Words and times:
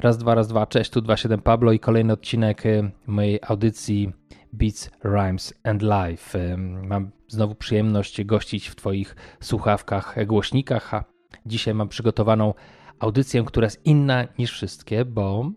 Raz, 0.00 0.18
dwa, 0.18 0.34
raz, 0.34 0.48
dwa, 0.48 0.66
cześć, 0.66 0.90
tu 0.90 1.00
27 1.00 1.40
Pablo 1.40 1.72
i 1.72 1.78
kolejny 1.78 2.12
odcinek 2.12 2.66
y, 2.66 2.90
mojej 3.06 3.40
audycji 3.42 4.12
Beats, 4.52 4.90
Rhymes 5.04 5.54
and 5.64 5.82
Life. 5.82 6.38
Y, 6.38 6.56
mam 6.58 7.10
znowu 7.28 7.54
przyjemność 7.54 8.24
gościć 8.24 8.68
w 8.68 8.76
Twoich 8.76 9.16
słuchawkach, 9.40 10.26
głośnikach, 10.26 10.94
a 10.94 11.04
dzisiaj 11.46 11.74
mam 11.74 11.88
przygotowaną 11.88 12.54
audycję, 12.98 13.44
która 13.44 13.66
jest 13.66 13.86
inna 13.86 14.24
niż 14.38 14.52
wszystkie, 14.52 15.04
bo 15.04 15.50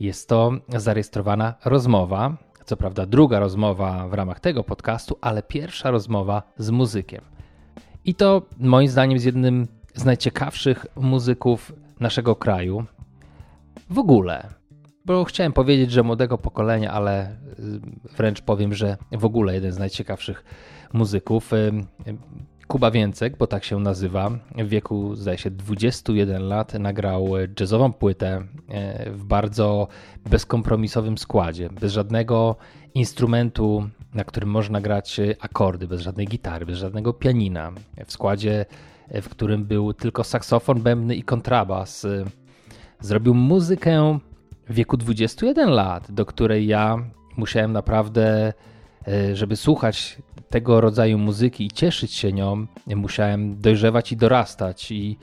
jest 0.00 0.28
to 0.28 0.52
zarejestrowana 0.68 1.54
rozmowa. 1.64 2.36
Co 2.64 2.76
prawda, 2.76 3.06
druga 3.06 3.40
rozmowa 3.40 4.08
w 4.08 4.14
ramach 4.14 4.40
tego 4.40 4.64
podcastu, 4.64 5.18
ale 5.20 5.42
pierwsza 5.42 5.90
rozmowa 5.90 6.42
z 6.56 6.70
muzykiem. 6.70 7.24
I 8.04 8.14
to 8.14 8.42
moim 8.58 8.88
zdaniem 8.88 9.18
z 9.18 9.24
jednym 9.24 9.68
z 9.94 10.04
najciekawszych 10.04 10.86
muzyków 10.96 11.72
naszego 12.00 12.36
kraju, 12.36 12.86
w 13.90 13.98
ogóle. 13.98 14.48
Bo 15.04 15.24
chciałem 15.24 15.52
powiedzieć, 15.52 15.90
że 15.90 16.02
młodego 16.02 16.38
pokolenia, 16.38 16.92
ale 16.92 17.30
y, 17.30 17.34
wręcz 18.16 18.40
powiem, 18.40 18.74
że 18.74 18.96
w 19.12 19.24
ogóle 19.24 19.54
jeden 19.54 19.72
z 19.72 19.78
najciekawszych 19.78 20.44
muzyków. 20.92 21.52
Y, 21.52 21.56
y, 21.56 22.16
Kuba 22.66 22.90
Więcek, 22.90 23.36
bo 23.36 23.46
tak 23.46 23.64
się 23.64 23.80
nazywa, 23.80 24.30
w 24.58 24.68
wieku 24.68 25.14
zdaje 25.14 25.38
się 25.38 25.50
21 25.50 26.48
lat 26.48 26.74
nagrał 26.74 27.28
jazzową 27.60 27.92
płytę 27.92 28.42
w 29.06 29.24
bardzo 29.24 29.88
bezkompromisowym 30.30 31.18
składzie, 31.18 31.70
bez 31.80 31.92
żadnego 31.92 32.56
instrumentu, 32.94 33.88
na 34.14 34.24
którym 34.24 34.50
można 34.50 34.80
grać 34.80 35.20
akordy, 35.40 35.88
bez 35.88 36.00
żadnej 36.00 36.26
gitary, 36.26 36.66
bez 36.66 36.78
żadnego 36.78 37.12
pianina. 37.12 37.72
W 38.06 38.12
składzie, 38.12 38.66
w 39.22 39.28
którym 39.28 39.64
był 39.64 39.94
tylko 39.94 40.24
saksofon 40.24 40.82
bębny 40.82 41.14
i 41.14 41.22
kontrabas 41.22 42.06
Zrobił 43.00 43.34
muzykę 43.34 44.18
w 44.68 44.74
wieku 44.74 44.96
21 44.96 45.70
lat, 45.70 46.12
do 46.12 46.26
której 46.26 46.66
ja 46.66 46.96
musiałem 47.36 47.72
naprawdę, 47.72 48.52
e, 49.08 49.36
żeby 49.36 49.56
słuchać 49.56 50.18
tego 50.50 50.80
rodzaju 50.80 51.18
muzyki 51.18 51.66
i 51.66 51.70
cieszyć 51.70 52.12
się 52.12 52.32
nią, 52.32 52.66
musiałem 52.86 53.60
dojrzewać 53.60 54.12
i 54.12 54.16
dorastać. 54.16 54.92
I 54.92 55.18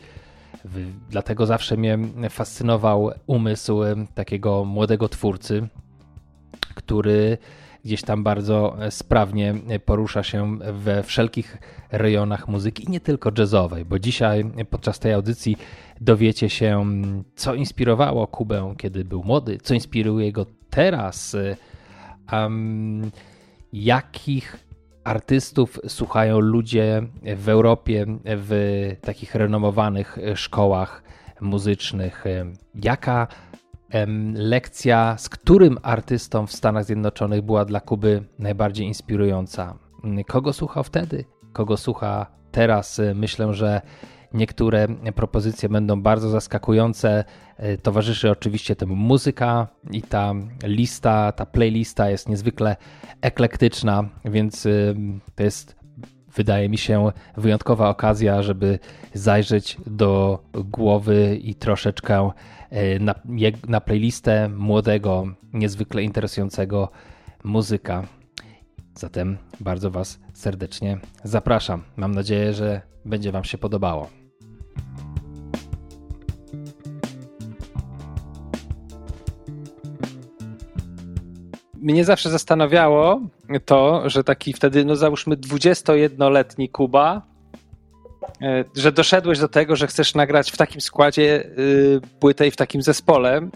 dlatego 1.10 1.46
zawsze 1.46 1.78
mnie 1.78 2.00
fascynował 2.30 3.12
umysł 3.28 3.80
takiego 4.16 4.66
młodego 4.66 5.10
twórcy, 5.10 5.68
który 6.76 7.38
gdzieś 7.88 8.02
tam 8.02 8.24
bardzo 8.24 8.78
sprawnie 8.90 9.56
porusza 9.86 10.24
się 10.24 10.58
we 10.74 11.04
wszelkich 11.04 11.58
rejonach 11.92 12.48
muzyki 12.48 12.84
i 12.84 12.92
nie 12.92 13.00
tylko 13.00 13.32
jazzowej, 13.38 13.86
bo 13.86 14.00
dzisiaj 14.00 14.46
podczas 14.70 15.00
tej 15.00 15.14
audycji 15.14 15.58
dowiecie 16.02 16.50
się, 16.50 16.86
co 17.36 17.56
inspirowało 17.56 18.28
Kubę, 18.28 18.74
kiedy 18.78 19.06
był 19.06 19.24
młody, 19.24 19.58
co 19.64 19.74
inspiruje 19.74 20.32
go 20.32 20.46
teraz, 20.70 21.36
um, 22.32 23.12
jakich 23.74 24.58
artystów 25.04 25.80
słuchają 25.88 26.40
ludzie 26.40 27.04
w 27.36 27.50
Europie, 27.50 28.06
w 28.26 28.52
takich 29.02 29.36
renomowanych 29.36 30.18
szkołach 30.36 31.04
muzycznych, 31.42 32.24
jaka 32.76 33.28
lekcja 34.34 35.16
z 35.18 35.30
którym 35.30 35.78
artystą 35.84 36.48
w 36.48 36.52
Stanach 36.52 36.86
Zjednoczonych 36.86 37.42
była 37.42 37.66
dla 37.66 37.80
Kuby 37.80 38.24
najbardziej 38.40 38.88
inspirująca. 38.88 39.78
Kogo 40.28 40.54
słuchał 40.54 40.84
wtedy? 40.84 41.26
Kogo 41.54 41.78
słucha 41.78 42.26
teraz? 42.52 43.02
Myślę, 43.16 43.54
że 43.54 43.82
niektóre 44.34 44.88
propozycje 45.16 45.70
będą 45.70 46.02
bardzo 46.02 46.30
zaskakujące. 46.30 47.24
Towarzyszy 47.84 48.32
oczywiście 48.32 48.76
temu 48.76 48.96
muzyka 48.96 49.68
i 49.92 50.02
ta 50.02 50.34
lista, 50.64 51.32
ta 51.32 51.46
playlista 51.46 52.10
jest 52.10 52.30
niezwykle 52.30 52.76
eklektyczna, 53.22 54.10
więc 54.26 54.68
to 55.36 55.44
jest 55.44 55.77
wydaje 56.38 56.70
mi 56.70 56.78
się 56.78 57.12
wyjątkowa 57.38 57.90
okazja, 57.90 58.44
żeby 58.44 58.80
zajrzeć 59.14 59.78
do 59.86 60.40
głowy 60.54 61.40
i 61.42 61.56
troszeczkę 61.56 62.32
E, 62.70 63.00
na, 63.00 63.16
na 63.68 63.82
playlistę 63.82 64.50
młodego, 64.50 65.28
niezwykle 65.54 66.04
interesującego 66.04 66.90
muzyka. 67.44 68.04
Zatem 68.96 69.38
bardzo 69.60 69.92
Was 69.92 70.20
serdecznie 70.34 71.00
zapraszam. 71.24 71.84
Mam 71.96 72.16
nadzieję, 72.16 72.54
że 72.54 72.82
będzie 73.06 73.32
Wam 73.32 73.44
się 73.44 73.58
podobało. 73.58 74.10
Mnie 81.88 82.06
zawsze 82.06 82.30
zastanawiało 82.30 83.22
to, 83.66 84.10
że 84.10 84.24
taki 84.24 84.54
wtedy, 84.54 84.86
no 84.86 84.96
załóżmy 84.96 85.36
21-letni 85.36 86.70
Kuba 86.70 87.22
E, 88.42 88.64
że 88.76 88.92
doszedłeś 88.92 89.40
do 89.40 89.48
tego, 89.48 89.76
że 89.76 89.88
chcesz 89.88 90.16
nagrać 90.16 90.52
w 90.52 90.58
takim 90.58 90.82
składzie 90.82 91.50
y, 91.60 92.02
płytę 92.20 92.48
i 92.48 92.52
w 92.52 92.56
takim 92.56 92.82
zespole. 92.82 93.50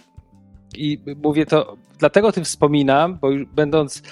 I 0.75 0.99
mówię 1.23 1.45
to, 1.45 1.77
dlatego 1.99 2.27
o 2.27 2.31
tym 2.31 2.43
wspominam, 2.43 3.19
bo 3.21 3.29
będąc 3.53 4.03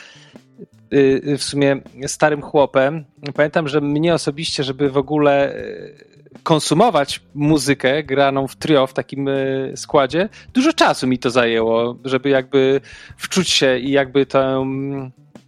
w 1.37 1.43
sumie 1.43 1.81
starym 2.07 2.41
chłopem, 2.41 3.05
pamiętam, 3.35 3.67
że 3.67 3.81
mnie 3.81 4.13
osobiście, 4.13 4.63
żeby 4.63 4.89
w 4.89 4.97
ogóle 4.97 5.55
y, 5.55 6.05
konsumować 6.43 7.21
muzykę 7.35 8.03
graną 8.03 8.47
w 8.47 8.55
trio 8.55 8.87
w 8.87 8.93
takim 8.93 9.29
składzie, 9.75 10.29
dużo 10.53 10.73
czasu 10.73 11.07
mi 11.07 11.19
to 11.19 11.29
zajęło, 11.29 11.97
żeby 12.05 12.29
jakby 12.29 12.81
wczuć 13.17 13.49
się 13.49 13.77
i 13.77 13.91
jakby 13.91 14.25
to 14.25 14.65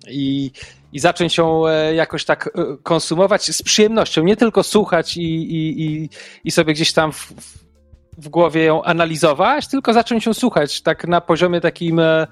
i 0.08 0.52
i 0.94 1.00
zacząć 1.00 1.38
ją 1.38 1.68
e, 1.68 1.96
jakoś 1.96 2.26
tak 2.26 2.48
e, 2.48 2.78
konsumować 2.84 3.52
z 3.56 3.64
przyjemnością, 3.64 4.24
nie 4.24 4.38
tylko 4.38 4.64
słuchać 4.64 5.18
i, 5.18 5.22
i, 5.22 5.86
i, 5.86 6.10
i 6.44 6.52
sobie 6.52 6.74
gdzieś 6.74 6.94
tam 6.94 7.12
w 7.12 7.34
głowie 8.18 8.64
ją 8.64 8.84
analizować, 8.84 9.68
tylko 9.68 9.94
zacząć 9.94 10.26
ją 10.26 10.34
słuchać 10.34 10.82
tak 10.82 11.08
na 11.08 11.22
poziomie 11.22 11.62
takim 11.62 12.00
e, 12.00 12.28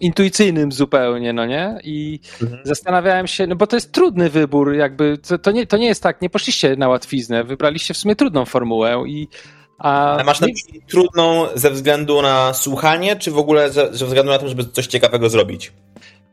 intuicyjnym 0.00 0.72
zupełnie, 0.72 1.32
no 1.32 1.46
nie? 1.46 1.78
I 1.84 2.20
mhm. 2.42 2.62
zastanawiałem 2.64 3.26
się, 3.26 3.46
no 3.46 3.56
bo 3.56 3.66
to 3.66 3.76
jest 3.76 3.92
trudny 3.92 4.30
wybór, 4.30 4.74
jakby 4.74 5.18
to, 5.18 5.38
to, 5.38 5.50
nie, 5.50 5.66
to 5.66 5.76
nie 5.76 5.86
jest 5.86 6.02
tak, 6.02 6.22
nie 6.22 6.30
poszliście 6.30 6.76
na 6.76 6.88
łatwiznę, 6.88 7.44
wybraliście 7.44 7.94
w 7.94 7.96
sumie 7.96 8.16
trudną 8.16 8.44
formułę 8.44 9.04
i 9.06 9.28
a 9.80 10.12
Ale 10.12 10.24
masz 10.24 10.40
na 10.40 10.46
myśli 10.46 10.82
trudną 10.88 11.46
ze 11.54 11.70
względu 11.70 12.22
na 12.22 12.52
słuchanie, 12.54 13.16
czy 13.16 13.30
w 13.30 13.38
ogóle 13.38 13.70
ze, 13.70 13.94
ze 13.94 14.06
względu 14.06 14.32
na 14.32 14.38
to, 14.38 14.48
żeby 14.48 14.64
coś 14.64 14.86
ciekawego 14.86 15.28
zrobić? 15.28 15.72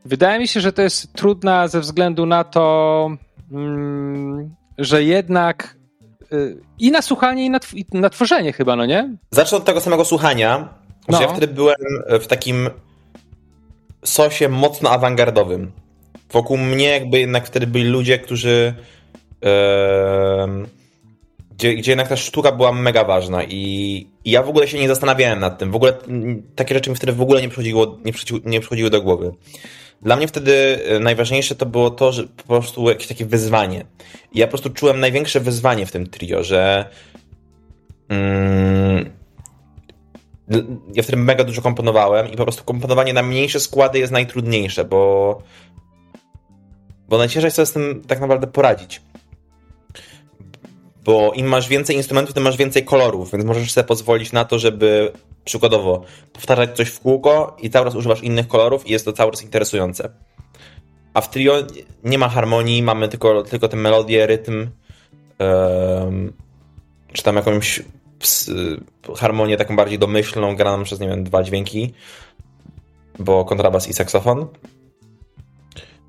Wydaje 0.04 0.38
mi 0.38 0.48
się, 0.48 0.60
że 0.60 0.72
to 0.72 0.82
jest 0.82 1.12
trudna 1.12 1.68
ze 1.68 1.80
względu 1.80 2.26
na 2.26 2.44
to, 2.44 3.10
mm, 3.52 4.54
że 4.78 5.04
jednak 5.04 5.77
i 6.78 6.90
na 6.90 7.02
słuchanie, 7.02 7.44
i 7.44 7.50
na, 7.50 7.60
i 7.74 7.84
na, 7.92 8.10
tworzenie 8.10 8.52
chyba, 8.52 8.76
no 8.76 8.86
nie? 8.86 9.16
Zacznę 9.30 9.58
od 9.58 9.64
tego 9.64 9.80
samego 9.80 10.04
słuchania. 10.04 10.68
No. 11.08 11.20
Ja 11.20 11.28
wtedy 11.28 11.48
byłem 11.48 11.76
w 12.20 12.26
takim 12.26 12.70
sosie 14.04 14.48
mocno 14.48 14.90
awangardowym. 14.90 15.72
Wokół 16.30 16.56
mnie 16.56 16.88
jakby 16.88 17.20
jednak 17.20 17.46
wtedy 17.46 17.66
byli 17.66 17.84
ludzie, 17.84 18.18
którzy 18.18 18.74
gdzie, 21.58 21.74
gdzie 21.74 21.92
jednak 21.92 22.08
ta 22.08 22.16
sztuka 22.16 22.52
była 22.52 22.72
mega 22.72 23.04
ważna 23.04 23.44
i, 23.44 23.56
i, 24.24 24.30
ja 24.30 24.42
w 24.42 24.48
ogóle 24.48 24.68
się 24.68 24.78
nie 24.78 24.88
zastanawiałem 24.88 25.40
nad 25.40 25.58
tym. 25.58 25.70
W 25.70 25.76
ogóle 25.76 25.92
takie 26.56 26.74
rzeczy 26.74 26.90
mi 26.90 26.96
wtedy 26.96 27.12
w 27.12 27.22
ogóle 27.22 27.42
nie 27.42 27.48
przychodziło, 27.48 27.98
nie, 28.04 28.12
nie 28.44 28.60
przychodziły 28.60 28.90
do 28.90 29.02
głowy. 29.02 29.32
Dla 30.02 30.16
mnie 30.16 30.28
wtedy 30.28 30.78
e, 30.84 31.00
najważniejsze 31.00 31.54
to 31.54 31.66
było 31.66 31.90
to, 31.90 32.12
że 32.12 32.24
po 32.24 32.42
prostu 32.42 32.88
jakieś 32.88 33.06
takie 33.06 33.26
wyzwanie. 33.26 33.84
I 34.32 34.38
ja 34.38 34.46
po 34.46 34.50
prostu 34.50 34.70
czułem 34.70 35.00
największe 35.00 35.40
wyzwanie 35.40 35.86
w 35.86 35.92
tym 35.92 36.06
trio, 36.06 36.44
że 36.44 36.90
mm, 38.08 39.10
ja 40.94 41.02
wtedy 41.02 41.16
mega 41.16 41.44
dużo 41.44 41.62
komponowałem 41.62 42.32
i 42.32 42.36
po 42.36 42.42
prostu 42.42 42.64
komponowanie 42.64 43.12
na 43.12 43.22
mniejsze 43.22 43.60
składy 43.60 43.98
jest 43.98 44.12
najtrudniejsze, 44.12 44.84
bo 44.84 45.42
bo 47.08 47.18
najciężej 47.18 47.50
sobie 47.50 47.66
z 47.66 47.72
tym 47.72 48.02
tak 48.06 48.20
naprawdę 48.20 48.46
poradzić. 48.46 49.02
Bo 51.04 51.32
im 51.32 51.46
masz 51.46 51.68
więcej 51.68 51.96
instrumentów, 51.96 52.34
tym 52.34 52.42
masz 52.42 52.56
więcej 52.56 52.84
kolorów, 52.84 53.32
więc 53.32 53.44
możesz 53.44 53.72
sobie 53.72 53.86
pozwolić 53.86 54.32
na 54.32 54.44
to, 54.44 54.58
żeby 54.58 55.12
przykładowo 55.48 56.02
powtarzać 56.32 56.76
coś 56.76 56.88
w 56.88 57.00
kółko 57.00 57.56
i 57.60 57.70
cały 57.70 57.86
czas 57.86 57.94
używasz 57.94 58.22
innych 58.22 58.48
kolorów 58.48 58.86
i 58.86 58.92
jest 58.92 59.04
to 59.04 59.12
cały 59.12 59.32
czas 59.32 59.42
interesujące. 59.42 60.10
A 61.14 61.20
w 61.20 61.30
trio 61.30 61.54
nie 62.04 62.18
ma 62.18 62.28
harmonii, 62.28 62.82
mamy 62.82 63.08
tylko, 63.08 63.42
tylko 63.42 63.68
tę 63.68 63.76
melodię, 63.76 64.26
rytm, 64.26 64.68
um, 65.38 66.32
czy 67.12 67.22
tam 67.22 67.36
jakąś 67.36 67.82
harmonię 69.16 69.56
taką 69.56 69.76
bardziej 69.76 69.98
domyślną, 69.98 70.56
graną 70.56 70.84
przez, 70.84 71.00
nie 71.00 71.08
wiem, 71.08 71.24
dwa 71.24 71.42
dźwięki, 71.42 71.94
bo 73.18 73.44
kontrabas 73.44 73.88
i 73.88 73.92
saksofon. 73.92 74.46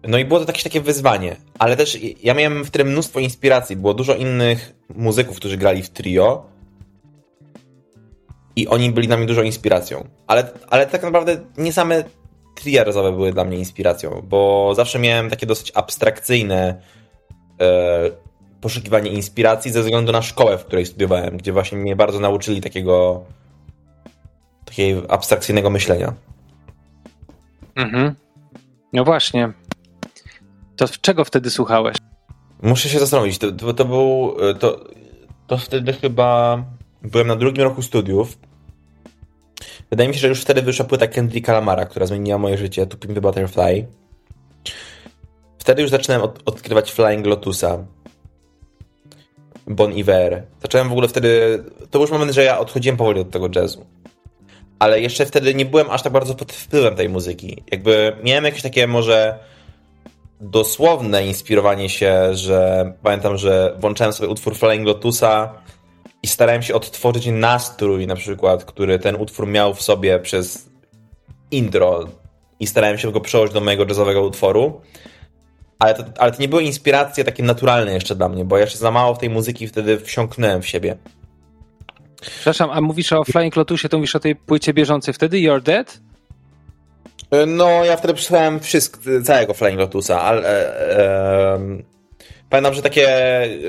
No 0.08 0.18
i 0.18 0.26
było 0.26 0.40
to 0.40 0.46
jakieś 0.46 0.64
takie 0.64 0.82
wyzwanie, 0.82 1.36
ale 1.60 1.78
też 1.78 1.98
ja 2.24 2.34
miałem 2.34 2.66
w 2.66 2.72
tym 2.72 2.88
mnóstwo 2.88 3.20
inspiracji. 3.20 3.76
Było 3.76 3.94
dużo 3.94 4.16
innych 4.16 4.76
muzyków, 4.96 5.38
którzy 5.38 5.58
grali 5.58 5.84
w 5.84 5.90
trio, 5.90 6.49
i 8.62 8.68
oni 8.68 8.92
byli 8.92 9.08
dla 9.08 9.18
mnie 9.18 9.26
dużą 9.26 9.42
inspiracją. 9.42 10.08
Ale, 10.28 10.52
ale 10.70 10.88
tak 10.88 11.04
naprawdę 11.04 11.38
nie 11.58 11.74
same 11.74 12.04
tria 12.56 12.86
jazzowe 12.86 13.12
były 13.12 13.34
dla 13.34 13.46
mnie 13.46 13.58
inspiracją, 13.58 14.22
bo 14.28 14.72
zawsze 14.76 15.00
miałem 15.00 15.30
takie 15.30 15.46
dosyć 15.46 15.72
abstrakcyjne 15.76 16.82
e, 17.62 18.12
poszukiwanie 18.62 19.12
inspiracji 19.12 19.72
ze 19.72 19.82
względu 19.82 20.12
na 20.12 20.22
szkołę, 20.22 20.58
w 20.58 20.66
której 20.66 20.86
studiowałem, 20.86 21.38
gdzie 21.38 21.54
właśnie 21.54 21.78
mnie 21.78 21.96
bardzo 21.96 22.20
nauczyli 22.20 22.62
takiego 22.62 23.24
takiego 24.66 25.12
abstrakcyjnego 25.12 25.70
myślenia. 25.70 26.14
Mhm. 27.76 28.16
No 28.94 29.04
właśnie. 29.04 29.54
To 30.76 30.86
czego 31.02 31.26
wtedy 31.26 31.50
słuchałeś? 31.50 31.98
Muszę 32.62 32.90
się 32.90 33.00
zastanowić. 33.00 33.38
To, 33.38 33.52
to, 33.52 33.74
to 33.74 33.86
był. 33.86 34.36
To, 34.60 34.80
to 35.48 35.58
wtedy 35.58 35.94
chyba 35.94 36.64
byłem 37.02 37.28
na 37.28 37.36
drugim 37.36 37.64
roku 37.64 37.82
studiów. 37.82 38.38
Wydaje 39.90 40.10
mi 40.10 40.16
się, 40.16 40.20
że 40.20 40.28
już 40.28 40.42
wtedy 40.42 40.62
wyszła 40.62 40.86
płyta 40.86 41.08
Kendricka 41.08 41.54
Lamara, 41.54 41.86
która 41.86 42.06
zmieniła 42.06 42.38
moje 42.38 42.58
życie, 42.58 42.88
To 42.88 42.98
Pimp 42.98 43.20
Butterfly. 43.20 43.86
Wtedy 45.58 45.82
już 45.82 45.92
zaczynałem 45.92 46.24
od, 46.24 46.40
odkrywać 46.46 46.92
Flying 46.92 47.26
Lotusa. 47.26 47.86
Bon 49.68 49.94
Iver. 49.94 50.44
Zacząłem 50.62 50.90
w 50.90 50.92
ogóle 50.92 51.08
wtedy. 51.08 51.64
To 51.92 52.00
już 52.00 52.12
moment, 52.12 52.32
że 52.32 52.44
ja 52.44 52.60
odchodziłem 52.60 52.98
powoli 52.98 53.22
od 53.22 53.32
tego 53.32 53.50
jazzu. 53.56 53.86
Ale 54.80 55.02
jeszcze 55.02 55.26
wtedy 55.26 55.56
nie 55.56 55.66
byłem 55.66 55.90
aż 55.90 56.02
tak 56.02 56.14
bardzo 56.14 56.36
pod 56.36 56.52
wpływem 56.54 56.96
tej 56.96 57.10
muzyki. 57.10 57.64
Jakby 57.72 58.16
miałem 58.24 58.44
jakieś 58.44 58.62
takie 58.62 58.88
może 58.88 59.40
dosłowne 60.42 61.28
inspirowanie 61.28 61.90
się, 61.90 62.36
że 62.36 62.94
pamiętam, 63.04 63.38
że 63.38 63.76
włączałem 63.80 64.14
sobie 64.14 64.30
utwór 64.30 64.56
Flying 64.56 64.88
Lotusa 64.88 65.54
i 66.24 66.28
starałem 66.28 66.62
się 66.62 66.74
odtworzyć 66.74 67.26
nastrój 67.26 68.08
na 68.08 68.16
przykład, 68.16 68.66
który 68.66 69.00
ten 69.00 69.16
utwór 69.16 69.48
miał 69.48 69.74
w 69.74 69.82
sobie 69.82 70.20
przez 70.20 70.70
intro 71.52 72.08
i 72.60 72.68
starałem 72.68 72.98
się 72.98 73.12
go 73.12 73.22
przełożyć 73.22 73.54
do 73.54 73.62
mojego 73.62 73.86
jazzowego 73.86 74.22
utworu. 74.22 74.82
Ale 75.80 75.94
to, 75.94 76.04
ale 76.18 76.32
to 76.32 76.42
nie 76.42 76.48
były 76.48 76.64
inspiracje 76.64 77.24
takie 77.24 77.44
naturalne 77.44 77.94
jeszcze 77.94 78.16
dla 78.16 78.30
mnie, 78.30 78.46
bo 78.46 78.58
ja 78.58 78.64
jeszcze 78.64 78.80
za 78.80 78.92
mało 78.92 79.16
w 79.16 79.20
tej 79.20 79.30
muzyki 79.30 79.68
wtedy 79.68 80.00
wsiąknąłem 80.00 80.62
w 80.62 80.68
siebie. 80.68 80.98
Przepraszam, 82.22 82.70
a 82.70 82.82
mówisz 82.82 83.14
o 83.14 83.24
Flying 83.24 83.56
Lotusie, 83.56 83.90
to 83.90 83.98
mówisz 83.98 84.16
o 84.16 84.20
tej 84.20 84.36
płycie 84.36 84.74
bieżącej 84.74 85.14
wtedy, 85.14 85.38
You're 85.38 85.62
Dead? 85.62 86.00
No, 87.48 87.86
ja 87.86 87.98
wtedy 87.98 88.14
przysłałem 88.14 88.60
wszystko, 88.60 89.00
całego 89.24 89.54
Flying 89.54 89.80
Lotusa, 89.80 90.22
ale 90.22 90.42
e, 90.44 91.00
e, 91.00 91.60
pamiętam, 92.50 92.74
że 92.74 92.82
takie, 92.82 93.08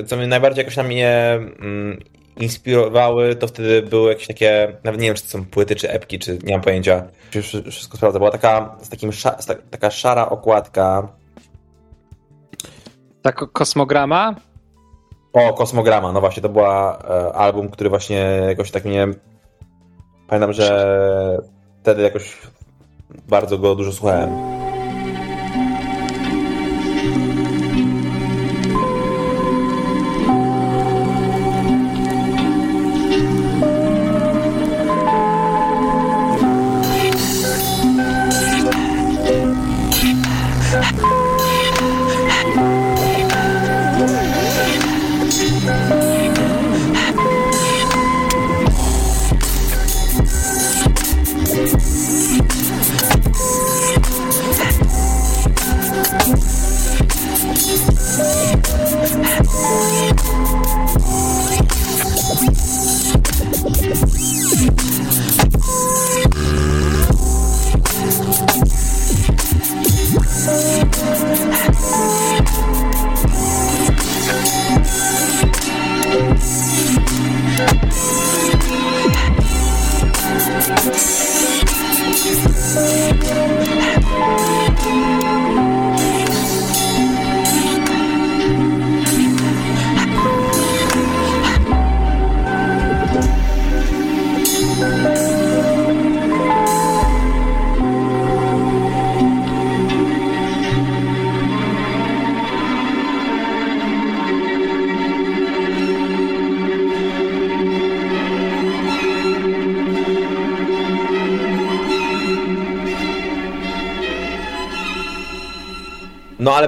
co 0.07 0.17
mnie 0.17 0.27
najbardziej 0.27 0.63
jakoś 0.63 0.77
na 0.77 0.83
mnie 0.83 1.39
mm, 1.61 2.01
inspirowały, 2.37 3.37
to 3.37 3.47
wtedy 3.47 3.83
były 3.83 4.09
jakieś 4.09 4.27
takie, 4.27 4.77
nawet 4.85 5.01
nie 5.01 5.07
wiem, 5.07 5.17
czy 5.17 5.23
to 5.23 5.29
są 5.29 5.45
płyty, 5.45 5.77
czy 5.77 5.91
epki, 5.91 6.19
czy 6.19 6.39
nie 6.43 6.53
mam 6.53 6.63
pojęcia, 6.63 7.05
wszystko 7.71 7.97
sprawdzę, 7.97 8.19
była 8.19 8.31
taka, 8.31 8.77
z 8.83 8.89
takim, 8.89 9.13
z 9.13 9.23
ta, 9.23 9.55
taka 9.71 9.91
szara 9.91 10.29
okładka. 10.29 11.09
Tak, 13.23 13.53
kosmograma? 13.53 14.35
O, 15.33 15.53
Kosmograma, 15.53 16.13
no 16.13 16.21
właśnie, 16.21 16.43
to 16.43 16.49
była 16.49 16.99
e, 16.99 17.33
album, 17.33 17.69
który 17.69 17.91
właśnie 17.91 18.17
jakoś 18.49 18.71
tak 18.71 18.85
mnie, 18.85 19.09
pamiętam, 20.29 20.53
że 20.53 21.39
wtedy 21.83 22.03
jakoś 22.03 22.39
bardzo 23.29 23.59
go 23.59 23.75
dużo 23.75 23.93
słuchałem. 23.93 24.31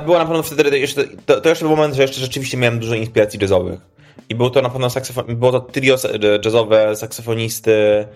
Było 0.02 0.18
na 0.18 0.24
pewno 0.24 0.42
wtedy 0.42 0.78
jeszcze, 0.78 1.04
to, 1.26 1.40
to 1.40 1.48
jeszcze 1.48 1.64
był 1.64 1.76
moment, 1.76 1.94
że 1.94 2.02
jeszcze 2.02 2.20
rzeczywiście 2.20 2.56
miałem 2.56 2.78
dużo 2.78 2.94
inspiracji 2.94 3.38
jazzowych. 3.42 3.80
I 4.28 4.34
był 4.34 4.50
to 4.50 4.62
na 4.62 4.70
pewno 4.70 4.90
saksofon, 4.90 5.36
było 5.36 5.52
to 5.52 5.60
trio 5.60 5.96
jazzowe 6.44 6.96
saksofonisty 6.96 8.06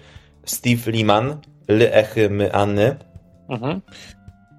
Steve 0.45 0.93
Lehman, 0.93 1.41
Ly 1.69 1.93
Echy 1.93 2.31
My 2.31 2.53
Anny, 2.53 2.97
mhm. 3.49 3.81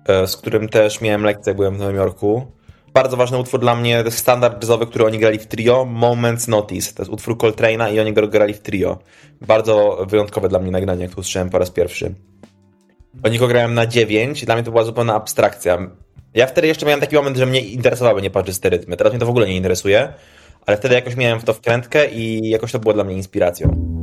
E, 0.08 0.28
z 0.28 0.38
którym 0.38 0.70
też 0.70 1.02
miałem 1.02 1.24
lekcję, 1.24 1.54
byłem 1.54 1.76
w 1.76 1.80
Nowym 1.80 1.96
Jorku. 1.96 2.48
Bardzo 2.94 3.18
ważny 3.18 3.38
utwór 3.38 3.60
dla 3.60 3.76
mnie, 3.76 4.00
to 4.00 4.06
jest 4.06 4.18
standard 4.18 4.64
jazzowy, 4.64 4.88
który 4.88 5.06
oni 5.06 5.20
grali 5.20 5.40
w 5.40 5.48
trio, 5.48 5.86
Moments 5.86 6.48
Notice. 6.48 6.94
To 6.94 7.02
jest 7.02 7.12
utwór 7.12 7.38
Coltrane'a 7.38 7.94
i 7.94 8.00
oni 8.00 8.14
go 8.14 8.28
grali 8.28 8.54
w 8.54 8.60
trio. 8.60 9.00
Bardzo 9.42 10.06
wyjątkowe 10.10 10.50
dla 10.50 10.60
mnie 10.60 10.72
nagranie, 10.72 11.02
jak 11.02 11.12
to 11.12 11.20
usłyszałem 11.20 11.50
po 11.50 11.58
raz 11.58 11.72
pierwszy. 11.72 12.16
Oni 13.24 13.40
go 13.40 13.48
grałem 13.48 13.74
na 13.74 13.88
9, 13.88 14.46
dla 14.46 14.56
mnie 14.56 14.64
to 14.64 14.72
była 14.72 14.84
zupełna 14.84 15.16
abstrakcja 15.16 15.78
ja 16.34 16.48
wtedy 16.48 16.68
jeszcze 16.68 16.86
miałem 16.86 17.02
taki 17.02 17.16
moment, 17.16 17.38
że 17.38 17.46
mnie 17.46 17.62
interesowały 17.62 18.22
nieparzyste 18.22 18.70
rytmy. 18.70 18.98
Teraz 18.98 19.14
mnie 19.14 19.20
to 19.20 19.26
w 19.26 19.30
ogóle 19.30 19.48
nie 19.48 19.56
interesuje, 19.56 20.14
ale 20.66 20.78
wtedy 20.78 20.96
jakoś 20.96 21.16
miałem 21.16 21.40
w 21.40 21.44
to 21.44 21.54
wkrętkę 21.54 22.12
i 22.12 22.50
jakoś 22.50 22.72
to 22.72 22.80
było 22.80 22.94
dla 22.94 23.04
mnie 23.04 23.16
inspiracją. 23.16 23.98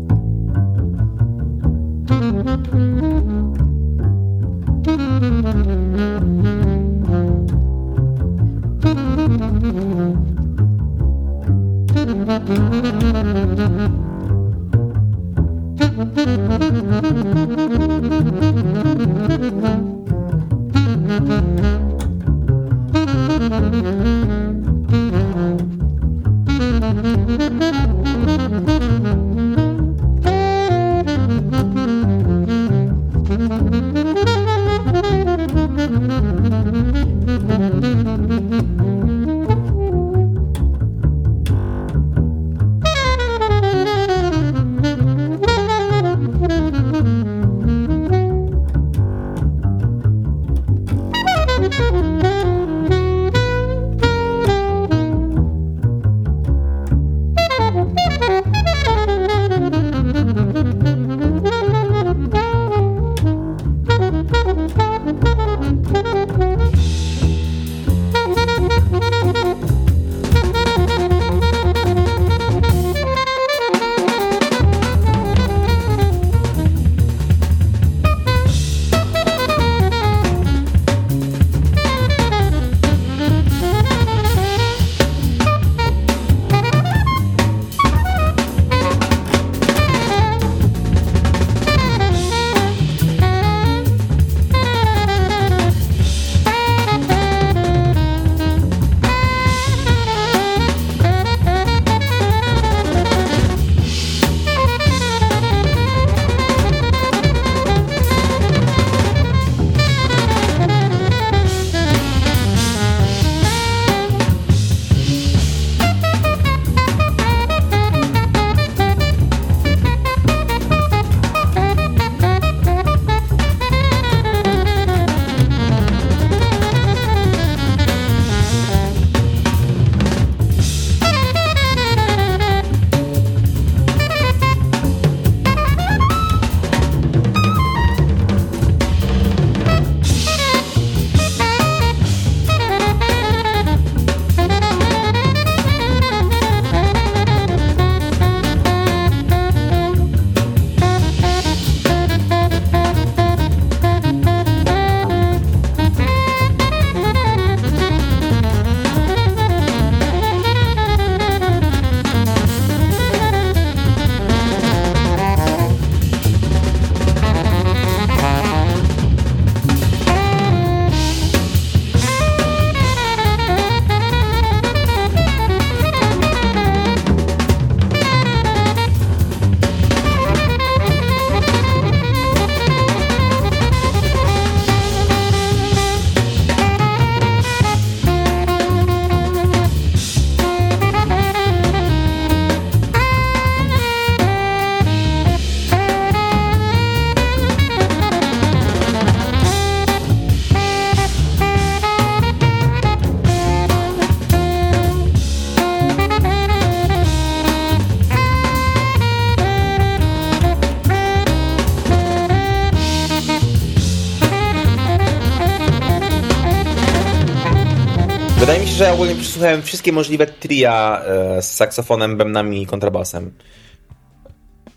Że 218.85 218.93
ogólnie 218.93 219.14
przesłuchałem 219.14 219.62
wszystkie 219.62 219.93
możliwe 219.93 220.26
tria 220.26 221.03
e, 221.05 221.43
z 221.43 221.53
saksofonem, 221.53 222.17
bębnami 222.17 222.62
i 222.62 222.67
kontrabasem. 222.67 223.35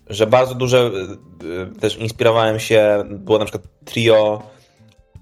Że 0.06 0.26
bardzo 0.26 0.54
duże 0.54 0.90
e, 1.72 1.80
też 1.80 1.96
inspirowałem 1.96 2.60
się, 2.60 3.04
było 3.08 3.38
na 3.38 3.44
przykład 3.44 3.64
trio 3.84 4.42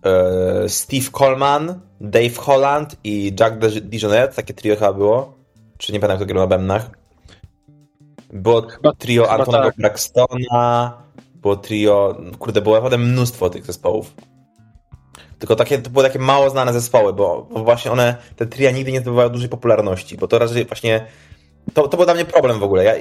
e, 0.03 0.69
Steve 0.69 1.11
Coleman, 1.13 1.81
Dave 2.01 2.37
Holland 2.37 2.97
i 3.05 3.33
Jack 3.41 3.57
DeJohnette, 3.83 4.35
takie 4.35 4.55
trio 4.55 4.75
chyba 4.77 4.93
było. 4.93 5.39
Czy 5.79 5.93
nie 5.93 6.01
pamiętam, 6.01 6.19
kto 6.19 6.27
grał 6.27 6.43
na 6.43 6.57
bębnach. 6.57 6.91
Było 8.33 8.63
Chyba- 8.63 8.93
trio 8.93 9.23
chyba 9.23 9.35
Antonego 9.35 9.65
tak. 9.65 9.77
Braxtona, 9.77 10.93
było 11.35 11.57
trio, 11.57 12.17
kurde, 12.39 12.63
było 12.63 12.75
naprawdę 12.75 12.99
mnóstwo 12.99 13.51
tych 13.51 13.67
zespołów. 13.67 14.15
Tylko 15.39 15.57
takie, 15.57 15.79
to 15.79 15.91
były 15.91 16.05
takie 16.05 16.19
mało 16.19 16.51
znane 16.51 16.73
zespoły, 16.73 17.13
bo, 17.13 17.47
bo 17.51 17.65
właśnie 17.65 17.91
one, 17.91 18.17
te 18.37 18.47
tria 18.47 18.71
nigdy 18.71 18.93
nie 18.93 19.01
zdobywały 19.01 19.31
dużej 19.31 19.49
popularności, 19.49 20.17
bo 20.17 20.29
to 20.29 20.39
raczej 20.39 20.65
właśnie, 20.65 21.07
to, 21.75 21.89
to 21.89 21.97
był 21.97 22.07
dla 22.07 22.15
mnie 22.15 22.25
problem 22.25 22.59
w 22.59 22.63
ogóle. 22.63 22.85
Ja, 22.85 22.95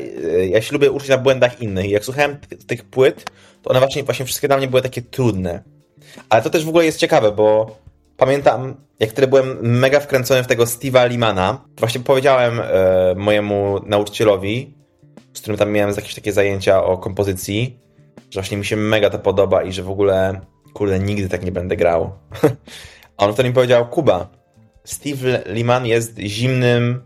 ja 0.49 0.61
się 0.61 0.73
lubię 0.73 0.91
uczyć 0.91 1.09
na 1.09 1.17
błędach 1.17 1.61
innych 1.61 1.85
i 1.85 1.89
jak 1.89 2.05
słuchałem 2.05 2.37
tych, 2.37 2.65
tych 2.65 2.83
płyt, 2.83 3.25
to 3.61 3.69
one 3.69 3.79
właśnie, 3.79 4.03
właśnie 4.03 4.25
wszystkie 4.25 4.47
dla 4.47 4.57
mnie 4.57 4.67
były 4.67 4.81
takie 4.81 5.01
trudne. 5.01 5.63
Ale 6.29 6.41
to 6.41 6.49
też 6.49 6.65
w 6.65 6.69
ogóle 6.69 6.85
jest 6.85 6.99
ciekawe, 6.99 7.31
bo 7.31 7.77
pamiętam, 8.17 8.75
jak 8.99 9.09
wtedy 9.09 9.27
byłem 9.27 9.57
mega 9.61 9.99
wkręcony 9.99 10.43
w 10.43 10.47
tego 10.47 10.63
Steve'a 10.63 11.09
Limana, 11.09 11.61
właśnie 11.77 12.01
powiedziałem 12.01 12.59
e, 12.59 13.15
mojemu 13.15 13.79
nauczycielowi, 13.85 14.73
z 15.33 15.41
którym 15.41 15.57
tam 15.57 15.71
miałem 15.71 15.95
jakieś 15.95 16.15
takie 16.15 16.33
zajęcia 16.33 16.83
o 16.83 16.97
kompozycji, 16.97 17.79
że 18.31 18.41
właśnie 18.41 18.57
mi 18.57 18.65
się 18.65 18.75
mega 18.75 19.09
to 19.09 19.19
podoba 19.19 19.63
i 19.63 19.71
że 19.71 19.83
w 19.83 19.89
ogóle, 19.89 20.41
kurde, 20.75 20.99
nigdy 20.99 21.29
tak 21.29 21.45
nie 21.45 21.51
będę 21.51 21.77
grał. 21.77 22.11
A 23.17 23.25
on 23.25 23.33
wtedy 23.33 23.49
mi 23.49 23.55
powiedział, 23.55 23.87
Kuba, 23.87 24.29
Steve 24.83 25.43
Liman 25.45 25.85
jest 25.85 26.19
zimnym, 26.19 27.01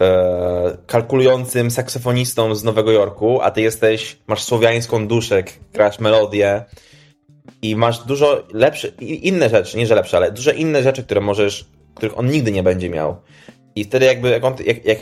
e, 0.00 0.76
kalkulującym 0.86 1.70
saksofonistą 1.70 2.54
z 2.54 2.64
Nowego 2.64 2.92
Jorku, 2.92 3.40
a 3.40 3.50
ty 3.50 3.60
jesteś, 3.60 4.18
masz 4.26 4.42
słowiańską 4.42 5.08
duszę, 5.08 5.42
grasz 5.72 5.98
melodię 5.98 6.64
i 7.62 7.76
masz 7.76 7.98
dużo 7.98 8.46
lepsze, 8.52 8.88
inne 9.00 9.48
rzeczy, 9.48 9.78
nie 9.78 9.86
że 9.86 9.94
lepsze, 9.94 10.16
ale 10.16 10.32
dużo 10.32 10.52
inne 10.52 10.82
rzeczy, 10.82 11.04
które 11.04 11.20
możesz, 11.20 11.66
których 11.94 12.18
on 12.18 12.26
nigdy 12.26 12.52
nie 12.52 12.62
będzie 12.62 12.90
miał. 12.90 13.16
I 13.76 13.84
wtedy 13.84 14.06
jakby, 14.06 14.30
jak 14.30 14.44
on, 14.44 14.54
jak, 14.66 14.84
jak 14.84 15.00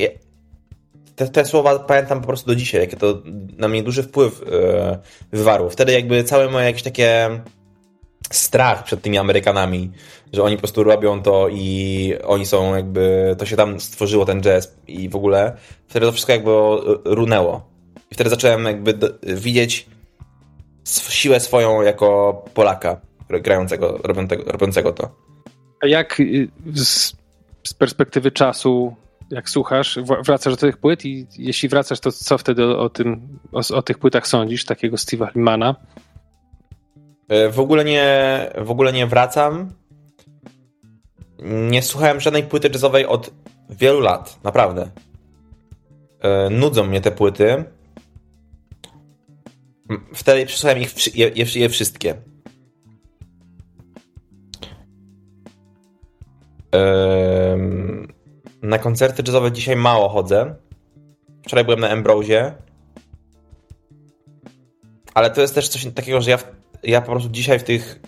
te, 1.17 1.29
te 1.29 1.45
słowa 1.45 1.79
pamiętam 1.79 2.21
po 2.21 2.27
prostu 2.27 2.47
do 2.47 2.57
dzisiaj, 2.57 2.81
jakie 2.81 2.97
to 2.97 3.23
na 3.57 3.69
mnie 3.69 3.83
duży 3.83 4.03
wpływ 4.03 4.43
e, 4.53 4.99
wywarło. 5.33 5.71
Wtedy 5.71 5.93
jakby 5.93 6.25
całe 6.25 6.51
moje 6.51 6.67
jakieś 6.67 6.83
takie 6.83 7.41
strach 8.33 8.85
przed 8.85 9.03
tymi 9.03 9.19
Amerykanami, 9.19 9.91
że 10.33 10.43
oni 10.43 10.57
po 10.57 10.61
prostu 10.61 10.85
robią 10.85 11.23
to 11.23 11.49
i 11.49 12.15
oni 12.25 12.47
są 12.47 12.77
jakby, 12.77 13.37
to 13.39 13.47
się 13.47 13.57
tam 13.57 13.81
stworzyło 13.81 14.25
ten 14.25 14.43
jazz 14.43 14.75
i 14.87 15.09
w 15.09 15.17
ogóle, 15.17 15.57
wtedy 15.89 16.07
to 16.07 16.13
wszystko 16.13 16.33
jakby 16.33 16.51
runęło. 17.05 17.69
I 18.11 18.15
wtedy 18.15 18.31
zacząłem 18.31 18.65
jakby 18.65 18.95
do, 18.95 19.09
widzieć 19.23 19.87
siłę 21.09 21.41
swoją 21.41 21.83
jako 21.83 22.45
Polaka 22.55 23.01
grającego, 23.29 23.99
robiącego, 24.03 24.53
robiącego 24.53 24.93
to. 24.93 25.11
A 25.83 25.87
jak 25.87 26.21
y, 26.21 26.49
z, 26.75 27.13
z 27.65 27.75
perspektywy 27.75 28.31
czasu, 28.31 28.97
jak 29.31 29.51
słuchasz, 29.51 29.99
wracasz 30.25 30.53
do 30.53 30.57
tych 30.57 30.77
płyt 30.77 31.05
i 31.05 31.27
jeśli 31.39 31.69
wracasz, 31.69 32.01
to 32.01 32.13
co 32.13 32.39
wtedy 32.39 32.65
o, 32.77 32.89
tym, 32.89 33.39
o, 33.53 33.77
o 33.77 33.83
tych 33.83 33.99
płytach 33.99 34.27
sądzisz, 34.27 34.65
takiego 34.65 34.97
Steve'a 34.97 35.35
Limana? 35.35 35.75
E, 37.29 37.49
W 37.49 37.61
ogóle 37.61 37.85
nie, 37.85 38.07
w 38.59 38.71
ogóle 38.71 38.93
nie 38.93 39.07
wracam. 39.07 39.73
Nie 41.43 41.83
słuchałem 41.83 42.21
żadnej 42.21 42.43
płyty 42.43 42.69
jazzowej 42.73 43.07
od 43.07 43.31
wielu 43.71 44.01
lat, 44.01 44.39
naprawdę. 44.45 44.91
E, 46.21 46.51
Nudzą 46.51 46.85
mnie 46.87 47.01
te 47.01 47.11
płyty. 47.11 47.65
Wtedy 50.15 50.47
przesłuchałem 50.47 50.83
ich 50.83 51.17
je, 51.17 51.31
je, 51.55 51.69
wszystkie. 51.69 52.15
Em, 56.73 58.04
Na 58.65 58.79
koncerty 58.79 59.23
jazzowe 59.27 59.53
dzisiaj 59.53 59.77
mało 59.77 60.09
chodzę. 60.09 60.55
Wczoraj 61.43 61.65
byłem 61.65 61.81
na 61.81 61.91
Ambrosie. 61.91 62.53
Ale 65.15 65.31
to 65.31 65.41
jest 65.41 65.55
też 65.55 65.69
coś 65.69 65.87
takiego, 65.95 66.21
że 66.21 66.31
ja, 66.31 66.39
ja 66.83 67.01
po 67.01 67.11
prostu 67.11 67.31
dzisiaj 67.31 67.59
w 67.59 67.65
tych 67.65 68.01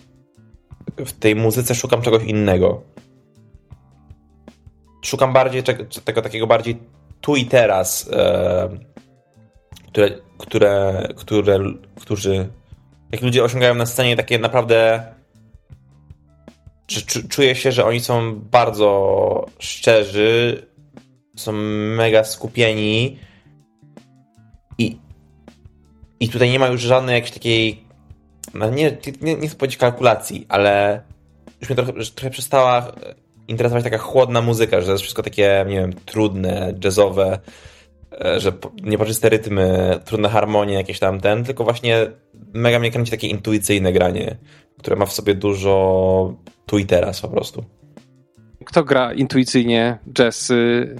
w 0.97 1.11
tej 1.11 1.35
muzyce 1.35 1.75
szukam 1.75 2.01
czegoś 2.01 2.23
innego. 2.23 2.81
Szukam 5.01 5.33
bardziej 5.33 5.63
tego 6.05 6.21
takiego 6.21 6.47
bardziej 6.47 6.79
tu 7.21 7.35
i 7.35 7.45
teraz, 7.45 8.09
e, 8.13 8.69
które, 9.87 10.09
które, 10.37 11.07
które, 11.15 11.59
którzy, 12.01 12.49
jak 13.11 13.21
ludzie 13.21 13.43
osiągają 13.43 13.75
na 13.75 13.85
scenie 13.85 14.15
takie 14.15 14.39
naprawdę 14.39 15.05
czuję 17.29 17.55
się, 17.55 17.71
że 17.71 17.85
oni 17.85 17.99
są 17.99 18.35
bardzo 18.35 19.45
szczerzy, 19.59 20.65
są 21.35 21.51
mega 21.95 22.23
skupieni 22.23 23.19
i, 24.77 24.97
i 26.19 26.29
tutaj 26.29 26.49
nie 26.49 26.59
ma 26.59 26.67
już 26.67 26.81
żadnej 26.81 27.13
jakiejś 27.13 27.33
takiej 27.33 27.87
no 28.53 28.69
nie, 28.69 28.97
nie, 29.21 29.35
nie 29.35 29.47
chcę 29.47 29.57
powiedzieć 29.57 29.77
kalkulacji, 29.77 30.45
ale 30.49 31.01
już 31.61 31.69
mnie 31.69 31.75
trochę, 31.75 31.93
trochę 31.93 32.29
przestała 32.29 32.91
interesować 33.47 33.83
taka 33.83 33.97
chłodna 33.97 34.41
muzyka, 34.41 34.79
że 34.79 34.85
to 34.85 34.91
jest 34.91 35.03
wszystko 35.03 35.23
takie, 35.23 35.65
nie 35.67 35.75
wiem, 35.75 35.93
trudne, 35.93 36.73
jazzowe, 36.83 37.39
że 38.37 38.51
po- 38.51 38.71
niepoczyste 38.83 39.29
rytmy, 39.29 39.99
trudne 40.05 40.29
harmonie 40.29 40.73
jakieś 40.73 40.99
tam 40.99 41.21
ten, 41.21 41.43
tylko 41.43 41.63
właśnie 41.63 42.07
mega 42.53 42.79
mnie 42.79 42.91
kręci 42.91 43.11
takie 43.11 43.27
intuicyjne 43.27 43.93
granie, 43.93 44.37
które 44.79 44.95
ma 44.95 45.05
w 45.05 45.13
sobie 45.13 45.35
dużo 45.35 46.33
tu 46.65 46.77
i 46.77 46.85
teraz 46.85 47.21
po 47.21 47.27
prostu. 47.27 47.63
Kto 48.65 48.83
gra 48.83 49.13
intuicyjnie 49.13 49.97
jazz, 50.13 50.49
y, 50.49 50.95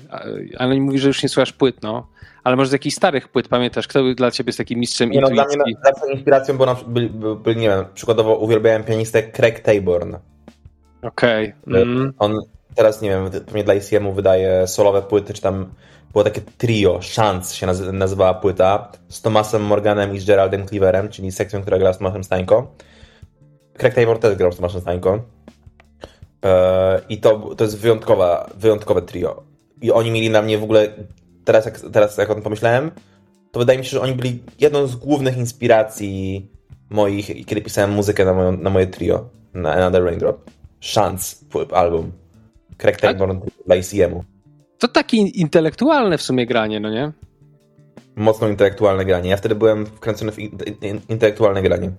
ale 0.58 0.76
nie 0.76 0.82
mówi, 0.82 1.00
że 1.00 1.08
już 1.08 1.24
nie 1.24 1.30
słuchasz 1.30 1.54
płyt, 1.54 1.84
no. 1.84 2.08
Ale 2.44 2.56
może 2.56 2.70
z 2.70 2.74
jakichś 2.74 2.96
starych 2.96 3.28
płyt 3.28 3.48
pamiętasz, 3.48 3.88
kto 3.88 4.04
był 4.04 4.14
dla 4.14 4.32
ciebie 4.32 4.50
jest 4.50 4.58
takim 4.58 4.80
mistrzem 4.80 5.10
Nie 5.10 5.22
no, 5.22 5.30
dla 5.30 5.46
mnie 5.46 5.58
zawsze 5.84 6.12
inspiracją 6.14 6.58
był, 6.58 6.66
na, 6.66 6.76
nie 7.46 7.70
wiem, 7.70 7.86
przykładowo 7.94 8.36
uwielbiałem 8.36 8.84
pianistę 8.84 9.24
Craig 9.24 9.60
Taborn. 9.60 10.16
Okej. 11.02 11.54
Mm. 11.68 12.14
On 12.20 12.40
teraz, 12.76 13.02
nie 13.02 13.10
wiem, 13.10 13.30
pewnie 13.46 13.64
dla 13.64 13.74
ICM-u 13.74 14.14
wydaje 14.14 14.68
solowe 14.68 15.02
płyty, 15.02 15.34
czy 15.34 15.42
tam 15.42 15.70
było 16.18 16.24
takie 16.24 16.42
trio, 16.42 17.00
Chance 17.16 17.56
się 17.56 17.68
nazy- 17.68 17.94
nazywała 17.94 18.34
płyta, 18.34 18.92
z 19.10 19.22
Thomasem 19.22 19.62
Morganem 19.64 20.16
i 20.16 20.26
Geraldem 20.26 20.68
Cleaverem, 20.68 21.10
czyli 21.10 21.32
sekcją, 21.32 21.62
która 21.62 21.78
gra 21.80 21.94
z 21.94 21.98
Tomasem 21.98 22.24
Stańko. 22.24 22.72
Craig 23.78 23.94
Taylor 23.96 24.20
też 24.20 24.36
grał 24.36 24.52
z 24.52 24.56
Tomasem 24.56 24.82
Stańko. 24.82 25.20
Eee, 26.42 27.02
I 27.10 27.18
to, 27.18 27.56
to 27.56 27.64
jest 27.64 27.78
wyjątkowa, 27.78 28.50
wyjątkowe 28.58 29.02
trio. 29.02 29.44
I 29.82 29.92
oni 29.92 30.12
mieli 30.12 30.30
na 30.30 30.42
mnie 30.42 30.58
w 30.58 30.64
ogóle, 30.64 30.88
teraz 31.46 31.66
jak, 31.66 31.80
teraz 31.80 32.18
jak 32.18 32.30
o 32.30 32.34
tym 32.34 32.44
pomyślałem, 32.44 32.92
to 33.52 33.60
wydaje 33.60 33.80
mi 33.80 33.86
się, 33.86 33.92
że 33.92 34.02
oni 34.02 34.14
byli 34.14 34.44
jedną 34.60 34.88
z 34.88 34.96
głównych 34.96 35.38
inspiracji 35.38 36.50
moich, 36.90 37.46
kiedy 37.46 37.62
pisałem 37.62 37.92
muzykę 37.92 38.26
na, 38.26 38.34
moją, 38.34 38.52
na 38.58 38.70
moje 38.70 38.88
trio, 38.88 39.30
na 39.54 39.74
Another 39.74 40.04
Raindrop. 40.04 40.50
Chance, 40.94 41.36
płyt- 41.52 41.74
album. 41.74 42.12
Craig 42.78 42.98
Taborn 43.02 43.40
dla 43.66 43.76
ICM-u. 43.76 44.24
To 44.80 44.88
takie 44.88 45.18
intelektualne 45.18 46.18
w 46.18 46.22
sumie 46.22 46.46
granie, 46.46 46.80
no 46.80 46.90
nie? 46.90 47.12
Mocno 48.16 48.48
intelektualne 48.48 49.06
granie. 49.06 49.30
Ja 49.30 49.38
wtedy 49.38 49.56
byłem 49.56 49.86
wkręcony 49.86 50.32
w 50.32 50.40
in, 50.40 50.58
in, 50.82 51.02
intelektualne 51.10 51.62
granie. 51.62 51.92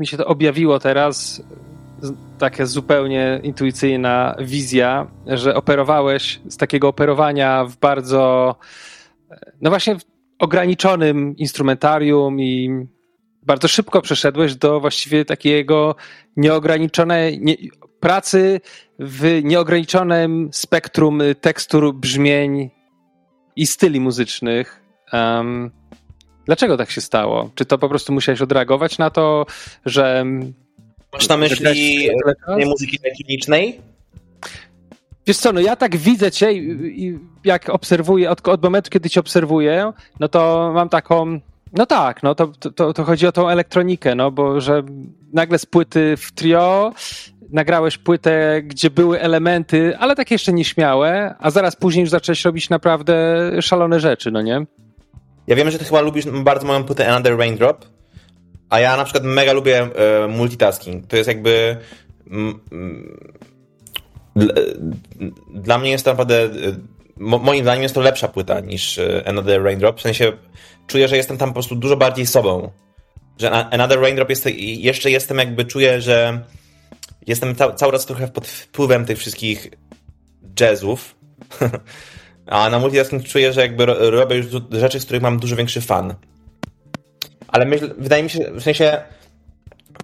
Mi 0.00 0.06
się 0.06 0.16
to 0.16 0.26
objawiło 0.26 0.78
teraz, 0.78 1.42
taka 2.38 2.66
zupełnie 2.66 3.40
intuicyjna 3.42 4.36
wizja, 4.40 5.06
że 5.26 5.54
operowałeś 5.54 6.40
z 6.48 6.56
takiego 6.56 6.88
operowania 6.88 7.64
w 7.64 7.76
bardzo, 7.76 8.54
no 9.60 9.70
właśnie 9.70 9.96
ograniczonym 10.38 11.36
instrumentarium 11.36 12.40
i 12.40 12.70
bardzo 13.42 13.68
szybko 13.68 14.02
przeszedłeś 14.02 14.54
do 14.54 14.80
właściwie 14.80 15.24
takiego 15.24 15.94
nieograniczonej 16.36 17.40
nie, 17.40 17.56
pracy 18.00 18.60
w 18.98 19.40
nieograniczonym 19.44 20.48
spektrum 20.52 21.22
tekstur, 21.40 21.94
brzmień 21.94 22.70
i 23.56 23.66
styli 23.66 24.00
muzycznych. 24.00 24.82
Um, 25.12 25.77
Dlaczego 26.48 26.76
tak 26.76 26.90
się 26.90 27.00
stało? 27.00 27.50
Czy 27.54 27.64
to 27.64 27.78
po 27.78 27.88
prostu 27.88 28.12
musiałeś 28.12 28.40
odreagować 28.40 28.98
na 28.98 29.10
to, 29.10 29.46
że. 29.86 30.24
Masz 31.12 31.28
na 31.28 31.36
myśli 31.36 32.10
muzyki 32.66 32.98
elektronicznej? 33.04 33.80
Wiesz 35.26 35.36
co, 35.36 35.52
no 35.52 35.60
ja 35.60 35.76
tak 35.76 35.96
widzę 35.96 36.30
cię 36.30 36.52
i 36.52 37.18
jak 37.44 37.68
obserwuję, 37.68 38.30
od, 38.30 38.48
od 38.48 38.62
momentu, 38.62 38.90
kiedy 38.90 39.10
cię 39.10 39.20
obserwuję, 39.20 39.92
no 40.20 40.28
to 40.28 40.70
mam 40.74 40.88
taką. 40.88 41.40
No 41.72 41.86
tak, 41.86 42.22
no 42.22 42.34
to, 42.34 42.46
to, 42.74 42.92
to 42.92 43.04
chodzi 43.04 43.26
o 43.26 43.32
tą 43.32 43.48
elektronikę, 43.48 44.14
no 44.14 44.30
bo 44.30 44.60
że 44.60 44.82
nagle 45.32 45.58
z 45.58 45.66
płyty 45.66 46.16
w 46.16 46.32
trio 46.32 46.92
nagrałeś 47.50 47.98
płytę, 47.98 48.62
gdzie 48.62 48.90
były 48.90 49.20
elementy, 49.20 49.96
ale 49.98 50.16
takie 50.16 50.34
jeszcze 50.34 50.52
nieśmiałe, 50.52 51.34
a 51.38 51.50
zaraz 51.50 51.76
później 51.76 52.00
już 52.00 52.10
zacząłeś 52.10 52.44
robić 52.44 52.70
naprawdę 52.70 53.16
szalone 53.62 54.00
rzeczy, 54.00 54.30
no 54.30 54.42
nie? 54.42 54.66
Ja 55.48 55.56
wiem, 55.56 55.70
że 55.70 55.78
ty 55.78 55.84
chyba 55.84 56.00
lubisz 56.00 56.26
bardzo 56.26 56.66
moją 56.66 56.84
płytę 56.84 57.08
Another 57.08 57.38
Raindrop, 57.38 57.84
a 58.70 58.80
ja 58.80 58.96
na 58.96 59.04
przykład 59.04 59.24
mega 59.24 59.52
lubię 59.52 59.80
e, 59.80 60.28
multitasking. 60.28 61.06
To 61.06 61.16
jest 61.16 61.28
jakby... 61.28 61.76
Mm, 62.30 62.60
dla, 64.36 64.54
dla 65.54 65.78
mnie 65.78 65.90
jest 65.90 66.04
to 66.04 66.10
naprawdę... 66.10 66.42
E, 66.42 66.48
moim 67.16 67.62
zdaniem 67.62 67.82
jest 67.82 67.94
to 67.94 68.00
lepsza 68.00 68.28
płyta 68.28 68.60
niż 68.60 68.98
e, 68.98 69.22
Another 69.26 69.62
Raindrop. 69.62 69.98
W 69.98 70.02
sensie 70.02 70.32
czuję, 70.86 71.08
że 71.08 71.16
jestem 71.16 71.38
tam 71.38 71.48
po 71.48 71.52
prostu 71.52 71.76
dużo 71.76 71.96
bardziej 71.96 72.26
sobą. 72.26 72.70
Że 73.38 73.50
Another 73.50 74.00
Raindrop 74.00 74.30
jest, 74.30 74.46
jeszcze 74.56 75.10
jestem 75.10 75.38
jakby, 75.38 75.64
czuję, 75.64 76.00
że 76.00 76.44
jestem 77.26 77.54
cały 77.54 77.92
czas 77.92 78.06
trochę 78.06 78.28
pod 78.28 78.46
wpływem 78.46 79.04
tych 79.04 79.18
wszystkich 79.18 79.70
jazzów. 80.60 81.14
A 82.48 82.70
na 82.70 82.78
multitasking 82.78 83.24
czuję, 83.24 83.52
że 83.52 83.60
jakby 83.60 83.86
robię 83.86 84.36
już 84.36 84.46
rzeczy, 84.70 85.00
z 85.00 85.04
których 85.04 85.22
mam 85.22 85.38
dużo 85.38 85.56
większy 85.56 85.80
fan. 85.80 86.14
Ale 87.48 87.66
myśl, 87.66 87.94
wydaje 87.98 88.22
mi 88.22 88.30
się, 88.30 88.50
w 88.54 88.62
sensie 88.62 89.02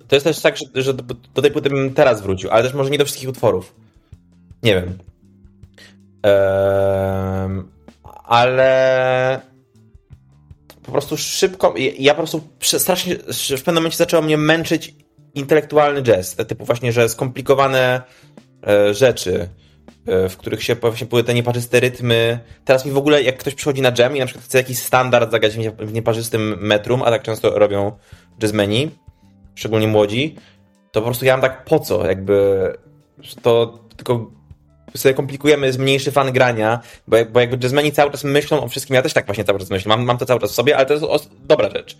to 0.09 0.17
jest 0.17 0.25
też 0.25 0.41
tak, 0.41 0.57
że, 0.57 0.83
że 0.83 0.95
do, 1.35 1.43
tej 1.43 1.51
płyty 1.51 1.71
bym 1.71 1.95
teraz 1.95 2.23
wrócił, 2.23 2.51
ale 2.51 2.63
też 2.63 2.75
może 2.75 2.91
nie 2.91 2.99
do 2.99 3.05
wszystkich 3.05 3.29
utworów. 3.29 3.75
Nie 4.63 4.75
wiem. 4.75 4.99
Eee, 6.23 7.63
ale 8.25 9.41
po 10.83 10.93
prostu 10.93 11.17
szybko, 11.17 11.75
ja 11.99 12.15
po 12.15 12.19
prostu 12.19 12.41
strasznie, 12.63 13.17
w 13.57 13.63
pewnym 13.63 13.75
momencie 13.75 13.97
zaczęło 13.97 14.23
mnie 14.23 14.39
męczyć 14.39 14.95
intelektualny 15.35 16.03
jazz, 16.03 16.35
te 16.35 16.45
typu 16.45 16.65
właśnie, 16.65 16.93
że 16.93 17.09
skomplikowane 17.09 18.03
e, 18.67 18.95
rzeczy, 18.95 19.49
w 20.07 20.37
których 20.37 20.63
się 20.63 20.75
właśnie 20.75 21.07
były 21.07 21.25
te 21.25 21.35
nieparzyste 21.35 21.81
rytmy. 21.81 22.39
Teraz 22.65 22.87
mi 22.87 22.93
w 22.93 22.97
ogóle, 22.97 23.23
jak 23.23 23.39
ktoś 23.39 23.55
przychodzi 23.55 23.83
na 23.83 23.93
jam 23.99 24.17
i 24.17 24.21
na 24.21 24.27
przykład 24.27 24.45
chce 24.45 24.59
jakiś 24.59 24.79
standard 24.79 25.31
zagrać 25.31 25.57
w 25.79 25.93
nieparzystym 25.93 26.57
metrum, 26.61 27.03
a 27.03 27.11
tak 27.11 27.23
często 27.23 27.59
robią 27.59 27.93
jazzmeni, 28.43 28.91
szczególnie 29.55 29.89
młodzi, 29.89 30.37
to 30.93 31.01
po 31.01 31.05
prostu 31.05 31.25
ja 31.25 31.33
mam 31.33 31.41
tak 31.41 31.65
po 31.65 31.81
co, 31.81 32.07
jakby 32.07 32.73
to 33.43 33.79
tylko 33.97 34.31
sobie 34.97 35.15
komplikujemy, 35.15 35.67
jest 35.67 35.79
mniejszy 35.79 36.13
fan 36.13 36.33
grania, 36.33 36.81
bo, 37.09 37.17
bo 37.33 37.41
jakby 37.41 37.59
jazzmeni 37.63 37.93
cały 37.93 38.11
czas 38.11 38.25
myślą 38.25 38.65
o 38.65 38.69
wszystkim, 38.69 38.97
ja 38.97 39.03
też 39.03 39.13
tak 39.13 39.27
właśnie 39.27 39.45
cały 39.45 39.59
czas 39.59 39.71
myślę, 39.71 39.89
mam, 39.89 40.05
mam 40.05 40.19
to 40.19 40.27
cały 40.27 40.41
czas 40.41 40.53
w 40.53 40.55
sobie, 40.55 40.77
ale 40.77 40.87
to 40.87 40.95
jest 40.95 41.31
dobra 41.45 41.71
rzecz. 41.71 41.99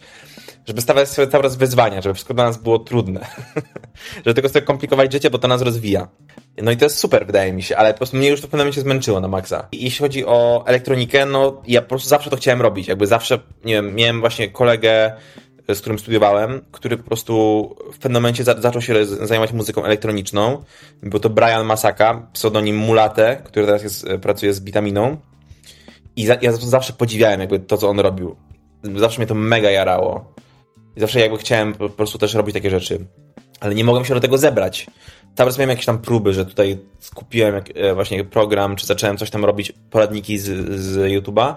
Żeby 0.67 0.81
stawiać 0.81 1.09
sobie 1.09 1.29
cały 1.29 1.45
czas 1.45 1.57
wyzwania, 1.57 2.03
żeby 2.03 2.15
wszystko 2.15 2.35
dla 2.35 2.45
nas 2.45 2.59
było 2.59 2.79
trudne. 2.79 3.27
żeby 4.25 4.35
tylko 4.35 4.49
sobie 4.49 4.63
komplikować 4.63 5.13
życie, 5.13 5.31
bo 5.31 5.39
to 5.39 5.49
nas 5.49 5.63
rozwija. 5.63 6.09
No 6.63 6.71
i 6.71 6.77
to 6.77 6.85
jest 6.85 6.99
super, 6.99 7.27
wydaje 7.27 7.53
mi 7.53 7.63
się, 7.63 7.77
ale 7.77 7.93
po 7.93 7.99
prostu 7.99 8.17
mnie 8.17 8.29
już 8.29 8.41
to 8.41 8.47
w 8.47 8.51
pewnym 8.51 8.67
momencie 8.67 8.81
zmęczyło 8.81 9.21
na 9.21 9.29
maksa. 9.29 9.69
I 9.73 9.85
jeśli 9.85 9.99
chodzi 9.99 10.27
o 10.27 10.65
elektronikę, 10.67 11.27
no 11.27 11.63
ja 11.67 11.83
po 11.83 11.89
prostu 11.89 12.09
zawsze 12.09 12.31
to 12.31 12.37
chciałem 12.37 12.63
robić. 12.63 12.89
Jakby 12.89 13.07
zawsze, 13.07 13.39
nie 13.65 13.75
wiem, 13.75 13.95
miałem 13.95 14.21
właśnie 14.21 14.49
kolegę, 14.49 15.13
z 15.69 15.81
którym 15.81 15.99
studiowałem, 15.99 16.61
który 16.73 16.97
po 16.97 17.05
prostu 17.05 17.77
w 17.93 17.99
pewnym 17.99 18.23
momencie 18.23 18.45
za 18.45 18.61
zaczął 18.61 18.83
się 18.83 19.07
zajmować 19.07 19.53
muzyką 19.53 19.85
elektroniczną. 19.85 20.65
Był 21.03 21.21
to 21.21 21.31
Brian 21.31 21.67
Masaka, 21.67 22.27
pseudonim 22.33 22.77
Mulate, 22.77 23.43
który 23.45 23.67
teraz 23.67 23.83
jest, 23.83 24.07
pracuje 24.23 24.55
z 24.55 24.61
Bitaminą. 24.61 25.17
I 26.17 26.27
za 26.27 26.37
ja 26.43 26.53
zawsze 26.53 26.93
podziwiałem 26.93 27.41
jakby 27.41 27.61
to, 27.61 27.77
co 27.77 27.89
on 27.89 28.01
robił. 28.01 28.37
Zawsze 28.97 29.19
mnie 29.19 29.27
to 29.27 29.35
mega 29.35 29.71
jarało. 29.71 30.35
I 30.97 31.01
zawsze 31.01 31.21
jakby 31.21 31.39
chciałem 31.39 31.75
po 31.75 31.89
prostu 31.89 32.19
też 32.19 32.35
robić 32.35 32.55
takie 32.55 32.71
rzeczy. 32.71 33.07
Ale 33.61 33.75
nie 33.75 33.85
mogłem 33.85 34.05
się 34.05 34.15
do 34.15 34.21
tego 34.21 34.39
zebrać. 34.39 34.87
Cały 35.35 35.51
czas 35.51 35.59
miałem 35.59 35.71
jakieś 35.71 35.87
tam 35.87 35.99
próby, 35.99 36.33
że 36.33 36.47
tutaj 36.47 36.79
skupiłem 37.01 37.55
e, 37.75 37.95
właśnie 37.95 38.25
program, 38.25 38.77
czy 38.77 38.87
zacząłem 38.87 39.17
coś 39.17 39.31
tam 39.31 39.45
robić, 39.45 39.73
poradniki 39.91 40.39
z, 40.39 40.45
z 40.81 40.97
YouTube'a, 40.97 41.55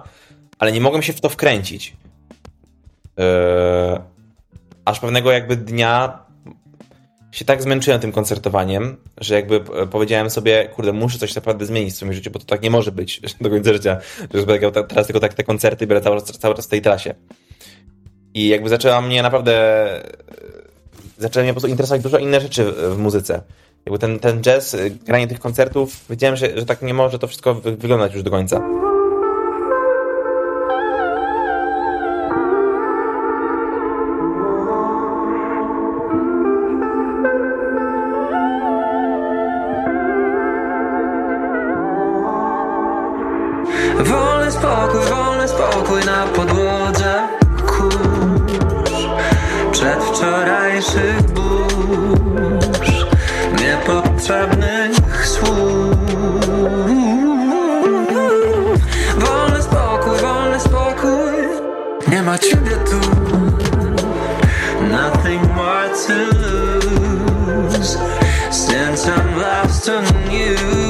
ale 0.60 0.72
nie 0.72 0.82
mogłem 0.82 1.04
się 1.04 1.14
w 1.14 1.22
to 1.22 1.30
wkręcić. 1.30 1.98
Yy, 3.18 3.24
aż 4.86 5.00
pewnego 5.00 5.32
jakby 5.32 5.56
dnia 5.56 6.20
się 7.32 7.46
tak 7.46 7.62
zmęczyłem 7.62 8.00
tym 8.00 8.12
koncertowaniem, 8.12 8.98
że 9.18 9.36
jakby 9.36 9.60
powiedziałem 9.92 10.30
sobie, 10.30 10.70
kurde, 10.76 10.94
muszę 10.94 11.18
coś 11.18 11.36
naprawdę 11.36 11.66
zmienić 11.66 11.94
w 11.94 11.96
swoim 11.96 12.14
życiu, 12.14 12.32
bo 12.32 12.40
to 12.40 12.46
tak 12.46 12.62
nie 12.62 12.72
może 12.72 12.92
być 12.92 13.22
do 13.42 13.50
końca 13.50 13.74
życia, 13.74 13.98
że 14.34 14.46
będę 14.46 14.84
teraz 14.84 15.08
tylko 15.08 15.20
tak 15.20 15.34
te 15.34 15.44
koncerty 15.44 15.86
i 15.86 15.88
będę 15.88 16.04
cały, 16.04 16.22
cały 16.22 16.56
czas 16.56 16.66
w 16.66 16.70
tej 16.70 16.82
trasie. 16.82 17.16
I 18.38 18.48
jakby 18.48 18.70
zaczęła 18.70 19.02
mnie 19.02 19.22
naprawdę 19.22 19.54
zaczęły 21.18 21.44
mnie 21.44 21.54
po 21.54 21.56
prostu 21.56 21.68
interesować 21.68 22.02
dużo 22.02 22.18
inne 22.18 22.42
rzeczy 22.42 22.72
w 22.72 22.98
muzyce. 22.98 23.42
Jakby 23.86 24.00
ten, 24.00 24.20
ten 24.20 24.42
jazz, 24.42 24.76
granie 25.06 25.28
tych 25.28 25.40
koncertów, 25.40 26.06
wiedziałem, 26.10 26.36
że, 26.36 26.60
że 26.60 26.66
tak 26.66 26.82
nie 26.82 26.94
może 26.94 27.20
to 27.20 27.28
wszystko 27.28 27.54
wyglądać 27.54 28.14
już 28.14 28.24
do 28.24 28.32
końca. 28.32 28.62
Wolny 44.00 44.52
spokój, 44.52 45.02
wolny 45.10 45.48
spokój 45.48 46.06
na 46.06 46.28
podłodze 46.28 46.57
przedwczorajszych 50.18 51.22
burz 51.22 53.06
Niepotrzebnych 53.62 55.28
słów. 55.28 55.96
Wolny 59.18 59.62
spokój, 59.62 60.18
wolny 60.22 60.60
spokój. 60.60 61.34
Nie 62.08 62.22
ma 62.24 62.38
ciebie 62.38 62.72
tu. 62.72 63.00
Nothing 64.92 65.56
more 65.56 65.90
to 66.08 66.14
lose 66.38 67.98
Since 68.52 69.08
I'm 69.08 69.38
lost 69.38 69.90
on 69.90 70.32
you 70.32 70.87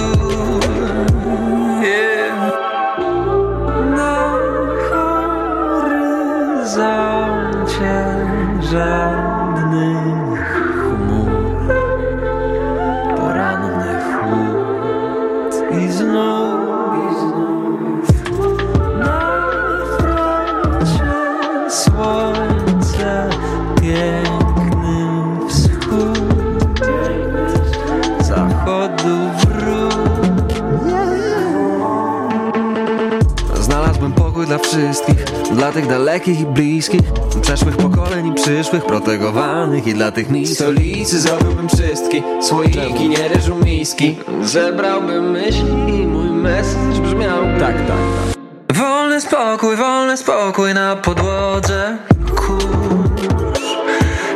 dla 34.58 34.70
wszystkich 34.70 35.24
Dla 35.52 35.72
tych 35.72 35.88
dalekich 35.88 36.40
i 36.40 36.46
bliskich 36.46 37.02
Przeszłych 37.42 37.78
pokoleń 37.78 38.28
i 38.28 38.34
przyszłych, 38.34 38.86
protegowanych 38.86 39.88
I 39.88 39.94
dla 39.94 40.12
tych 40.12 40.30
miejsc 40.30 40.56
stolicy 40.56 41.20
zrobiłbym 41.20 41.68
czystki 41.68 42.24
Słoiki, 42.42 43.10
nie 43.10 43.28
ryżu 43.28 43.56
miski. 43.66 44.18
Zebrałbym 44.42 45.32
myśli 45.32 45.70
i 45.88 46.08
mój 46.08 46.30
message 46.30 47.02
brzmiał 47.02 47.44
Tak, 47.60 47.76
tak, 47.76 47.88
tak. 47.88 48.78
Wolny 48.78 49.22
spokój, 49.22 49.76
wolny 49.76 50.18
spokój 50.18 50.74
na 50.74 50.96
podłodze. 50.96 51.98
Kurz 52.36 53.78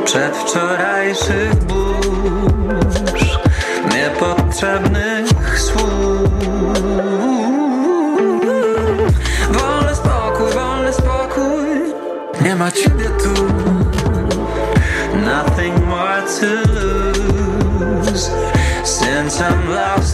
Przedwczorajszych 0.05 1.55
burz 1.55 3.39
Niepotrzebnych 3.95 5.10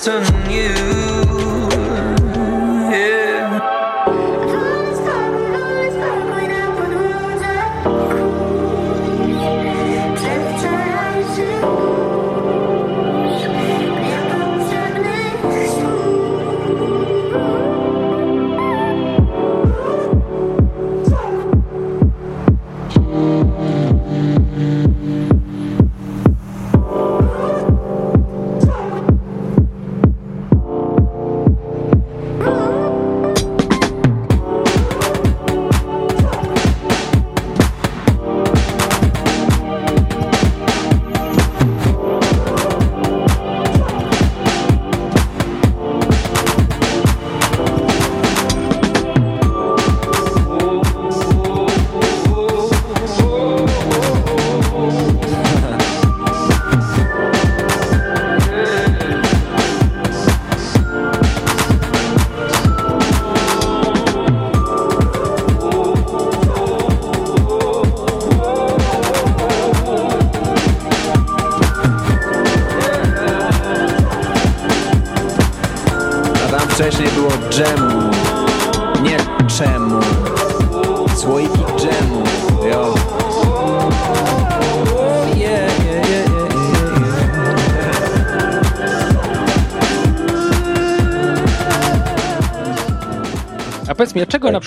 lost 0.07 0.36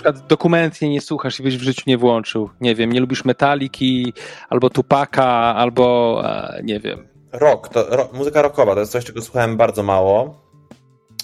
przykład 0.01 0.27
dokumentnie 0.27 0.89
nie 0.91 1.01
słuchasz 1.01 1.41
i 1.41 1.43
byś 1.43 1.57
w 1.59 1.63
życiu 1.63 1.83
nie 1.87 1.99
włączył? 1.99 2.51
Nie 2.61 2.75
wiem, 2.75 2.93
nie 2.93 3.01
lubisz 3.01 3.25
Metaliki, 3.25 4.13
albo 4.51 4.71
Tupaka, 4.71 5.25
albo 5.55 6.21
e, 6.25 6.61
nie 6.65 6.81
wiem. 6.81 7.09
Rock, 7.33 7.69
to 7.69 7.97
ro 7.97 8.09
muzyka 8.13 8.43
rockowa 8.43 8.75
to 8.75 8.81
jest 8.81 8.93
coś, 8.93 9.05
czego 9.05 9.23
słuchałem 9.23 9.57
bardzo 9.57 9.83
mało. 9.83 10.41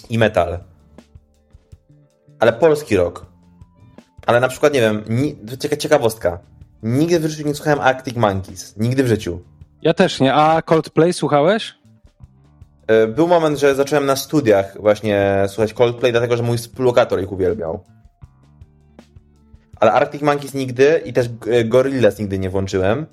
i 0.09 0.17
metal. 0.17 0.59
Ale 2.39 2.53
polski 2.53 2.97
rock. 2.97 3.25
Ale 4.25 4.39
na 4.39 4.47
przykład, 4.47 4.73
nie 4.73 4.81
wiem, 4.81 5.03
ni- 5.09 5.35
cieka- 5.35 5.77
ciekawostka. 5.77 6.39
Nigdy 6.83 7.19
w 7.19 7.25
życiu 7.25 7.47
nie 7.47 7.55
słuchałem 7.55 7.79
Arctic 7.79 8.15
Monkeys. 8.15 8.77
Nigdy 8.77 9.03
w 9.03 9.07
życiu. 9.07 9.39
Ja 9.81 9.93
też 9.93 10.19
nie. 10.19 10.33
A 10.33 10.61
Coldplay 10.61 11.13
słuchałeś? 11.13 11.73
E, 12.87 13.07
Był 13.07 13.27
moment, 13.27 13.59
że 13.59 13.75
zacząłem 13.75 14.05
na 14.05 14.15
studiach 14.15 14.81
właśnie 14.81 15.45
słuchać 15.47 15.73
Coldplay, 15.73 16.11
dlatego 16.11 16.37
że 16.37 16.43
mój 16.43 16.57
współlokator 16.57 17.21
ich 17.21 17.31
uwielbiał. 17.31 17.83
Ale 19.79 19.91
Arctic 19.91 20.21
Monkeys 20.21 20.53
nigdy 20.53 21.01
i 21.05 21.13
też 21.13 21.29
e, 21.47 21.63
Gorillaz 21.63 22.19
nigdy 22.19 22.39
nie 22.39 22.49
włączyłem. 22.49 23.05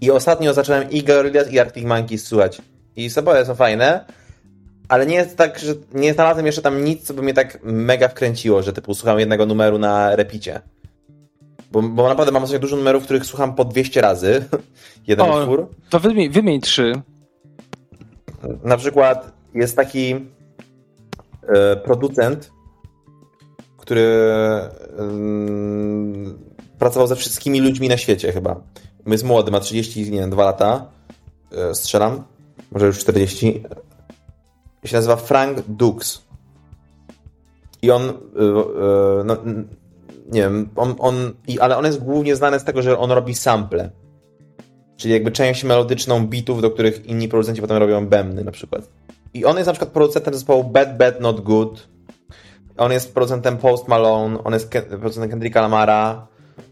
I 0.00 0.10
ostatnio 0.10 0.54
zacząłem 0.54 0.90
i 0.90 1.02
Gorillaz 1.02 1.52
i 1.52 1.60
Arctic 1.60 1.84
Monkeys 1.84 2.24
słuchać. 2.24 2.62
I 2.96 3.10
sobie 3.10 3.44
są 3.44 3.54
fajne, 3.54 4.04
ale 4.88 5.06
nie 5.06 5.14
jest 5.14 5.36
tak, 5.36 5.58
że 5.58 5.74
nie 5.94 6.14
znalazłem 6.14 6.46
jeszcze 6.46 6.62
tam 6.62 6.84
nic, 6.84 7.02
co 7.02 7.14
by 7.14 7.22
mnie 7.22 7.34
tak 7.34 7.58
mega 7.62 8.08
wkręciło, 8.08 8.62
że 8.62 8.72
typu 8.72 8.94
słucham 8.94 9.18
jednego 9.18 9.46
numeru 9.46 9.78
na 9.78 10.16
repicie. 10.16 10.60
Bo, 11.72 11.82
bo 11.82 12.08
naprawdę 12.08 12.32
mam 12.32 12.46
dużo 12.60 12.76
numerów, 12.76 13.04
których 13.04 13.26
słucham 13.26 13.54
po 13.54 13.64
200 13.64 14.00
razy. 14.00 14.44
Jeden 15.06 15.30
O. 15.30 15.40
utwór. 15.40 15.68
To 15.90 16.00
wymień, 16.00 16.30
wymień 16.30 16.60
trzy. 16.60 16.92
Na 18.64 18.76
przykład 18.76 19.32
jest 19.54 19.76
taki 19.76 20.14
e, 21.48 21.76
producent, 21.76 22.50
który 23.88 24.28
pracował 26.78 27.06
ze 27.06 27.16
wszystkimi 27.16 27.60
ludźmi 27.60 27.88
na 27.88 27.96
świecie 27.96 28.32
chyba. 28.32 28.60
Jest 29.06 29.24
młody, 29.24 29.50
ma 29.50 29.60
30, 29.60 30.10
nie 30.10 30.20
wiem, 30.20 30.30
2 30.30 30.44
lata. 30.44 30.86
E, 31.52 31.74
strzelam. 31.74 32.24
Może 32.70 32.86
już 32.86 32.98
40. 32.98 33.62
się 34.84 34.96
nazywa 34.96 35.16
Frank 35.16 35.60
Dux. 35.68 36.22
I 37.82 37.90
on, 37.90 38.02
e, 38.02 38.10
e, 38.10 39.24
no, 39.24 39.36
nie 40.32 40.40
wiem, 40.40 40.68
on, 40.76 40.94
on, 40.98 41.32
ale 41.60 41.76
on 41.76 41.84
jest 41.84 42.04
głównie 42.04 42.36
znany 42.36 42.60
z 42.60 42.64
tego, 42.64 42.82
że 42.82 42.98
on 42.98 43.10
robi 43.10 43.34
sample. 43.34 43.90
Czyli 44.96 45.14
jakby 45.14 45.30
część 45.30 45.64
melodyczną 45.64 46.26
bitów, 46.26 46.62
do 46.62 46.70
których 46.70 47.06
inni 47.06 47.28
producenci 47.28 47.60
potem 47.60 47.76
robią 47.76 48.06
bębny 48.06 48.44
na 48.44 48.52
przykład. 48.52 48.88
I 49.34 49.44
on 49.44 49.56
jest 49.56 49.66
na 49.66 49.72
przykład 49.72 49.90
producentem 49.90 50.34
zespołu 50.34 50.64
Bad 50.64 50.96
Bad 50.96 51.20
Not 51.20 51.40
Good. 51.40 51.88
On 52.78 52.92
jest 52.92 53.14
producentem 53.14 53.58
Post 53.58 53.88
Malone, 53.88 54.44
on 54.44 54.52
jest 54.52 54.70
producentem 54.88 55.30
Kendricka 55.30 55.60
Lamara. 55.60 56.26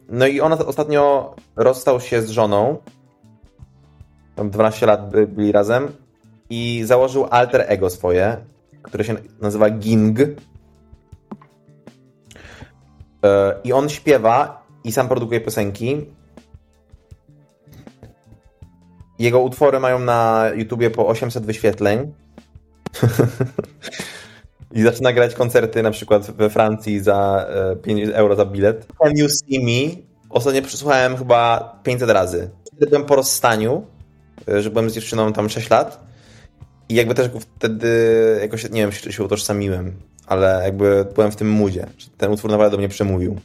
No 0.09 0.27
i 0.27 0.40
on 0.40 0.53
ostatnio 0.53 1.35
rozstał 1.57 2.01
się 2.01 2.23
z 2.23 2.31
żoną. 2.31 2.79
Tam 4.35 4.51
12 4.51 4.87
lat 4.87 5.11
by, 5.11 5.27
byli 5.27 5.53
razem. 5.53 5.88
I 6.51 6.83
założył 6.85 7.27
alter 7.31 7.64
ego 7.69 7.90
swoje, 7.90 8.37
które 8.83 9.05
się 9.05 9.16
nazywa 9.40 9.71
Ging. 9.71 10.19
E, 13.25 13.61
I 13.64 13.73
on 13.73 13.88
śpiewa 13.88 14.66
i 14.85 14.92
sam 14.92 15.09
produkuje 15.09 15.40
piosenki. 15.40 16.07
Jego 19.19 19.40
utwory 19.40 19.81
mają 19.81 19.99
na 19.99 20.51
YouTubie 20.55 20.90
po 20.90 21.07
800 21.07 21.47
wyświetleń. 21.47 22.12
I 24.77 24.83
zaczyna 24.83 25.12
grać 25.12 25.35
koncerty 25.35 25.83
na 25.83 25.91
przykład 25.91 26.31
we 26.31 26.51
Francji 26.51 27.01
za 27.01 27.47
e, 27.49 27.77
5 27.77 28.09
euro 28.12 28.37
za 28.37 28.45
bilet. 28.45 28.87
Can 29.03 29.12
You 29.17 29.29
See 29.29 29.61
Me? 29.61 30.03
Ostatnio 30.31 30.62
przesłuchałem 30.62 31.17
chyba 31.17 31.79
500 31.83 32.11
razy. 32.11 32.51
Wtedy 32.67 32.87
byłem 32.87 33.05
po 33.05 33.17
rozstaniu, 33.17 33.87
e, 34.49 34.62
że 34.62 34.71
byłem 34.71 34.91
z 34.91 34.95
dziewczyną 34.95 35.33
tam 35.33 35.49
6 35.49 35.71
lat. 35.71 36.07
I 36.89 36.95
jakby 36.95 37.15
też 37.15 37.31
wtedy 37.57 37.89
jakoś, 38.41 38.71
nie 38.71 38.81
wiem, 38.81 38.93
się 38.93 39.25
utożsamiłem, 39.25 39.93
ale 40.27 40.61
jakby 40.65 41.07
byłem 41.15 41.31
w 41.31 41.37
tym 41.37 41.51
moodzie. 41.51 41.87
Ten 42.19 42.33
utwór 42.33 42.51
naprawdę 42.51 42.71
do 42.71 42.79
mnie 42.79 42.89
przemówił. 42.89 43.37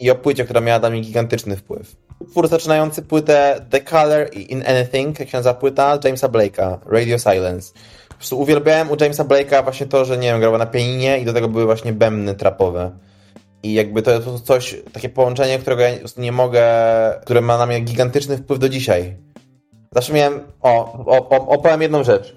I 0.00 0.10
o 0.10 0.14
płycie, 0.14 0.44
która 0.44 0.60
miała 0.60 0.78
dla 0.78 0.90
mnie 0.90 1.00
gigantyczny 1.00 1.56
wpływ. 1.56 1.96
Utwór 2.18 2.48
zaczynający 2.48 3.02
płytę 3.02 3.66
The 3.70 3.80
Color 3.80 4.34
in 4.34 4.64
Anything, 4.66 5.20
jak 5.20 5.28
się 5.28 5.38
nazywa 5.38 5.54
płyta, 5.54 5.98
Jamesa 6.04 6.28
Blake'a, 6.28 6.78
Radio 6.86 7.18
Silence. 7.18 7.72
Po 8.08 8.14
prostu 8.14 8.40
uwielbiałem 8.40 8.90
u 8.90 8.96
Jamesa 9.00 9.24
Blake'a 9.24 9.64
właśnie 9.64 9.86
to, 9.86 10.04
że 10.04 10.18
nie 10.18 10.28
wiem, 10.28 10.40
grał 10.40 10.58
na 10.58 10.66
pianinie 10.66 11.18
i 11.18 11.24
do 11.24 11.32
tego 11.32 11.48
były 11.48 11.64
właśnie 11.64 11.92
bębny 11.92 12.34
trapowe. 12.34 12.90
I 13.62 13.74
jakby 13.74 14.02
to 14.02 14.10
jest 14.10 14.26
coś, 14.44 14.76
takie 14.92 15.08
połączenie, 15.08 15.58
którego 15.58 15.82
ja 15.82 15.90
nie 16.16 16.32
mogę, 16.32 16.64
które 17.22 17.40
ma 17.40 17.58
na 17.58 17.66
mnie 17.66 17.80
gigantyczny 17.80 18.36
wpływ 18.36 18.58
do 18.58 18.68
dzisiaj. 18.68 19.16
Zawsze 19.92 20.12
miałem, 20.12 20.40
o, 20.60 21.04
o, 21.06 21.28
o 21.28 21.48
opowiem 21.48 21.82
jedną 21.82 22.04
rzecz. 22.04 22.34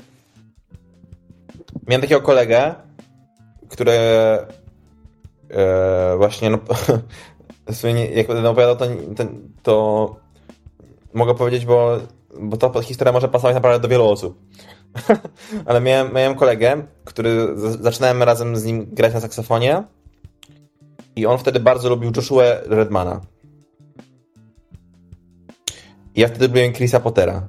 Miałem 1.88 2.02
takiego 2.02 2.22
kolegę, 2.22 2.76
który 3.70 3.92
e, 3.92 4.48
właśnie, 6.18 6.50
no, 6.50 6.60
sumie 7.72 8.06
jak 8.06 8.28
będę 8.28 8.50
opowiadał, 8.50 8.76
to, 8.76 8.86
to, 9.16 9.26
to 9.64 10.16
mogę 11.14 11.36
powiedzieć, 11.36 11.66
bo, 11.66 11.98
bo 12.40 12.58
ta 12.58 12.82
historia 12.82 13.12
może 13.14 13.28
pasować 13.28 13.56
naprawdę 13.56 13.80
do 13.80 13.88
wielu 13.88 14.10
osób. 14.10 14.40
Ale 15.66 15.82
miałem, 15.82 16.14
miałem 16.14 16.36
kolegę, 16.36 16.84
który 17.04 17.48
zaczynałem 17.82 18.24
razem 18.24 18.56
z 18.56 18.66
nim 18.66 18.86
grać 18.92 19.14
na 19.14 19.20
saksofonie 19.20 19.84
i 21.16 21.26
on 21.26 21.38
wtedy 21.38 21.60
bardzo 21.60 21.90
lubił 21.90 22.12
Joshua 22.16 22.44
Redmana. 22.66 23.22
I 26.16 26.22
ja 26.22 26.28
wtedy 26.28 26.48
lubiłem 26.48 26.74
Chrisa 26.74 27.00
Pottera. 27.00 27.48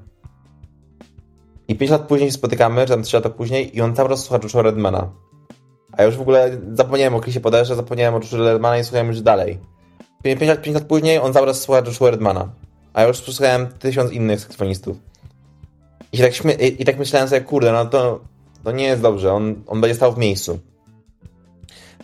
I 1.69 1.77
5 1.77 1.91
lat 1.91 2.03
później 2.03 2.31
się 2.31 2.35
spotykamy, 2.35 2.83
czy 2.87 2.93
tam 2.93 3.03
3 3.03 3.17
lata 3.17 3.31
później, 3.31 3.77
i 3.77 3.81
on 3.81 3.95
cały 3.95 4.09
czas 4.09 4.25
słucha 4.25 4.39
Joshua 4.43 4.63
Redmana. 4.63 5.11
A 5.93 6.03
ja 6.03 6.07
już 6.07 6.17
w 6.17 6.21
ogóle 6.21 6.59
zapomniałem 6.73 7.15
o 7.15 7.21
Chrisie 7.21 7.41
Potterze, 7.41 7.77
zapomniałem 7.77 8.15
o 8.15 8.19
Joshua 8.19 8.39
Redmana 8.39 8.79
i 8.79 8.85
słuchałem 8.85 9.07
już 9.07 9.21
dalej. 9.21 9.59
5 10.25 10.41
lat, 10.49 10.63
5 10.63 10.75
lat 10.75 10.85
później 10.85 11.19
on 11.19 11.33
czas 11.33 11.61
słucha 11.61 11.83
Joshua 11.87 12.11
Redmana. 12.11 12.49
A 12.93 13.03
ja 13.03 13.09
już 13.09 13.21
posłuchałem 13.21 13.67
tysiąc 13.67 14.13
innych 14.13 14.41
saksofonistów. 14.41 14.97
I 16.13 16.19
tak, 16.19 16.33
i, 16.61 16.83
I 16.83 16.85
tak 16.85 16.99
myślałem 16.99 17.29
sobie, 17.29 17.41
kurde, 17.41 17.73
no 17.73 17.87
to, 17.87 18.21
to 18.65 18.73
nie 18.73 18.85
jest 18.85 19.03
dobrze, 19.03 19.33
on, 19.33 19.55
on 19.67 19.81
będzie 19.81 19.95
stał 19.95 20.13
w 20.13 20.19
miejscu. 20.19 20.59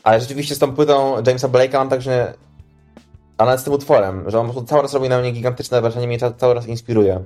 Ale 0.02 0.20
rzeczywiście 0.20 0.54
z 0.54 0.58
tą 0.58 0.72
płytą 0.74 1.22
Jamesa 1.26 1.48
Blake'a 1.48 1.74
mam 1.74 1.88
także 1.88 2.34
a 3.38 3.44
nawet 3.44 3.60
z 3.60 3.64
tym 3.64 3.72
utworem, 3.72 4.30
że 4.30 4.40
on 4.40 4.46
po 4.46 4.52
prostu 4.52 4.68
cały 4.68 4.82
raz 4.82 4.94
robi 4.94 5.08
na 5.08 5.20
mnie 5.20 5.32
gigantyczne 5.32 5.80
wrażenie, 5.80 6.06
mnie 6.06 6.18
ca- 6.18 6.32
cały 6.32 6.54
raz 6.54 6.66
inspiruje. 6.66 7.20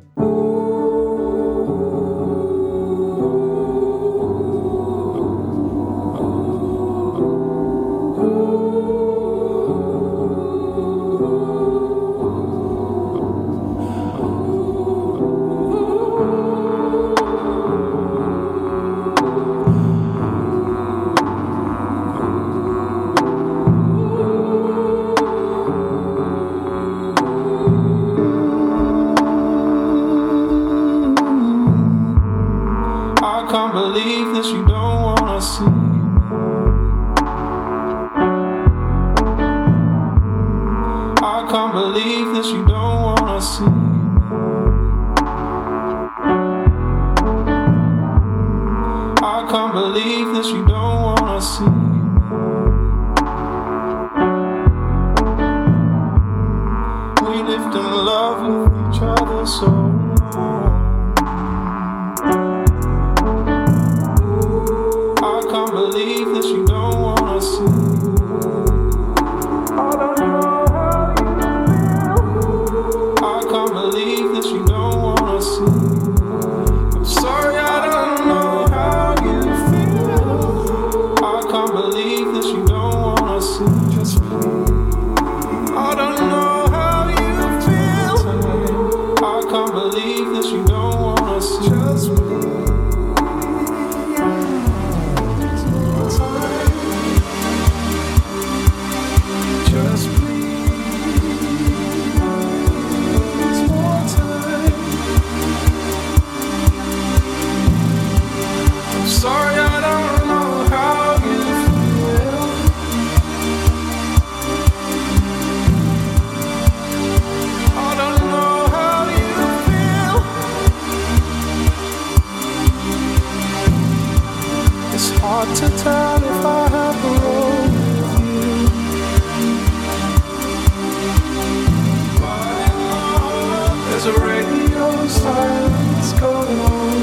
Radio 134.35 135.07
silence 135.07 136.13
going 136.19 136.59
on. 136.59 136.99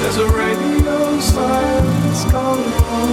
There's 0.00 0.18
a 0.18 0.28
radio 0.30 1.20
silence 1.20 2.24
going 2.30 2.72
on. 2.94 3.10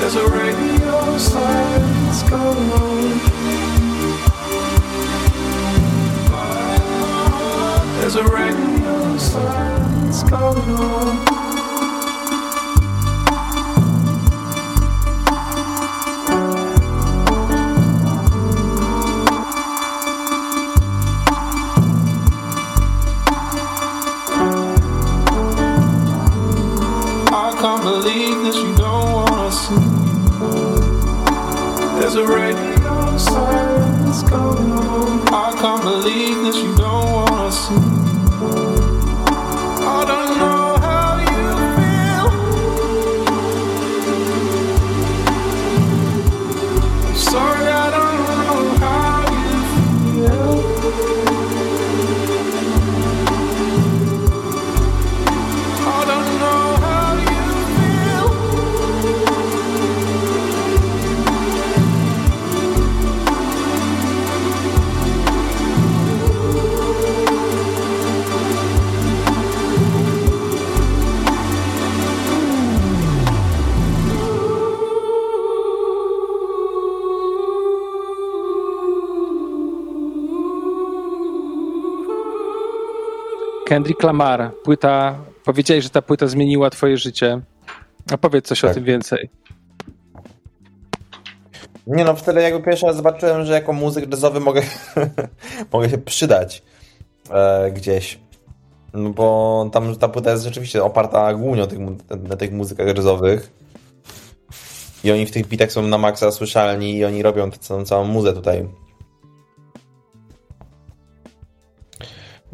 There's 0.00 0.16
a 0.16 0.28
radio 0.28 1.18
silence 1.18 2.22
going 2.28 2.70
on. 2.82 3.04
There's 7.98 8.16
a 8.16 8.24
radio 8.24 9.16
silence 9.16 10.22
going 10.24 10.78
on. 10.78 11.43
Kendrick 83.74 84.02
Lamar. 84.02 84.50
Płyta, 84.64 85.18
powiedziałeś, 85.44 85.84
że 85.84 85.90
ta 85.90 86.02
płyta 86.02 86.26
zmieniła 86.26 86.70
twoje 86.70 86.96
życie. 86.96 87.40
A 88.12 88.18
powiedz 88.18 88.46
coś 88.46 88.64
o 88.64 88.66
Tak. 88.66 88.74
tym 88.74 88.84
więcej. 88.84 89.30
Nie 91.86 92.04
no, 92.04 92.14
wtedy 92.14 92.42
jakby 92.42 92.62
pierwszy 92.62 92.86
raz 92.86 92.96
zobaczyłem, 92.96 93.44
że 93.44 93.52
jako 93.52 93.72
muzyk 93.72 94.10
jazzowy 94.10 94.40
mogę, 94.40 94.62
mogę 95.72 95.90
się 95.90 95.98
przydać 95.98 96.62
e, 97.30 97.70
gdzieś. 97.70 98.18
No 98.92 99.10
bo 99.10 99.70
tam 99.72 99.96
ta 99.96 100.08
płyta 100.08 100.30
jest 100.30 100.44
rzeczywiście 100.44 100.84
oparta 100.84 101.34
głównie 101.34 101.62
o 101.62 101.66
tych, 101.66 101.78
na 102.28 102.36
tych 102.36 102.52
muzykach 102.52 102.96
jazzowych. 102.96 103.50
I 105.04 105.12
oni 105.12 105.26
w 105.26 105.30
tych 105.30 105.46
bitach 105.48 105.72
są 105.72 105.82
na 105.82 105.98
maksa 105.98 106.30
słyszalni 106.30 106.96
i 106.96 107.04
oni 107.04 107.22
robią 107.22 107.50
tę 107.50 107.58
całą, 107.58 107.84
całą 107.84 108.04
muzę 108.04 108.32
tutaj. 108.32 108.68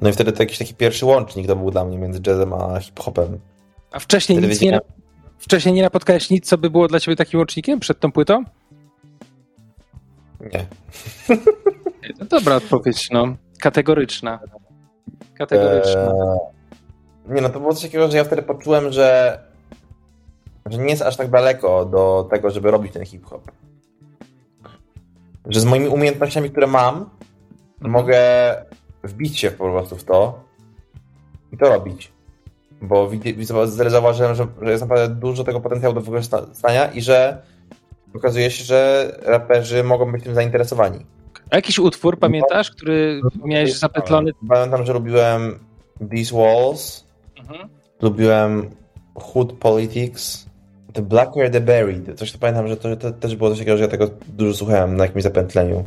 No 0.01 0.09
i 0.09 0.13
wtedy 0.13 0.33
to 0.33 0.43
jakiś 0.43 0.59
taki 0.59 0.75
pierwszy 0.75 1.07
łącznik 1.07 1.47
to 1.47 1.57
był 1.57 1.71
dla 1.71 1.85
mnie 1.85 1.99
między 1.99 2.21
jazzem 2.27 2.53
a 2.53 2.81
hip-hopem. 2.81 3.39
A 3.93 3.99
wcześniej 3.99 4.39
Wtedy 4.39 4.53
nic 4.53 4.61
nie, 4.61 4.81
wcześniej 5.39 5.75
nie 5.75 5.83
napotkałeś 5.83 6.31
nic, 6.31 6.47
co 6.47 6.59
by 6.59 6.71
było 6.71 6.89
dla 6.89 7.01
ciebie 7.01 7.17
takim 7.17 7.39
łącznikiem 7.39 7.81
przed 7.81 8.01
tą 8.01 8.13
płytą? 8.13 8.45
Nie. 10.41 10.67
To 12.19 12.25
dobra 12.39 12.57
odpowiedź, 12.57 13.11
no. 13.11 13.37
Kategoryczna. 13.61 14.39
Kategoryczna. 15.35 16.01
Eee, 16.01 17.35
nie 17.35 17.41
no, 17.41 17.49
to 17.49 17.61
było 17.61 17.75
coś 17.75 17.83
takiego, 17.83 18.11
że 18.11 18.17
ja 18.17 18.25
wtedy 18.25 18.43
poczułem, 18.43 18.93
że, 18.93 19.39
że 20.67 20.79
nie 20.79 20.91
jest 20.91 21.03
aż 21.03 21.17
tak 21.17 21.31
daleko 21.31 21.85
do 21.85 22.29
tego, 22.31 22.51
żeby 22.51 22.71
robić 22.71 22.93
ten 22.93 23.05
hip-hop. 23.05 23.51
Że 25.47 25.61
z 25.61 25.65
moimi 25.65 25.89
umiejętnościami, 25.89 26.51
które 26.51 26.67
mam, 26.67 27.11
mogę 27.81 28.21
wbić 29.05 29.39
się 29.39 29.51
po 29.51 29.71
prostu 29.71 29.97
w 29.97 30.05
to 30.05 30.45
i 31.53 31.59
to 31.59 31.69
robić. 31.69 32.13
Bo 32.83 33.11
zauważyłem, 33.89 34.35
że, 34.35 34.47
że 34.63 34.71
jest 34.71 34.83
naprawdę 34.83 35.15
dużo 35.15 35.45
tego 35.45 35.61
potencjału 35.61 35.95
do 35.95 36.01
wykorzystania 36.01 36.87
i 36.93 37.03
że 37.03 37.43
okazuje 38.15 38.51
się, 38.51 38.65
że 38.65 39.11
raperzy 39.23 39.85
mogą 39.85 40.13
być 40.13 40.25
tym 40.25 40.35
zainteresowani. 40.35 41.07
A 41.51 41.57
jakiś 41.57 41.79
utwór 41.79 42.19
pamiętasz, 42.19 42.71
który 42.71 43.21
miałeś 43.45 43.79
zapetlony? 43.79 44.31
Pamiętam, 44.49 44.87
że 44.87 44.93
lubiłem 44.93 45.59
These 46.11 46.37
Walls, 46.37 47.05
Mhm. 47.41 47.69
lubiłem 48.03 48.71
Hood 49.15 49.53
Politics, 49.53 50.47
The 50.93 51.03
Blacker 51.03 51.51
the 51.51 51.61
Berry. 51.61 52.15
Coś 52.17 52.33
to 52.33 52.39
pamiętam, 52.39 52.69
że 52.69 52.77
to, 52.77 52.97
to 52.97 53.13
też 53.13 53.37
było 53.37 53.51
coś 53.51 53.59
takiego, 53.59 53.77
że 53.77 53.83
ja 53.83 53.89
tego 53.91 54.11
dużo 54.29 54.55
słuchałem 54.55 54.97
na 54.97 55.05
jakimś 55.05 55.23
zapętleniu. 55.23 55.85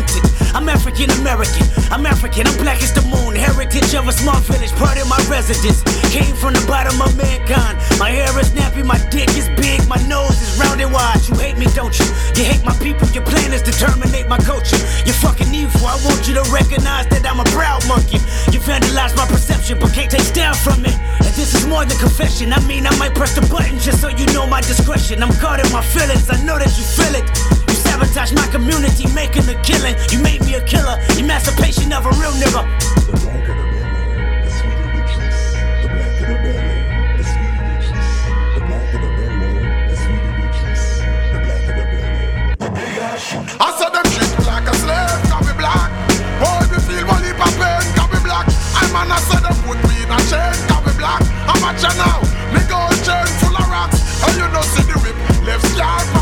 Friendship, 0.00 0.24
I 0.24 0.30
meant 0.30 0.40
it. 0.40 0.54
I'm 0.54 0.68
African 0.68 1.10
American. 1.20 1.66
I'm 1.90 2.06
African. 2.06 2.46
I'm 2.46 2.56
black 2.58 2.82
as 2.82 2.92
the 2.92 3.02
moon. 3.02 3.36
Heritage 3.36 3.94
of 3.94 4.08
a 4.08 4.12
small 4.12 4.38
village, 4.40 4.72
part 4.72 5.00
of 5.00 5.08
my 5.08 5.18
residence. 5.28 5.82
Came 6.10 6.34
from 6.36 6.54
the 6.54 6.64
bottom 6.66 7.00
of 7.00 7.16
mankind. 7.16 7.78
My 7.98 8.10
hair 8.10 8.32
is 8.38 8.50
nappy, 8.50 8.84
my 8.84 8.98
dick 9.10 9.28
is 9.36 9.48
big, 9.56 9.86
my 9.88 10.00
nose 10.08 10.40
is 10.42 10.58
round 10.58 10.80
and 10.80 10.92
wide. 10.92 11.20
You 11.28 11.34
hate 11.36 11.58
me, 11.58 11.66
don't 11.74 11.96
you? 11.98 12.06
You 12.36 12.44
hate 12.44 12.64
my 12.64 12.74
people. 12.78 13.08
Your 13.10 13.24
plan 13.24 13.52
is 13.52 13.62
to 13.62 13.72
terminate 13.72 14.28
my 14.28 14.38
culture. 14.38 14.78
You're 15.04 15.20
fucking 15.20 15.52
evil. 15.54 15.86
I 15.86 15.96
want 16.04 16.26
you 16.26 16.34
to 16.34 16.44
recognize 16.50 17.06
that 17.08 17.26
I'm 17.26 17.40
a 17.40 17.48
proud 17.54 17.86
monkey. 17.86 18.18
You 18.50 18.60
vandalize 18.60 19.14
my 19.16 19.26
perception, 19.26 19.78
but 19.78 19.92
can't 19.92 20.10
take 20.10 20.32
down 20.32 20.54
from 20.54 20.84
it. 20.84 20.96
And 21.20 21.32
this 21.38 21.54
is 21.54 21.66
more 21.66 21.84
than 21.84 21.96
confession. 21.98 22.52
I 22.52 22.60
mean, 22.66 22.86
I 22.86 22.94
might 22.98 23.14
press 23.14 23.34
the 23.34 23.42
button 23.46 23.78
just 23.78 24.00
so 24.00 24.08
you 24.08 24.26
know 24.34 24.46
my 24.46 24.60
discretion. 24.60 25.22
I'm 25.22 25.34
guarding 25.40 25.70
my 25.72 25.82
feelings. 25.82 26.30
I 26.30 26.42
know 26.42 26.58
that 26.58 26.72
you 26.78 26.84
feel 26.84 27.14
it. 27.14 27.59
Sabotage 28.00 28.32
my 28.32 28.46
community, 28.46 29.12
making 29.12 29.46
a 29.50 29.62
killing. 29.62 29.94
You 30.10 30.20
made 30.20 30.40
me 30.40 30.54
a 30.54 30.64
killer. 30.64 30.96
Emancipation 31.18 31.92
of 31.92 32.06
a 32.06 32.10
real 32.16 32.32
nigga. 32.32 32.64
I 43.60 43.68
saw 43.76 43.90
them 43.90 44.04
treat 44.08 44.32
me 44.32 44.44
like 44.46 44.64
a 44.64 44.74
slave, 44.80 45.20
can 45.28 45.44
be 45.44 45.52
black. 45.60 45.92
Boy, 46.40 46.72
me 46.72 46.80
feel 46.80 47.04
one 47.06 47.22
heap 47.22 47.36
of 47.36 47.52
pain, 47.60 47.84
can 47.92 48.08
be 48.08 48.18
black. 48.24 48.48
I 48.80 48.88
man, 48.96 49.12
I 49.12 49.20
said 49.28 49.44
them 49.44 49.52
put 49.68 49.76
me 49.84 50.00
in 50.00 50.08
a 50.08 50.16
chain, 50.24 50.56
can 50.72 50.80
be 50.88 50.96
black. 50.96 51.20
I'm 51.44 51.60
a 51.60 51.76
now, 52.00 52.24
me 52.48 52.64
gold 52.64 52.96
chain 53.04 53.28
full 53.44 53.54
of 53.54 53.68
rocks. 53.68 54.00
And 54.24 54.36
you 54.40 54.48
know 54.48 54.62
see 54.62 54.88
the 54.88 54.96
whip, 55.04 55.16
left 55.44 55.66
scar 55.68 56.19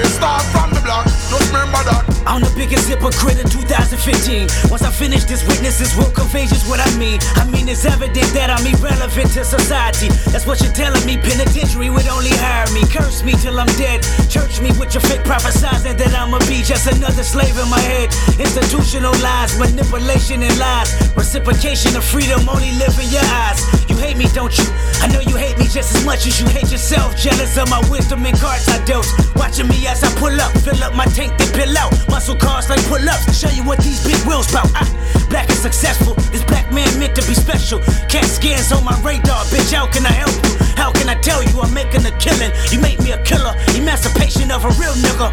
from 0.00 0.72
the 0.72 0.80
black. 0.80 1.04
Just 1.04 1.52
remember 1.52 1.84
that. 1.84 2.00
I'm 2.24 2.40
the 2.40 2.52
biggest 2.56 2.88
hypocrite 2.88 3.36
in 3.36 3.48
2015. 3.50 4.72
Once 4.72 4.80
I 4.80 4.90
finish 4.90 5.24
this, 5.24 5.44
witnesses 5.44 5.92
will 5.96 6.08
contagious 6.08 6.64
what 6.64 6.80
I 6.80 6.88
mean. 6.96 7.20
I 7.36 7.44
mean, 7.44 7.68
it's 7.68 7.84
evident 7.84 8.32
that 8.32 8.48
I'm 8.48 8.64
irrelevant 8.64 9.36
to 9.36 9.44
society. 9.44 10.08
That's 10.32 10.46
what 10.46 10.64
you're 10.64 10.72
telling 10.72 11.04
me. 11.04 11.20
Penitentiary 11.20 11.90
would 11.90 12.08
only 12.08 12.32
hire 12.40 12.64
me. 12.72 12.88
Curse 12.88 13.20
me 13.22 13.36
till 13.36 13.60
I'm 13.60 13.68
dead. 13.76 14.00
Church 14.32 14.64
me 14.64 14.72
with 14.80 14.96
your 14.96 15.04
fake 15.04 15.28
prophesizing 15.28 15.98
that 16.00 16.14
I'ma 16.16 16.40
be 16.48 16.64
just 16.64 16.88
another 16.88 17.24
slave 17.26 17.58
in 17.60 17.68
my 17.68 17.80
head. 17.80 18.08
Institutional 18.40 19.12
lies, 19.20 19.58
manipulation 19.60 20.40
and 20.40 20.56
lies. 20.56 20.88
Reciprocation 21.12 21.96
of 21.96 22.04
freedom 22.04 22.48
only 22.48 22.72
live 22.80 22.96
in 22.96 23.12
your 23.12 23.26
eyes. 23.44 23.60
Hate 24.02 24.16
me, 24.16 24.26
don't 24.34 24.50
you? 24.58 24.66
I 24.98 25.06
know 25.06 25.20
you 25.20 25.36
hate 25.36 25.56
me 25.58 25.66
just 25.70 25.94
as 25.94 26.04
much 26.04 26.26
as 26.26 26.40
you 26.40 26.48
hate 26.48 26.72
yourself. 26.72 27.16
Jealous 27.16 27.56
of 27.56 27.70
my 27.70 27.78
wisdom 27.88 28.26
and 28.26 28.36
cards 28.36 28.68
I 28.68 28.84
dealt. 28.84 29.06
Watching 29.36 29.68
me 29.68 29.86
as 29.86 30.02
I 30.02 30.10
pull 30.18 30.34
up, 30.42 30.50
fill 30.58 30.82
up 30.82 30.92
my 30.94 31.06
tank, 31.06 31.38
then 31.38 31.52
pill 31.54 31.78
out. 31.78 31.94
Muscle 32.08 32.34
cars 32.34 32.68
like 32.68 32.82
pull 32.90 32.98
ups. 33.08 33.38
Show 33.38 33.48
you 33.50 33.62
what 33.62 33.78
these 33.78 34.02
big 34.04 34.18
wheels 34.26 34.50
bout. 34.50 34.66
I, 34.74 34.82
black 35.30 35.48
and 35.48 35.58
successful. 35.58 36.14
This 36.34 36.42
black 36.42 36.72
man 36.72 36.90
meant 36.98 37.14
to 37.14 37.22
be 37.28 37.34
special. 37.34 37.78
Cat 38.10 38.24
scans 38.26 38.72
on 38.72 38.82
my 38.82 38.98
radar, 39.06 39.46
bitch. 39.54 39.72
How 39.72 39.86
can 39.86 40.04
I 40.04 40.12
help 40.12 40.34
you? 40.34 40.50
How 40.74 40.90
can 40.90 41.08
I 41.08 41.14
tell 41.14 41.40
you 41.40 41.60
I'm 41.62 41.72
making 41.72 42.04
a 42.04 42.10
killing? 42.18 42.50
You 42.72 42.80
made 42.80 42.98
me 42.98 43.12
a 43.12 43.22
killer. 43.22 43.54
Emancipation 43.78 44.50
of 44.50 44.64
a 44.64 44.70
real 44.82 44.98
nigga. 44.98 45.30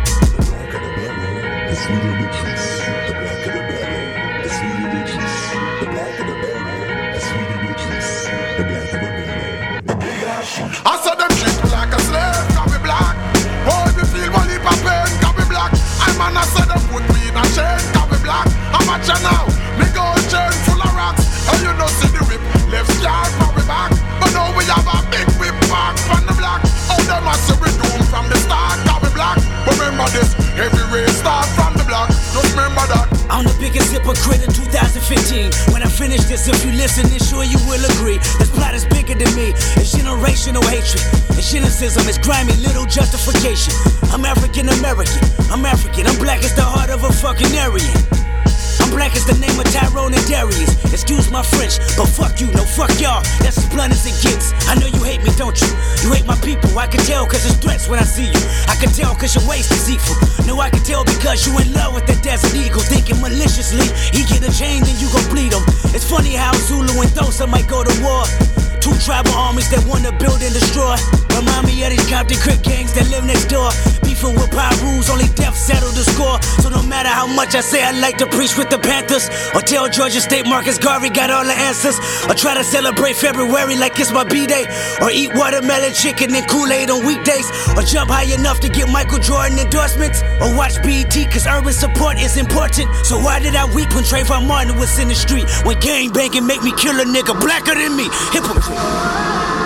Slave, 12.08 12.45
can 12.56 12.68
be 12.72 12.80
black. 12.84 13.16
Boy, 13.66 13.89
me 13.97 14.04
feel 14.08 14.30
one 14.32 14.47
heap 14.47 14.64
of 14.64 14.80
pain, 14.84 15.12
can 15.20 15.34
be 15.36 15.45
black. 15.50 15.72
I 16.00 16.12
man, 16.16 16.38
I 16.38 16.43
said 16.47 16.68
them 16.70 16.82
put 16.88 17.04
me 17.12 17.28
in 17.28 17.36
a 17.36 17.43
chain, 17.52 17.82
can 17.91 18.08
be 18.08 18.18
black. 18.24 18.47
I'm 18.72 18.88
a 18.88 18.95
now, 19.26 19.43
me 19.76 19.88
gold 19.91 20.24
chain 20.32 20.54
full 20.66 20.80
of 20.80 20.93
rocks. 20.95 21.26
And 21.52 21.60
you 21.66 21.74
know 21.76 21.89
see 22.00 22.12
the 22.14 22.24
whip, 22.30 22.41
left 22.72 22.91
scar 23.00 23.26
for 23.39 23.52
we 23.58 23.64
back. 23.68 23.91
But 24.22 24.32
now 24.32 24.50
we 24.56 24.64
have 24.72 24.88
a 24.88 25.00
big 25.12 25.28
whip 25.41 25.56
back 25.68 26.00
from 26.08 26.24
the 26.26 26.36
black. 26.39 26.64
Oh, 26.91 27.02
them 27.04 27.28
a 27.28 27.34
see 27.36 27.58
we 27.60 27.70
doom 27.76 28.02
from 28.08 28.26
the 28.32 28.38
start, 28.47 28.80
can 28.88 29.00
be 29.04 29.10
black. 29.12 29.38
Remember 29.68 30.08
this, 30.16 30.32
every 30.56 30.86
race 30.93 31.20
start 31.20 31.59
I'm 33.30 33.45
the 33.45 33.55
biggest 33.59 33.91
hypocrite 33.93 34.41
in 34.41 34.51
2015. 34.51 35.73
When 35.73 35.84
I 35.84 35.88
finish 35.88 36.25
this, 36.25 36.47
if 36.47 36.65
you 36.65 36.71
listen, 36.71 37.07
then 37.09 37.19
sure 37.19 37.43
you 37.43 37.57
will 37.69 37.84
agree. 37.95 38.17
This 38.41 38.49
plot 38.49 38.73
is 38.73 38.86
bigger 38.86 39.13
than 39.13 39.30
me. 39.36 39.53
It's 39.77 39.93
generational 39.95 40.65
hatred. 40.65 41.03
And 41.30 41.45
cynicism 41.45 42.09
is 42.09 42.17
grimy 42.17 42.53
little 42.57 42.86
justification. 42.86 43.73
I'm 44.11 44.25
African 44.25 44.69
American. 44.69 45.21
I'm 45.51 45.65
African. 45.65 46.07
I'm 46.07 46.17
black 46.17 46.43
as 46.43 46.55
the 46.55 46.63
heart 46.63 46.89
of 46.89 47.03
a 47.03 47.11
fucking 47.13 47.55
Aryan. 47.57 48.18
Black 48.92 49.16
is 49.16 49.26
the 49.26 49.38
name 49.38 49.58
of 49.60 49.66
Tyrone 49.72 50.14
and 50.14 50.26
Darius. 50.28 50.74
Excuse 50.94 51.32
my 51.32 51.44
French, 51.44 51.78
but 51.98 52.08
fuck 52.08 52.42
you, 52.42 52.48
no 52.54 52.64
fuck 52.64 52.92
y'all. 53.00 53.22
That's 53.40 53.58
as 53.58 53.68
blunt 53.70 53.94
as 53.94 54.06
it 54.06 54.18
gets. 54.22 54.54
I 54.68 54.76
know 54.76 54.88
you 54.88 55.04
hate 55.04 55.24
me, 55.24 55.32
don't 55.38 55.56
you? 55.62 55.70
You 56.04 56.14
hate 56.14 56.26
my 56.26 56.38
people, 56.42 56.72
I 56.78 56.88
can 56.88 57.00
tell 57.06 57.26
cause 57.26 57.46
it's 57.46 57.58
threats 57.58 57.88
when 57.88 58.00
I 58.00 58.08
see 58.08 58.28
you. 58.28 58.42
I 58.68 58.76
can 58.76 58.90
tell 58.90 59.16
cause 59.16 59.36
your 59.36 59.46
waist 59.48 59.72
is 59.72 59.90
equal. 59.90 60.18
No, 60.46 60.60
I 60.60 60.70
can 60.70 60.84
tell 60.84 61.04
because 61.04 61.46
you 61.46 61.58
in 61.60 61.74
love 61.74 61.94
with 61.94 62.06
the 62.06 62.18
desert 62.22 62.56
eagle. 62.56 62.82
Thinking 62.82 63.20
maliciously, 63.22 63.88
he 64.12 64.26
get 64.26 64.42
a 64.42 64.52
chain, 64.52 64.84
then 64.84 64.98
you 64.98 65.08
gon' 65.14 65.28
bleed 65.30 65.54
him. 65.54 65.64
It's 65.94 66.08
funny 66.10 66.34
how 66.36 66.54
Zulu 66.68 67.02
and 67.02 67.12
Thosa 67.12 67.48
might 67.48 67.68
go 67.68 67.84
to 67.84 67.94
war. 68.02 68.26
Two 68.82 68.95
tribal 69.03 69.34
armies 69.36 69.69
that 69.71 69.84
wanna 69.86 70.11
build 70.17 70.41
and 70.41 70.53
destroy. 70.53 70.95
Remind 71.36 71.67
me 71.67 71.84
of 71.84 71.91
these 71.91 72.09
Compton 72.09 72.39
Crip 72.39 72.61
gangs 72.63 72.93
that 72.93 73.09
live 73.11 73.23
next 73.23 73.47
door. 73.47 73.69
Beefing 74.03 74.36
with 74.36 74.51
power 74.51 74.75
rules, 74.84 75.09
only 75.09 75.27
death 75.36 75.55
settled 75.55 75.95
the 75.95 76.03
score. 76.03 76.39
So 76.63 76.69
no 76.69 76.84
matter 76.84 77.07
how 77.07 77.27
much 77.27 77.55
I 77.55 77.61
say 77.61 77.84
I 77.84 77.91
like 77.91 78.17
to 78.17 78.27
preach 78.27 78.57
with 78.57 78.69
the 78.69 78.80
Panthers, 78.80 79.30
or 79.55 79.61
tell 79.61 79.88
Georgia 79.88 80.19
State 80.19 80.47
Marcus 80.47 80.77
Garvey 80.77 81.09
got 81.09 81.30
all 81.30 81.45
the 81.45 81.55
answers, 81.55 81.99
or 82.27 82.34
try 82.36 82.55
to 82.55 82.63
celebrate 82.63 83.15
February 83.15 83.75
like 83.77 83.99
it's 83.99 84.11
my 84.11 84.23
B 84.23 84.47
day, 84.47 84.65
or 85.01 85.11
eat 85.11 85.32
watermelon 85.36 85.93
chicken 85.93 86.34
and 86.36 86.47
Kool 86.47 86.71
Aid 86.71 86.89
on 86.89 87.05
weekdays, 87.05 87.47
or 87.75 87.84
jump 87.84 88.09
high 88.09 88.27
enough 88.32 88.59
to 88.61 88.69
get 88.69 88.89
Michael 88.89 89.19
Jordan 89.19 89.59
endorsements, 89.59 90.23
or 90.41 90.55
watch 90.55 90.75
BET 90.84 91.15
cause 91.32 91.47
urban 91.47 91.73
support 91.73 92.19
is 92.19 92.38
important. 92.38 92.88
So 93.05 93.19
why 93.19 93.39
did 93.39 93.55
I 93.55 93.63
weep 93.75 93.93
when 93.95 94.03
Trayvon 94.03 94.47
Martin 94.47 94.77
was 94.77 94.99
in 94.99 95.07
the 95.07 95.15
street? 95.15 95.47
When 95.63 95.80
gang 95.80 96.11
banging 96.11 96.45
make 96.45 96.63
me 96.63 96.71
kill 96.75 96.99
a 96.99 97.05
nigga 97.05 97.39
blacker 97.39 97.75
than 97.75 97.95
me? 97.95 98.07
Hypocrite. 98.32 98.68
The 98.70 99.59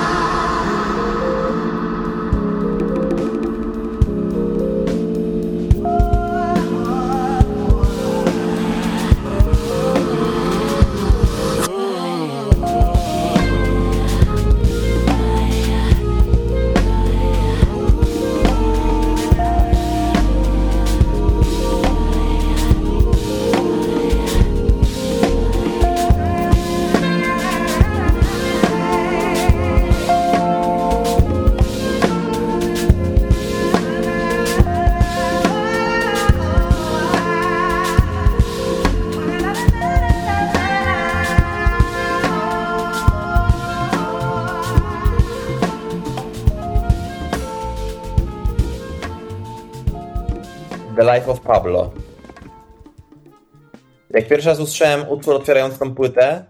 Life 51.16 51.32
of 51.32 51.40
Pablo. 51.42 51.92
Jak 54.10 54.28
pierwszy 54.28 54.50
raz 54.50 54.60
usłyszałem 54.60 55.10
utwór 55.10 55.36
otwierający 55.36 55.80
tą 55.80 55.96
płytę, 55.96 56.46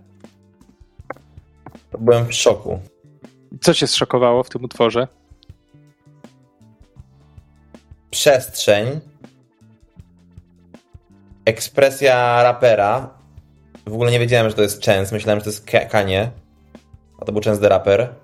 to 1.92 1.98
byłem 1.98 2.26
w 2.26 2.34
szoku. 2.34 2.80
Co 3.62 3.74
cię 3.74 3.88
zszokowało 3.88 4.44
w 4.44 4.50
tym 4.50 4.64
utworze? 4.64 5.08
Przestrzeń, 8.12 9.00
ekspresja 11.46 12.44
rapera. 12.44 13.10
W 13.86 13.94
ogóle 13.94 14.12
nie 14.12 14.20
wiedziałem, 14.20 14.50
że 14.50 14.56
to 14.56 14.62
jest 14.62 14.86
Chance. 14.86 15.16
Myślałem, 15.16 15.40
że 15.40 15.44
to 15.44 15.50
jest 15.50 15.66
Ka- 15.66 15.86
Kanye. 15.86 16.32
A 17.22 17.26
to 17.26 17.32
był 17.32 17.42
Chance 17.42 17.62
the 17.62 17.70
Rapper. 17.70 18.16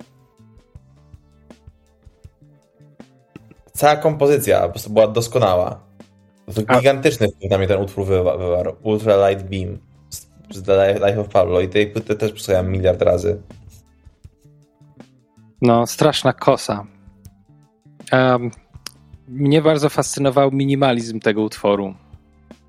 Cała 3.73 3.95
kompozycja 3.95 4.61
po 4.61 4.69
prostu 4.69 4.89
była 4.89 5.07
doskonała. 5.07 5.88
To 6.56 6.62
A- 6.68 6.78
gigantyczny 6.78 7.28
wpływ 7.28 7.52
na 7.52 7.58
mnie 7.58 7.68
ten 7.68 7.82
utwór 7.82 8.06
wywa- 8.06 8.38
wywarł. 8.38 8.76
Ultra 8.84 9.30
Light 9.30 9.50
Beam 9.50 9.78
z, 10.10 10.64
The 10.64 10.93
Life 10.93 11.22
of 11.22 11.30
Pablo. 11.30 11.62
I 11.62 11.70
tej 11.70 11.88
płyty 11.88 12.16
też 12.16 12.32
przesłuchałem 12.32 12.72
miliard 12.72 13.02
razy. 13.02 13.41
No, 15.62 15.88
straszna 15.88 16.34
kosa. 16.34 16.86
Em, 18.12 18.52
mnie 19.28 19.62
bardzo 19.62 19.89
fascynował 19.89 20.52
minimalizm 20.52 21.20
tego 21.20 21.41
utworu. 21.41 21.93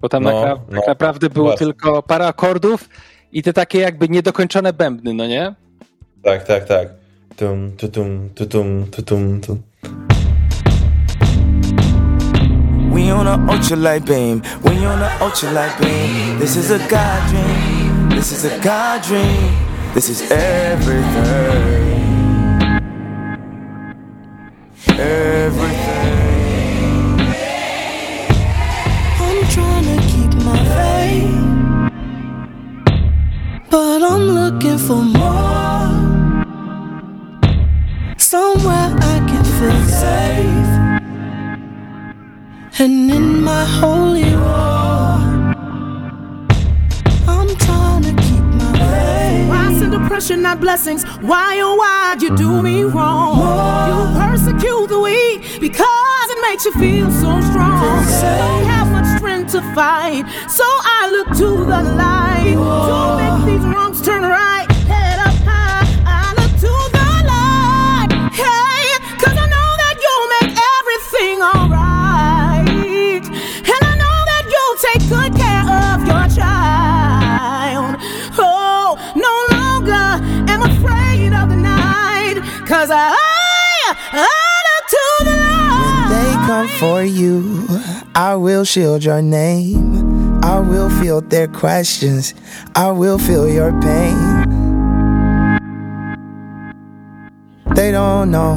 Bo 0.01 0.09
tam 0.09 0.23
No, 0.23 0.31
napra- 0.31 0.61
no, 0.71 0.77
tak 0.79 0.89
naprawdę 0.89 1.31
było 1.31 1.47
właśnie. 1.47 1.67
tylko 1.67 2.03
parę 2.03 2.27
akordów 2.27 2.89
i 3.33 3.43
te 3.43 3.53
takie 3.53 3.79
jakby 3.79 4.09
niedokończone 4.09 4.73
bębny, 4.73 5.15
no 5.15 5.27
nie? 5.27 5.55
Tak, 6.25 6.45
tak, 6.45 6.65
tak. 6.65 6.89
Tum, 7.37 7.73
tu, 7.77 7.89
tum, 7.89 8.31
tu, 8.35 8.47
tum, 8.47 8.87
tu, 8.91 9.03
tum, 9.03 9.41
tum. 9.41 9.63
We 13.11 13.17
on 13.17 13.27
a 13.27 13.39
ultralight 13.53 14.07
beam. 14.07 14.41
We 14.63 14.85
on 14.85 15.03
a 15.03 15.09
ultralight 15.19 15.77
beam. 15.81 16.39
This 16.39 16.55
is 16.55 16.71
a 16.71 16.79
God 16.87 17.29
dream. 17.29 18.09
This 18.11 18.31
is 18.31 18.45
a 18.45 18.57
God 18.61 19.03
dream. 19.03 19.53
This 19.95 20.09
is 20.09 20.31
everything. 20.31 21.91
Everything. 24.97 26.21
I'm 29.19 29.45
trying 29.55 29.87
to 29.91 29.97
keep 30.07 30.33
my 30.45 30.59
faith, 30.77 31.35
but 33.71 34.03
I'm 34.05 34.23
looking 34.39 34.79
for 34.79 35.03
more. 35.03 35.91
Somewhere 38.17 38.95
I 39.13 39.19
can 39.29 39.45
feel 39.59 39.83
safe, 40.03 40.50
and 42.81 43.11
in 43.11 43.43
my 43.43 43.65
holy 43.67 44.35
war, 44.37 45.21
I'm 47.29 47.55
trying 47.57 48.03
to 48.05 48.23
keep 48.23 48.45
my 48.57 48.73
faith. 48.73 49.49
Why 49.51 49.75
send 49.79 49.93
depression, 49.93 50.41
not 50.41 50.61
blessings? 50.61 51.05
Why, 51.21 51.61
oh, 51.61 51.75
why 51.77 52.17
you 52.19 52.35
do 52.37 52.63
me 52.63 52.85
wrong? 52.85 53.37
You 53.91 54.19
persecute 54.19 54.89
the 54.89 54.99
weak 54.99 55.61
because 55.61 56.27
it 56.31 56.41
makes 56.41 56.65
you 56.65 56.73
feel 56.73 57.11
so 57.11 57.41
strong. 57.51 58.03
Don't 58.23 58.65
have 58.65 58.91
much 58.93 59.19
strength 59.19 59.53
to 59.53 59.61
fight, 59.75 60.25
so 60.49 60.65
I 60.65 61.11
look 61.13 61.29
to 61.37 61.65
the 61.67 61.83
light 62.01 62.57
to 62.57 63.17
make 63.21 63.59
these 63.59 63.67
wrongs 63.67 64.01
turn 64.01 64.23
right. 64.23 64.60
Cause 82.81 82.89
I, 82.91 83.95
to 84.89 85.25
the 85.25 85.37
light. 85.37 86.09
They 86.09 86.33
come 86.47 86.69
for 86.81 87.05
you. 87.05 87.69
I 88.15 88.37
will 88.37 88.65
shield 88.65 89.05
your 89.05 89.21
name. 89.21 90.43
I 90.43 90.61
will 90.61 90.89
field 90.89 91.29
their 91.29 91.47
questions. 91.47 92.33
I 92.75 92.91
will 92.91 93.19
feel 93.19 93.47
your 93.47 93.79
pain. 93.83 94.17
They 97.75 97.93
don't 97.93 98.31
know. 98.31 98.57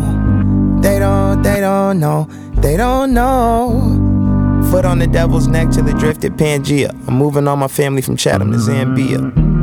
They 0.81 0.99
don't, 0.99 1.41
they 1.41 1.59
don't 1.59 1.99
know. 1.99 2.29
They 2.61 2.77
don't 2.77 3.13
know. 3.13 4.61
Foot 4.71 4.85
on 4.85 4.99
the 4.99 5.07
devil's 5.07 5.49
neck 5.49 5.71
till 5.71 5.85
it 5.89 5.97
drifted 5.97 6.37
Pangea. 6.37 6.91
I'm 7.09 7.15
moving 7.15 7.45
all 7.45 7.57
my 7.57 7.67
family 7.67 8.01
from 8.01 8.15
Chatham 8.15 8.53
to 8.53 8.57
Zambia. 8.57 9.62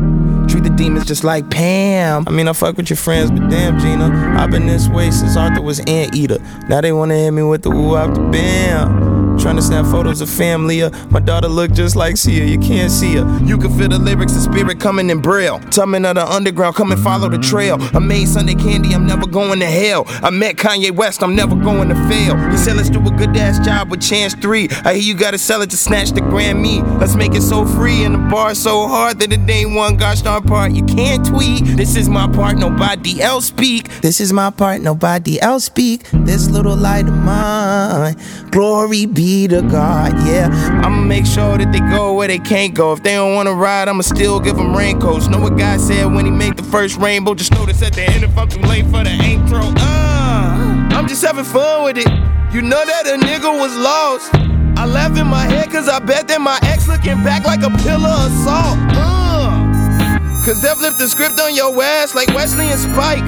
Demons 0.81 1.05
just 1.05 1.25
like 1.25 1.51
Pam. 1.51 2.25
I 2.27 2.31
mean, 2.31 2.49
I 2.49 2.55
fuck 2.55 2.79
with 2.79 2.89
your 2.89 2.97
friends, 2.97 3.31
but 3.31 3.51
damn, 3.51 3.79
Gina. 3.79 4.35
I've 4.39 4.51
been 4.51 4.67
this 4.67 4.89
way 4.89 5.11
since 5.11 5.37
Arthur 5.37 5.61
was 5.61 5.79
Anteater. 5.81 6.39
Now 6.71 6.81
they 6.81 6.91
wanna 6.91 7.17
hit 7.17 7.33
me 7.33 7.43
with 7.43 7.61
the 7.61 7.71
woo 7.71 7.97
the 8.15 8.19
bam. 8.33 9.10
Trying 9.41 9.57
to 9.57 9.63
snap 9.63 9.87
photos 9.87 10.21
of 10.21 10.29
family. 10.29 10.83
Uh, 10.83 10.91
my 11.09 11.19
daughter 11.19 11.49
look 11.49 11.73
just 11.73 11.97
like 11.97 12.19
Sia. 12.19 12.45
You 12.45 12.59
can't 12.59 12.93
see 12.93 13.15
her. 13.15 13.41
You 13.43 13.57
can 13.57 13.75
feel 13.79 13.89
the 13.89 13.99
lyrics, 13.99 14.35
the 14.35 14.41
spirit 14.41 14.79
coming 14.79 15.09
in 15.09 15.23
braille. 15.23 15.61
Tumbling 15.71 16.05
of 16.05 16.17
the 16.17 16.31
underground, 16.31 16.77
come 16.77 16.93
and 16.93 17.03
follow 17.03 17.27
the 17.27 17.39
trail. 17.39 17.79
I 17.95 18.01
made 18.01 18.29
Sunday 18.29 18.55
candy, 18.55 18.95
I'm 18.95 19.07
never 19.07 19.27
going 19.27 19.61
to 19.61 19.67
hell. 19.67 20.05
I 20.07 20.29
met 20.29 20.57
Kanye 20.57 20.91
West, 20.91 21.23
I'm 21.23 21.35
never 21.35 21.57
going 21.57 21.89
to 21.89 21.95
fail. 22.07 22.37
You 22.53 22.59
said 22.59 22.77
let's 22.77 22.91
do 22.91 23.01
a 23.01 23.11
good 23.13 23.35
ass 23.35 23.65
job 23.65 23.91
with 23.91 24.03
Chance 24.03 24.35
3. 24.35 24.69
I 24.85 24.93
hear 24.93 25.03
you 25.03 25.15
gotta 25.15 25.39
sell 25.39 25.63
it 25.63 25.71
to 25.71 25.77
snatch 25.79 26.11
the 26.11 26.21
Grammy. 26.21 26.83
Let's 27.01 27.17
make 27.17 27.35
it 27.35 27.43
so 27.43 27.65
free 27.65 28.05
and 28.05 28.15
the 28.15 28.19
bar 28.19 28.55
so 28.55 28.89
hard 28.89 29.21
that 29.21 29.33
it 29.33 29.49
ain't 29.49 29.75
one 29.75 29.97
gosh 29.97 30.21
darn 30.21 30.43
part. 30.43 30.73
You 30.73 30.85
can't 30.85 31.25
tweet. 31.27 31.65
This 31.65 31.97
is 31.97 32.11
my 32.11 32.31
part, 32.31 32.59
nobody 32.59 33.23
else 33.23 33.47
speak. 33.47 33.89
This 34.03 34.21
is 34.21 34.35
my 34.35 34.51
part, 34.51 34.83
nobody 34.83 35.41
else 35.41 35.65
speak. 35.65 36.03
This 36.13 36.51
little 36.51 36.77
light 36.77 37.09
of 37.09 37.15
mine. 37.15 38.17
Glory 38.51 39.07
be 39.07 39.30
to 39.31 39.63
God, 39.63 40.13
yeah. 40.27 40.49
I'ma 40.85 41.03
make 41.03 41.25
sure 41.27 41.57
that 41.57 41.71
they 41.73 41.79
go 41.79 42.15
where 42.15 42.27
they 42.27 42.39
can't 42.39 42.75
go. 42.75 42.93
If 42.93 43.03
they 43.03 43.15
don't 43.15 43.35
wanna 43.35 43.55
ride, 43.55 43.89
I'ma 43.89 44.03
still 44.03 44.41
give 44.41 44.57
them 44.57 44.77
raincoats. 44.77 45.29
Know 45.29 45.39
what 45.39 45.57
God 45.57 45.81
said 45.81 46.07
when 46.07 46.25
he 46.25 46.31
made 46.31 46.57
the 46.57 46.63
first 46.65 46.97
rainbow? 46.97 47.35
Just 47.35 47.53
notice 47.53 47.81
at 47.83 47.93
the 47.93 48.03
end 48.03 48.25
if 48.25 48.37
I'm 48.37 48.49
too 48.49 48.61
late 48.61 48.85
for 48.87 49.05
the 49.05 49.11
intro. 49.11 49.61
Uh, 49.77 50.89
I'm 50.97 51.07
just 51.07 51.25
having 51.25 51.45
fun 51.45 51.85
with 51.85 51.99
it. 51.99 52.09
You 52.53 52.63
know 52.63 52.85
that 52.85 53.07
a 53.07 53.17
nigga 53.25 53.51
was 53.57 53.77
lost. 53.77 54.35
I 54.77 54.87
laugh 54.87 55.17
in 55.17 55.27
my 55.27 55.45
head 55.45 55.71
cause 55.71 55.89
I 55.89 56.01
bet 56.01 56.27
that 56.29 56.41
my 56.41 56.59
ex 56.63 56.89
looking 56.89 57.23
back 57.23 57.45
like 57.45 57.63
a 57.63 57.71
pillar 57.85 58.11
of 58.11 58.33
salt. 58.43 58.79
Uh, 58.99 60.43
cause 60.45 60.61
they 60.61 60.75
flipped 60.75 60.99
the 60.99 61.09
script 61.09 61.39
on 61.39 61.55
your 61.55 61.71
ass 61.83 62.15
like 62.15 62.29
Wesley 62.35 62.67
and 62.67 62.81
Spike. 62.81 63.25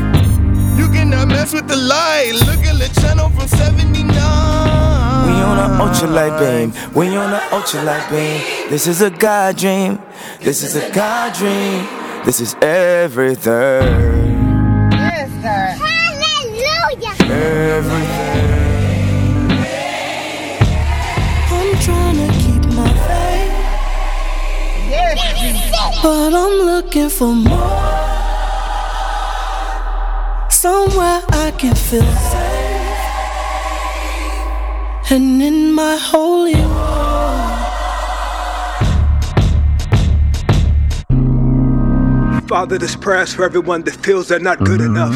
You 0.77 0.89
cannot 0.89 1.29
mess 1.29 1.53
with 1.53 1.69
the 1.69 1.77
light. 1.77 2.33
Look 2.35 2.65
at 2.67 2.79
the 2.79 3.01
channel 3.01 3.29
from 3.31 3.47
79. 3.47 4.82
We 5.43 5.49
on 5.49 5.59
a 5.59 5.69
ultralight 5.83 6.39
beam. 6.39 6.73
We 6.95 7.17
on 7.17 7.33
a 7.33 7.41
ultralight 7.51 8.09
beam. 8.11 8.71
This 8.71 8.87
is 8.87 9.01
a 9.03 9.11
God 9.11 9.57
dream. 9.57 9.99
This 10.41 10.63
is 10.63 10.77
a 10.77 10.89
God 10.93 11.35
dream. 11.35 11.85
This 12.25 12.41
is 12.41 12.55
everything. 12.63 13.51
Hallelujah. 15.43 17.17
Everything. 17.23 18.51
I'm 21.51 21.75
trying 21.81 22.19
to 22.23 22.29
keep 22.39 22.65
my 22.77 22.91
faith, 23.09 23.55
but 26.05 26.33
I'm 26.33 26.57
looking 26.71 27.09
for 27.09 27.35
more. 27.35 27.81
Somewhere 30.51 31.21
I 31.33 31.51
can 31.59 31.75
feel 31.75 32.42
and 35.13 35.43
in 35.43 35.75
my 35.75 35.99
holy. 36.01 36.55
Father, 42.49 42.79
this 42.79 42.97
prayer 42.97 43.23
is 43.23 43.35
for 43.35 43.45
everyone 43.45 43.83
that 43.83 43.95
feels 43.97 44.29
they're 44.29 44.41
not 44.41 44.59
good 44.61 44.81
enough. 44.81 45.15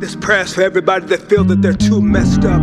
This 0.00 0.14
prayer 0.14 0.42
is 0.42 0.54
for 0.54 0.62
everybody 0.62 1.06
that 1.06 1.22
feels 1.28 1.48
that 1.48 1.60
they're 1.60 1.72
too 1.72 2.00
messed 2.00 2.44
up. 2.44 2.62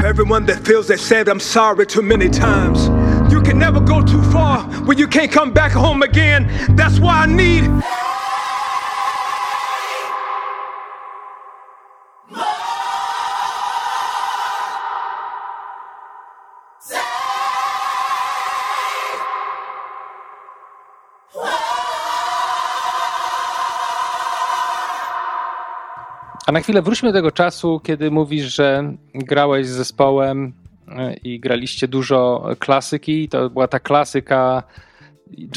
For 0.00 0.06
everyone 0.06 0.44
that 0.44 0.62
feels 0.66 0.88
they 0.88 0.98
said 0.98 1.28
I'm 1.28 1.40
sorry 1.40 1.86
too 1.86 2.02
many 2.02 2.28
times. 2.28 2.88
You 3.32 3.40
can 3.40 3.58
never 3.58 3.80
go 3.80 4.02
too 4.02 4.22
far 4.24 4.64
when 4.84 4.98
you 4.98 5.08
can't 5.08 5.32
come 5.32 5.54
back 5.54 5.72
home 5.72 6.02
again. 6.02 6.50
That's 6.76 6.98
why 7.00 7.22
I 7.22 7.26
need. 7.26 7.64
A 26.46 26.52
na 26.52 26.60
chwilę 26.60 26.82
wróćmy 26.82 27.08
do 27.08 27.18
tego 27.18 27.30
czasu, 27.30 27.80
kiedy 27.80 28.10
mówisz, 28.10 28.54
że 28.54 28.94
grałeś 29.14 29.66
z 29.66 29.70
zespołem 29.70 30.52
e, 30.88 31.14
i 31.14 31.40
graliście 31.40 31.88
dużo 31.88 32.48
klasyki. 32.58 33.28
To 33.28 33.50
była 33.50 33.68
ta 33.68 33.80
klasyka 33.80 34.62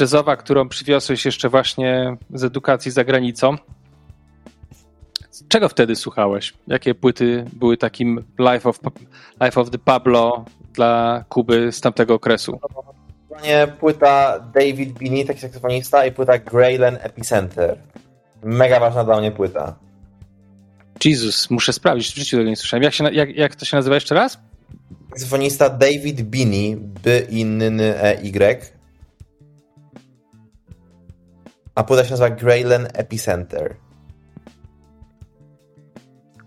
jazzowa, 0.00 0.36
którą 0.36 0.68
przywiozłeś 0.68 1.24
jeszcze 1.24 1.48
właśnie 1.48 2.16
z 2.34 2.44
edukacji 2.44 2.90
za 2.90 3.04
granicą. 3.04 3.56
Czego 5.48 5.68
wtedy 5.68 5.96
słuchałeś? 5.96 6.54
Jakie 6.66 6.94
płyty 6.94 7.44
były 7.52 7.76
takim 7.76 8.24
Life 8.38 8.68
of, 8.68 8.80
Life 9.40 9.60
of 9.60 9.70
the 9.70 9.78
Pablo 9.78 10.44
dla 10.72 11.24
Kuby 11.28 11.72
z 11.72 11.80
tamtego 11.80 12.14
okresu? 12.14 12.60
Płyta 13.80 14.40
David 14.54 14.98
Binney, 14.98 15.24
taki 15.24 15.40
saksofonista, 15.40 16.06
i 16.06 16.12
płyta 16.12 16.38
Greyland 16.38 16.98
Epicenter. 17.02 17.78
Mega 18.42 18.80
ważna 18.80 19.04
dla 19.04 19.20
mnie 19.20 19.32
płyta. 19.32 19.87
Jezus, 21.04 21.50
muszę 21.50 21.72
sprawdzić, 21.72 22.12
w 22.12 22.16
życiu 22.16 22.36
tego 22.36 22.50
nie 22.50 22.56
słyszałem. 22.56 22.82
Jak, 22.82 22.94
się, 22.94 23.04
jak, 23.04 23.36
jak 23.36 23.56
to 23.56 23.64
się 23.64 23.76
nazywa 23.76 23.94
jeszcze 23.94 24.14
raz? 24.14 24.38
Saksofonista 25.10 25.70
David 25.70 26.22
Binney, 26.22 26.76
by 26.76 27.26
inny 27.30 28.00
e 28.02 28.22
y. 28.22 28.72
A 31.74 31.84
płyta 31.84 32.04
się 32.04 32.10
nazywa 32.10 32.30
Greyland 32.30 32.98
Epicenter. 32.98 33.76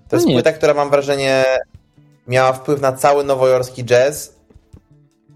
To 0.08 0.16
jest 0.16 0.28
No 0.28 0.34
płyta, 0.34 0.54
która 0.54 0.74
mam 0.74 0.90
wrażenie 0.90 1.46
miała 2.28 2.54
wpływ 2.54 2.82
na 2.82 2.92
cały 2.92 3.24
nowojorski 3.24 3.84
jazz 3.84 4.36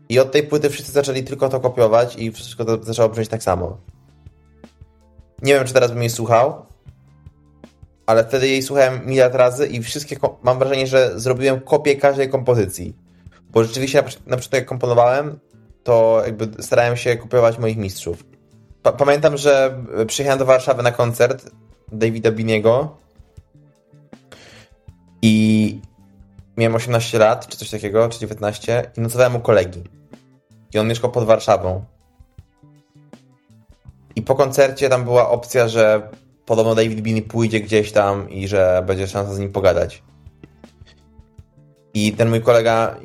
i 0.09 0.19
od 0.19 0.31
tej 0.31 0.43
płyty 0.43 0.69
wszyscy 0.69 0.91
zaczęli 0.91 1.23
tylko 1.23 1.49
to 1.49 1.59
kopiować 1.59 2.15
i 2.15 2.31
wszystko 2.31 2.65
to 2.65 2.83
zaczęło 2.83 3.09
brzmieć 3.09 3.29
tak 3.29 3.43
samo. 3.43 3.77
Nie 5.41 5.53
wiem, 5.53 5.67
czy 5.67 5.73
teraz 5.73 5.91
bym 5.91 6.01
jej 6.01 6.09
słuchał, 6.09 6.65
ale 8.05 8.23
wtedy 8.23 8.47
jej 8.47 8.63
słuchałem 8.63 9.05
miliard 9.05 9.35
razy 9.35 9.67
i 9.67 9.83
wszystkie, 9.83 10.17
mam 10.43 10.59
wrażenie, 10.59 10.87
że 10.87 11.19
zrobiłem 11.19 11.59
kopię 11.59 11.95
każdej 11.95 12.29
kompozycji. 12.29 12.95
Bo 13.49 13.63
rzeczywiście 13.63 14.03
na, 14.25 14.35
początku 14.35 14.55
jak 14.55 14.65
komponowałem, 14.65 15.39
to 15.83 16.21
jakby 16.25 16.63
starałem 16.63 16.97
się 16.97 17.17
kopiować 17.17 17.57
moich 17.57 17.77
mistrzów. 17.77 18.23
Pa- 18.83 18.91
pamiętam, 18.91 19.37
że 19.37 19.83
przyjechałem 20.07 20.39
do 20.39 20.45
Warszawy 20.45 20.83
na 20.83 20.91
koncert 20.91 21.51
Davida 21.91 22.31
Biniego 22.31 22.97
i 25.21 25.81
miałem 26.57 26.75
18 26.75 27.19
lat, 27.19 27.47
czy 27.47 27.57
coś 27.57 27.69
takiego, 27.69 28.09
czy 28.09 28.19
19 28.19 28.91
i 28.97 29.01
nocowałem 29.01 29.35
u 29.35 29.39
kolegi. 29.39 29.83
I 30.73 30.79
on 30.79 30.87
mieszkał 30.87 31.11
pod 31.11 31.23
Warszawą. 31.23 31.85
I 34.15 34.21
po 34.21 34.35
koncercie 34.35 34.89
tam 34.89 35.03
była 35.03 35.29
opcja, 35.29 35.67
że 35.67 36.09
podobno 36.45 36.75
David 36.75 37.01
Binney 37.01 37.21
pójdzie 37.21 37.59
gdzieś 37.59 37.91
tam 37.91 38.29
i 38.29 38.47
że 38.47 38.83
będzie 38.87 39.07
szansa 39.07 39.33
z 39.33 39.39
nim 39.39 39.51
pogadać. 39.51 40.03
I 41.93 42.13
ten 42.13 42.29
mój 42.29 42.41
kolega 42.41 42.95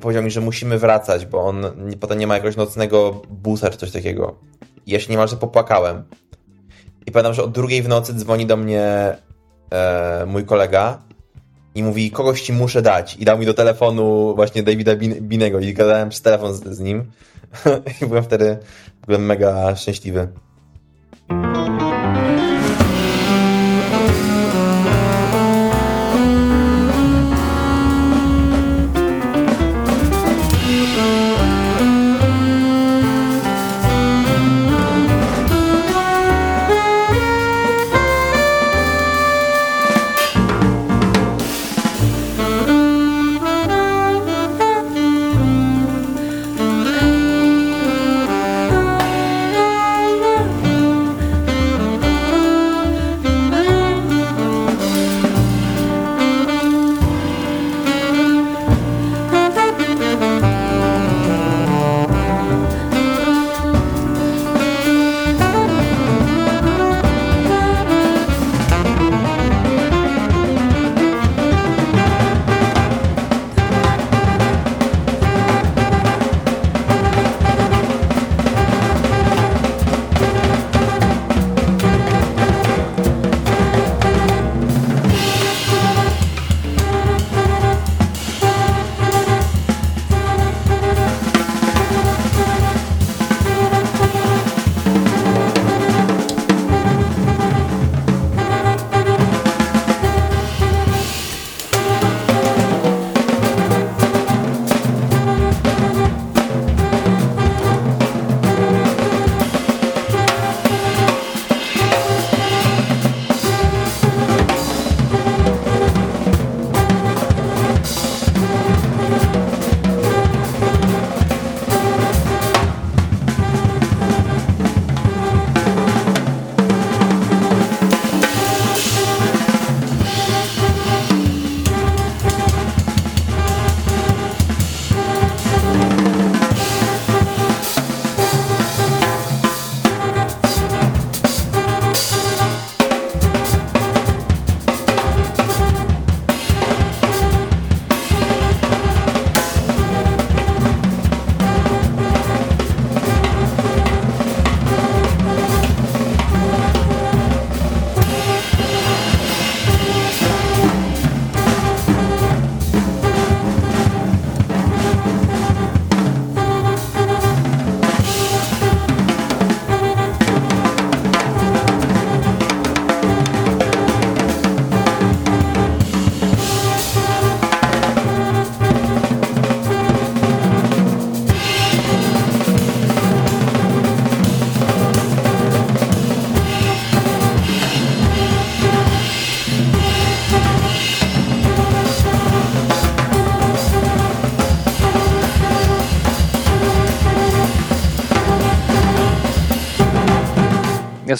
powiedział 0.00 0.22
mi, 0.22 0.30
że 0.30 0.40
musimy 0.40 0.78
wracać, 0.78 1.26
bo 1.26 1.44
on 1.44 1.66
potem 2.00 2.18
nie 2.18 2.26
ma 2.26 2.34
jakiegoś 2.34 2.56
nocnego 2.56 3.22
busa 3.30 3.70
czy 3.70 3.78
coś 3.78 3.90
takiego. 3.90 4.38
I 4.86 4.92
ja 4.92 5.00
się 5.00 5.10
niemalże 5.10 5.36
popłakałem. 5.36 6.04
I 7.06 7.12
pamiętam, 7.12 7.34
że 7.34 7.44
o 7.44 7.48
drugiej 7.48 7.82
w 7.82 7.88
nocy 7.88 8.14
dzwoni 8.14 8.46
do 8.46 8.56
mnie 8.56 9.16
e, 9.70 10.26
mój 10.26 10.44
kolega 10.44 11.02
i 11.74 11.82
mówi, 11.82 12.10
kogoś 12.10 12.42
ci 12.42 12.52
muszę 12.52 12.82
dać. 12.82 13.16
I 13.16 13.24
dał 13.24 13.38
mi 13.38 13.46
do 13.46 13.54
telefonu 13.54 14.34
właśnie 14.34 14.62
Davida 14.62 14.96
Bin- 14.96 15.20
Binego 15.20 15.60
i 15.60 15.74
gadałem 15.74 16.08
przez 16.08 16.22
telefon 16.22 16.54
z, 16.54 16.64
z 16.64 16.80
nim. 16.80 17.04
I 18.02 18.06
byłem 18.06 18.24
wtedy 18.24 18.58
byłem 19.06 19.26
mega 19.26 19.76
szczęśliwy. 19.76 20.28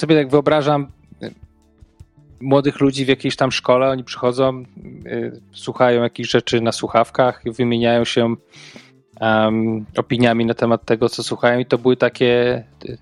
Sobie 0.04 0.16
tak 0.16 0.28
wyobrażam 0.28 0.88
y, 1.22 1.34
młodych 2.40 2.80
ludzi 2.80 3.04
w 3.04 3.08
jakiejś 3.08 3.36
tam 3.36 3.52
szkole, 3.52 3.90
oni 3.90 4.04
przychodzą, 4.04 4.62
y, 5.06 5.40
słuchają 5.52 6.02
jakichś 6.02 6.30
rzeczy 6.30 6.60
na 6.60 6.72
słuchawkach, 6.72 7.42
wymieniają 7.44 8.04
się 8.04 8.34
um, 9.20 9.86
opiniami 9.96 10.46
na 10.46 10.54
temat 10.54 10.84
tego, 10.84 11.08
co 11.08 11.22
słuchają 11.22 11.58
i 11.58 11.66
to 11.66 11.78
były 11.78 11.96
takie 11.96 12.64
y, 12.88 12.98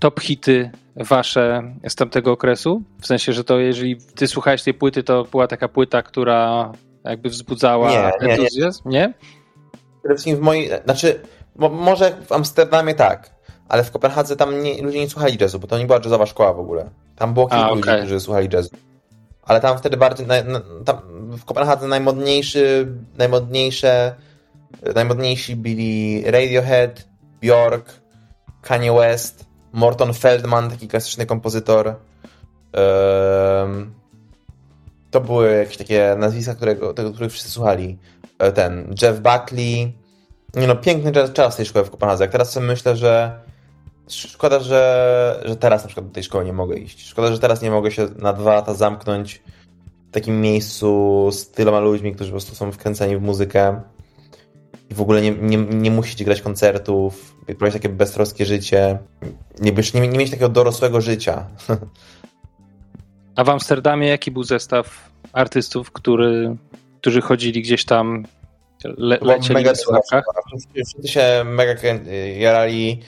top 0.00 0.20
hity 0.20 0.70
wasze 0.96 1.74
z 1.88 1.94
tamtego 1.94 2.32
okresu? 2.32 2.82
W 3.00 3.06
sensie, 3.06 3.32
że 3.32 3.44
to 3.44 3.58
jeżeli 3.58 3.96
ty 3.96 4.28
słuchałeś 4.28 4.62
tej 4.62 4.74
płyty, 4.74 5.02
to 5.02 5.24
była 5.24 5.46
taka 5.46 5.68
płyta, 5.68 6.02
która 6.02 6.72
jakby 7.04 7.28
wzbudzała 7.28 7.90
Nie, 7.90 7.96
nie, 7.96 8.26
nie. 8.26 8.32
entuzjazm? 8.32 8.88
Nie? 8.88 9.14
Przede 10.00 10.14
wszystkim 10.14 10.36
w 10.36 10.40
mojej, 10.40 10.70
znaczy, 10.84 11.20
mo, 11.56 11.68
może 11.68 12.16
w 12.26 12.32
Amsterdamie 12.32 12.94
tak, 12.94 13.31
ale 13.72 13.84
w 13.84 13.90
Kopenhadze 13.90 14.36
tam 14.36 14.62
nie, 14.62 14.82
ludzie 14.82 14.98
nie 14.98 15.10
słuchali 15.10 15.38
jazzu, 15.40 15.58
bo 15.58 15.66
to 15.66 15.78
nie 15.78 15.86
była 15.86 15.98
jazzowa 16.04 16.26
szkoła 16.26 16.52
w 16.52 16.60
ogóle. 16.60 16.90
Tam 17.16 17.34
było 17.34 17.48
kilku 17.48 17.64
A, 17.64 17.68
ludzi, 17.70 17.82
okej. 17.82 17.98
którzy 17.98 18.20
słuchali 18.20 18.48
jazzu. 18.52 18.70
Ale 19.42 19.60
tam 19.60 19.78
wtedy 19.78 19.96
bardziej, 19.96 20.26
na, 20.26 20.42
na, 20.42 20.60
tam 20.84 20.98
w 21.38 21.44
Kopenhadze 21.44 21.88
najmodniejszy, 21.88 22.88
najmodniejsze, 23.18 24.14
najmodniejsi 24.94 25.56
byli 25.56 26.22
Radiohead, 26.30 27.08
Bjork, 27.40 27.92
Kanye 28.62 28.92
West, 28.92 29.44
Morton 29.72 30.14
Feldman, 30.14 30.70
taki 30.70 30.88
klasyczny 30.88 31.26
kompozytor. 31.26 31.88
Ehm, 32.72 33.92
to 35.10 35.20
były 35.20 35.52
jakieś 35.52 35.76
takie 35.76 36.16
nazwiska, 36.18 36.54
którego, 36.54 36.94
tego, 36.94 37.12
których 37.12 37.32
wszyscy 37.32 37.50
słuchali. 37.50 37.98
E, 38.38 38.52
Ten 38.52 38.94
Jeff 39.02 39.20
Buckley. 39.20 39.92
Nie 40.54 40.66
no, 40.66 40.76
piękny 40.76 41.12
czas, 41.12 41.32
czas 41.32 41.56
tej 41.56 41.66
szkoły 41.66 41.84
w 41.84 41.90
Kopenhadze. 41.90 42.24
Jak 42.24 42.32
teraz 42.32 42.50
sobie 42.50 42.66
myślę, 42.66 42.96
że 42.96 43.40
szkoda, 44.08 44.60
że, 44.60 45.42
że 45.44 45.56
teraz 45.56 45.82
na 45.82 45.88
przykład 45.88 46.06
do 46.06 46.14
tej 46.14 46.22
szkoły 46.22 46.44
nie 46.44 46.52
mogę 46.52 46.76
iść. 46.76 47.06
Szkoda, 47.06 47.32
że 47.32 47.38
teraz 47.38 47.62
nie 47.62 47.70
mogę 47.70 47.90
się 47.90 48.08
na 48.18 48.32
dwa 48.32 48.54
lata 48.54 48.74
zamknąć 48.74 49.42
w 50.08 50.14
takim 50.14 50.40
miejscu 50.40 51.28
z 51.32 51.50
tyloma 51.50 51.80
ludźmi, 51.80 52.14
którzy 52.14 52.30
po 52.30 52.34
prostu 52.34 52.54
są 52.54 52.72
wkręceni 52.72 53.16
w 53.16 53.22
muzykę 53.22 53.82
i 54.90 54.94
w 54.94 55.00
ogóle 55.00 55.22
nie, 55.22 55.30
nie, 55.30 55.56
nie 55.56 55.90
musicie 55.90 56.24
grać 56.24 56.42
koncertów, 56.42 57.36
prowadzić 57.46 57.72
takie 57.72 57.88
beztroskie 57.88 58.46
życie, 58.46 58.98
nie, 59.60 59.72
nie, 59.94 60.08
nie 60.08 60.18
mieć 60.18 60.30
takiego 60.30 60.48
dorosłego 60.48 61.00
życia. 61.00 61.46
A 63.36 63.44
w 63.44 63.48
Amsterdamie 63.48 64.08
jaki 64.08 64.30
był 64.30 64.44
zestaw 64.44 65.10
artystów, 65.32 65.92
który, 65.92 66.56
którzy 67.00 67.20
chodzili 67.20 67.62
gdzieś 67.62 67.84
tam, 67.84 68.26
le, 68.84 69.18
lecieli 69.20 69.54
mega 69.54 69.70
na 69.70 69.76
słuchawkach? 69.76 70.24
Wszyscy, 70.74 71.08
się 71.08 71.42
mega 71.44 71.74
jarali 72.36 73.00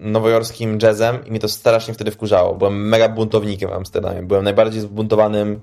nowojorskim 0.00 0.78
jazzem 0.82 1.26
i 1.26 1.30
mnie 1.30 1.40
to 1.40 1.48
strasznie 1.48 1.94
wtedy 1.94 2.10
wkurzało. 2.10 2.54
Byłem 2.54 2.88
mega 2.88 3.08
buntownikiem 3.08 3.70
w 3.70 3.72
Amsterdamie. 3.72 4.22
Byłem 4.22 4.44
najbardziej 4.44 4.80
zbuntowanym 4.80 5.60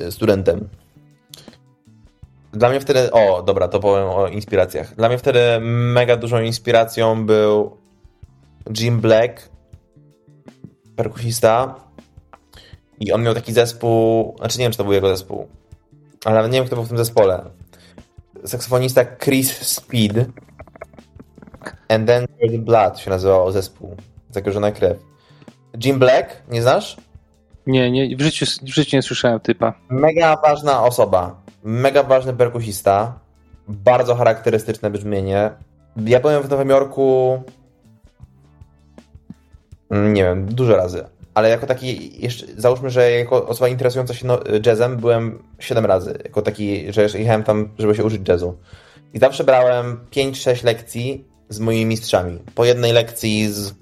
y, 0.00 0.12
studentem. 0.12 0.68
Dla 2.52 2.68
mnie 2.68 2.80
wtedy, 2.80 3.12
o 3.12 3.42
dobra, 3.42 3.68
to 3.68 3.80
powiem 3.80 4.08
o 4.08 4.28
inspiracjach. 4.28 4.94
Dla 4.94 5.08
mnie 5.08 5.18
wtedy 5.18 5.40
mega 5.60 6.16
dużą 6.16 6.40
inspiracją 6.40 7.26
był 7.26 7.76
Jim 8.78 9.00
Black, 9.00 9.48
perkusista. 10.96 11.74
I 13.00 13.12
on 13.12 13.22
miał 13.22 13.34
taki 13.34 13.52
zespół, 13.52 14.34
znaczy 14.38 14.58
nie 14.58 14.64
wiem, 14.64 14.72
czy 14.72 14.78
to 14.78 14.84
był 14.84 14.92
jego 14.92 15.08
zespół, 15.08 15.48
ale 16.24 16.48
nie 16.48 16.58
wiem, 16.58 16.66
kto 16.66 16.76
był 16.76 16.84
w 16.84 16.88
tym 16.88 16.98
zespole 16.98 17.50
saksofonista 18.44 19.04
Chris 19.04 19.52
Speed 19.52 20.26
and 21.88 22.06
then 22.06 22.26
the 22.40 22.58
Blood 22.58 22.98
się 22.98 23.10
nazywał 23.10 23.52
zespół. 23.52 23.96
Zakorzona 24.30 24.72
krew. 24.72 24.98
Jim 25.84 25.98
Black, 25.98 26.42
nie 26.48 26.62
znasz? 26.62 26.96
Nie, 27.66 27.90
nie 27.90 28.16
w, 28.16 28.20
życiu, 28.20 28.46
w 28.62 28.68
życiu 28.68 28.96
nie 28.96 29.02
słyszałem 29.02 29.40
typa. 29.40 29.74
Mega 29.88 30.36
ważna 30.36 30.82
osoba. 30.82 31.42
Mega 31.64 32.02
ważny 32.02 32.32
perkusista. 32.32 33.18
Bardzo 33.68 34.14
charakterystyczne 34.14 34.90
brzmienie. 34.90 35.50
Ja 36.06 36.20
byłem 36.20 36.42
w 36.42 36.50
Nowym 36.50 36.68
Jorku 36.68 37.42
mm, 39.90 40.14
nie 40.14 40.22
wiem, 40.22 40.54
dużo 40.54 40.76
razy. 40.76 41.04
Ale 41.34 41.48
jako 41.48 41.66
taki, 41.66 42.22
jeszcze, 42.22 42.46
załóżmy, 42.56 42.90
że 42.90 43.10
jako 43.10 43.46
osoba 43.46 43.68
interesująca 43.68 44.14
się 44.14 44.26
no, 44.26 44.40
jazzem 44.66 44.96
byłem 44.96 45.42
7 45.58 45.86
razy. 45.86 46.18
Jako 46.24 46.42
taki, 46.42 46.92
że 46.92 47.02
jechałem 47.02 47.44
tam, 47.44 47.68
żeby 47.78 47.94
się 47.94 48.04
uczyć 48.04 48.28
jazzu. 48.28 48.56
I 49.14 49.18
zawsze 49.18 49.44
brałem 49.44 50.00
5-6 50.10 50.64
lekcji 50.64 51.24
z 51.48 51.60
moimi 51.60 51.86
mistrzami. 51.86 52.38
Po 52.54 52.64
jednej 52.64 52.92
lekcji 52.92 53.52
z, 53.52 53.74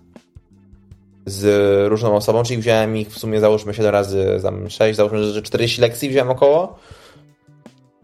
z 1.27 1.47
różną 1.89 2.17
osobą, 2.17 2.43
czyli 2.43 2.61
wziąłem 2.61 2.97
ich 2.97 3.09
w 3.09 3.19
sumie 3.19 3.41
załóżmy 3.41 3.75
7 3.75 3.91
razy, 3.91 4.41
tam 4.43 4.71
6, 4.71 4.97
załóżmy, 4.97 5.33
że 5.33 5.43
40 5.43 5.81
lekcji 5.81 6.09
wziąłem 6.09 6.31
około. 6.31 6.79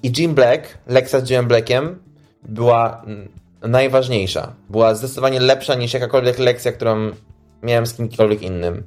I 0.03 0.13
Jim 0.19 0.35
Black, 0.35 0.79
lekcja 0.87 1.21
z 1.21 1.31
Jimem 1.31 1.49
Blackiem 1.49 1.99
była 2.43 3.05
najważniejsza. 3.63 4.53
Była 4.71 4.95
zdecydowanie 4.95 5.41
lepsza 5.41 5.75
niż 5.75 5.95
jakakolwiek 5.95 6.39
lekcja, 6.39 6.73
którą 6.73 7.11
miałem 7.63 7.87
z 7.87 7.95
kimkolwiek 7.95 8.43
innym. 8.43 8.83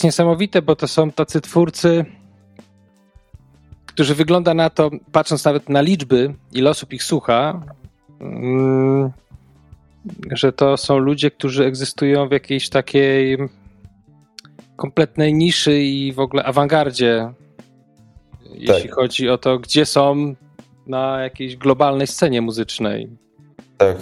Jest 0.00 0.04
niesamowite, 0.04 0.62
bo 0.62 0.76
to 0.76 0.88
są 0.88 1.12
tacy 1.12 1.40
twórcy, 1.40 2.04
którzy 3.86 4.14
wygląda 4.14 4.54
na 4.54 4.70
to, 4.70 4.90
patrząc 5.12 5.44
nawet 5.44 5.68
na 5.68 5.80
liczby, 5.80 6.34
ile 6.52 6.70
osób 6.70 6.92
ich 6.92 7.04
słucha, 7.04 7.62
mm, 8.20 9.10
że 10.32 10.52
to 10.52 10.76
są 10.76 10.98
ludzie, 10.98 11.30
którzy 11.30 11.64
egzystują 11.64 12.28
w 12.28 12.32
jakiejś 12.32 12.68
takiej 12.68 13.38
kompletnej 14.76 15.34
niszy 15.34 15.80
i 15.80 16.12
w 16.12 16.20
ogóle 16.20 16.44
awangardzie, 16.44 17.32
jeśli 18.54 18.88
chodzi 18.88 19.28
o 19.28 19.38
to, 19.38 19.58
gdzie 19.58 19.86
są 19.86 20.34
na 20.86 21.20
jakiejś 21.22 21.56
globalnej 21.56 22.06
scenie 22.06 22.40
muzycznej. 22.40 23.08
Tak. 23.78 23.96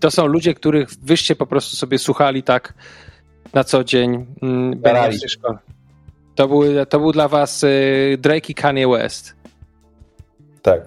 To 0.00 0.10
są 0.10 0.26
ludzie, 0.26 0.54
których 0.54 0.88
wyście 1.02 1.36
po 1.36 1.46
prostu 1.46 1.76
sobie 1.76 1.98
słuchali 1.98 2.42
tak 2.42 2.74
na 3.54 3.64
co 3.64 3.84
dzień. 3.84 4.26
mm, 4.42 4.80
szkole. 5.28 5.58
To 6.34 6.48
był, 6.48 6.62
to 6.88 6.98
był 6.98 7.12
dla 7.12 7.28
was 7.28 7.64
y, 7.64 8.18
Drake 8.20 8.48
i 8.48 8.54
Kanye 8.54 8.88
West. 8.88 9.34
Tak. 10.62 10.80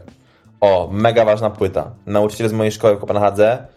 O, 0.62 0.90
mega 0.92 1.26
ważna 1.26 1.50
płyta. 1.50 1.92
Nauczyciel 2.06 2.50
z 2.50 2.54
mojej 2.54 2.72
szkoły 2.72 2.96
w 2.96 3.00
Kopenhadze. 3.00 3.68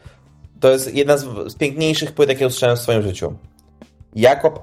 To 0.61 0.71
jest 0.71 0.95
jedna 0.95 1.17
z, 1.17 1.55
piękniejszych 1.55 2.13
płyt, 2.13 2.29
jakie 2.29 2.47
usłyszałem 2.47 2.77
w 2.77 2.81
swoim 2.81 3.03
życiu. 3.03 3.35
Jakob 4.15 4.63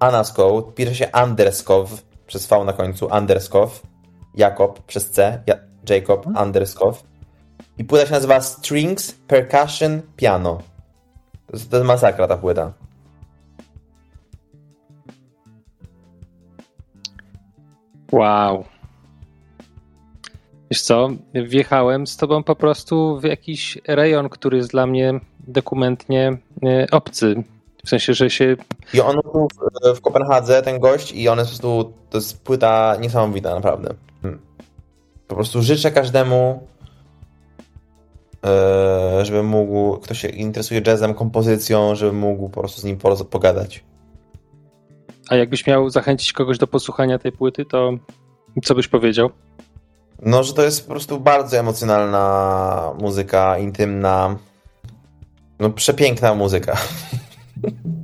Anaskow, 0.00 0.74
pisze 0.74 0.94
się 0.94 1.12
Anderskow, 1.12 2.02
przez 2.26 2.46
V 2.46 2.64
na 2.64 2.72
końcu, 2.72 3.08
Anderskow. 3.10 3.82
Jakob 4.34 4.82
przez 4.82 5.10
C, 5.10 5.42
ja, 5.46 5.54
Jacob 5.88 6.26
Anderskow. 6.34 7.02
I 7.78 7.84
płyta 7.84 8.06
się 8.06 8.12
nazywa 8.12 8.40
Strings, 8.40 9.12
Percussion, 9.12 10.02
Piano. 10.16 10.58
To 11.46 11.56
jest, 11.56 11.70
to 11.70 11.76
jest 11.76 11.86
masakra 11.86 12.28
ta 12.28 12.36
płyta. 12.36 12.72
Wow. 18.12 18.64
Wiesz 20.70 20.82
co, 20.82 21.08
wjechałem 21.34 22.06
z 22.06 22.16
tobą 22.16 22.42
po 22.42 22.56
prostu 22.56 23.20
w 23.20 23.24
jakiś 23.24 23.78
rejon, 23.88 24.28
który 24.28 24.56
jest 24.56 24.70
dla 24.70 24.86
mnie 24.86 25.20
dokumentnie 25.48 26.38
y, 26.64 26.86
obcy. 26.90 27.44
W 27.84 27.88
sensie, 27.88 28.14
że 28.14 28.30
się 28.30 28.56
I 28.94 29.00
on 29.00 29.20
był 29.32 29.48
w, 29.94 30.00
Kopenhadze, 30.00 30.62
ten 30.62 30.80
gość, 30.80 31.12
i 31.12 31.28
on 31.28 31.38
jest 31.38 31.50
po 31.50 31.58
prostu, 31.60 31.92
to 32.10 32.18
jest 32.18 32.44
płyta 32.44 32.96
niesamowita, 33.00 33.54
naprawdę. 33.54 33.94
Hmm. 34.22 34.40
Po 35.28 35.34
prostu 35.34 35.62
życzę 35.62 35.90
każdemu, 35.90 36.66
e, 38.46 39.24
żeby 39.24 39.42
mógł, 39.42 39.96
kto 39.96 40.14
się 40.14 40.28
interesuje 40.28 40.82
jazzem, 40.86 41.14
kompozycją, 41.14 41.94
żeby 41.94 42.12
mógł 42.12 42.48
po 42.48 42.60
prostu 42.60 42.80
z 42.80 42.84
nim 42.84 42.98
pogadać. 43.30 43.84
A 45.30 45.36
jakbyś 45.36 45.66
miał 45.66 45.90
zachęcić 45.90 46.32
kogoś 46.32 46.58
do 46.58 46.66
posłuchania 46.66 47.18
tej 47.18 47.32
płyty, 47.32 47.64
to 47.64 47.92
co 48.64 48.74
byś 48.74 48.88
powiedział? 48.88 49.30
No, 50.22 50.42
że 50.42 50.54
to 50.54 50.62
jest 50.62 50.86
po 50.86 50.90
prostu 50.90 51.20
bardzo 51.20 51.56
emocjonalna 51.56 52.94
muzyka, 53.00 53.58
intymna, 53.58 54.36
no 55.58 55.70
przepiękna 55.70 56.34
muzyka. 56.34 56.76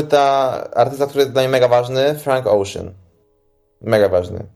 płyta 0.00 0.24
artysta, 0.74 1.06
który 1.06 1.20
jest 1.20 1.32
dla 1.32 1.42
mnie 1.42 1.48
mega 1.48 1.68
ważny, 1.68 2.14
Frank 2.18 2.46
Ocean. 2.46 2.92
Mega 3.80 4.08
ważny. 4.08 4.46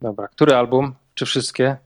Dobra, 0.00 0.28
który 0.28 0.54
album? 0.54 0.94
Czy 1.14 1.26
wszystkie? 1.26 1.76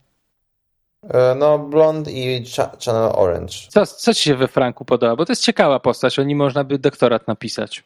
E, 1.10 1.35
No, 1.35 1.59
Blond 1.59 2.09
i 2.09 2.44
Cha- 2.56 2.77
Channel 2.85 3.10
Orange. 3.14 3.55
Co, 3.68 3.86
co 3.86 4.14
ci 4.14 4.23
się 4.23 4.35
we 4.36 4.48
Franku 4.48 4.85
podoba? 4.85 5.16
Bo 5.16 5.24
to 5.24 5.32
jest 5.32 5.43
ciekawa 5.43 5.81
postać, 5.81 6.18
o 6.18 6.23
nim 6.23 6.39
można 6.39 6.64
by 6.64 6.78
doktorat 6.78 7.28
napisać. 7.28 7.85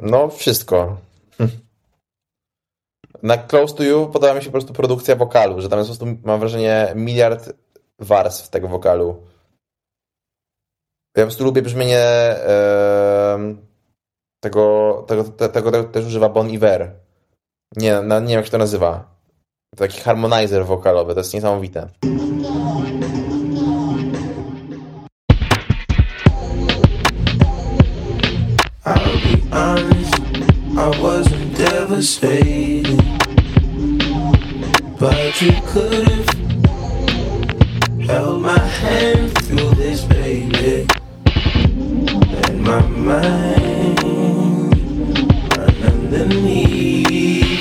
No, 0.00 0.28
wszystko. 0.28 0.96
Na 3.22 3.36
Close 3.38 3.74
to 3.74 3.82
You 3.82 4.06
podoba 4.12 4.34
mi 4.34 4.40
się 4.40 4.46
po 4.46 4.52
prostu 4.52 4.72
produkcja 4.72 5.16
wokalu, 5.16 5.60
że 5.60 5.68
tam 5.68 5.78
jest 5.78 5.90
po 5.90 5.96
prostu, 5.96 6.18
mam 6.28 6.40
wrażenie, 6.40 6.92
miliard 6.94 7.52
warstw 7.98 8.48
tego 8.48 8.68
wokalu. 8.68 9.22
Ja 11.16 11.22
po 11.22 11.26
prostu 11.26 11.44
lubię 11.44 11.62
brzmienie 11.62 12.04
em, 13.34 13.66
tego, 14.44 15.04
tego, 15.08 15.24
te- 15.24 15.48
tego, 15.48 15.70
tego 15.70 15.84
też 15.84 16.06
używa 16.06 16.28
Bon 16.28 16.50
Iver. 16.50 16.90
Nie, 17.76 18.00
na, 18.02 18.20
nie 18.20 18.26
wiem 18.28 18.36
jak 18.36 18.44
się 18.44 18.50
to 18.50 18.58
nazywa. 18.58 19.16
To 19.74 19.78
taki 19.78 20.00
harmonizer 20.00 20.66
wokalowy, 20.66 21.14
to 21.14 21.20
jest 21.20 21.34
niesamowite. 21.34 21.88
Devastated. 31.56 32.86
But 34.98 35.40
you 35.40 35.52
could 35.66 36.04
have 36.08 36.28
held 38.06 38.42
my 38.42 38.58
hand 38.58 39.34
through 39.46 39.70
this, 39.74 40.04
baby. 40.04 40.86
And 41.76 42.62
my 42.62 42.80
mind 42.86 44.02
run 45.56 45.82
underneath. 45.82 47.60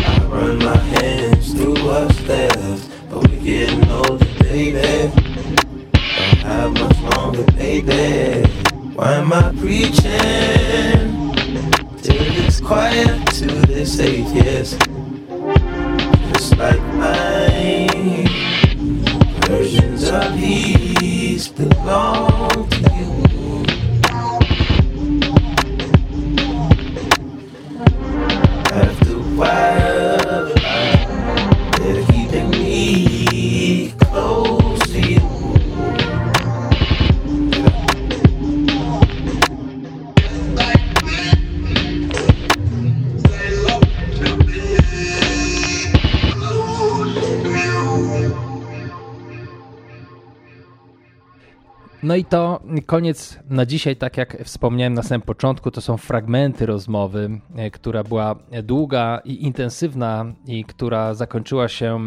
I 0.00 0.24
run 0.26 0.58
my 0.58 0.76
hands 0.76 1.52
through 1.54 1.82
what's 1.84 2.20
left, 2.28 2.88
but 3.10 3.28
we're 3.28 3.40
getting 3.40 3.90
older, 3.90 4.26
baby. 4.40 5.12
Much 6.68 7.00
longer, 7.16 7.44
baby. 7.52 8.46
Why 8.94 9.14
am 9.14 9.32
I 9.32 9.52
preaching 9.58 11.32
till 12.02 12.26
it's 12.44 12.60
quiet 12.60 13.26
to 13.34 13.46
this 13.66 13.98
yes. 13.98 14.76
Just 16.32 16.56
like 16.58 16.82
mine, 16.94 17.37
of 20.10 20.36
these 20.36 21.48
belong 21.48 22.37
i 52.18 52.24
to 52.24 52.60
koniec 52.86 53.38
na 53.50 53.66
dzisiaj, 53.66 53.96
tak 53.96 54.16
jak 54.16 54.44
wspomniałem 54.44 54.94
na 54.94 55.02
samym 55.02 55.22
początku, 55.22 55.70
to 55.70 55.80
są 55.80 55.96
fragmenty 55.96 56.66
rozmowy, 56.66 57.40
e, 57.56 57.70
która 57.70 58.04
była 58.04 58.36
długa 58.62 59.20
i 59.24 59.44
intensywna 59.44 60.24
i 60.46 60.64
która 60.64 61.14
zakończyła 61.14 61.68
się 61.68 62.00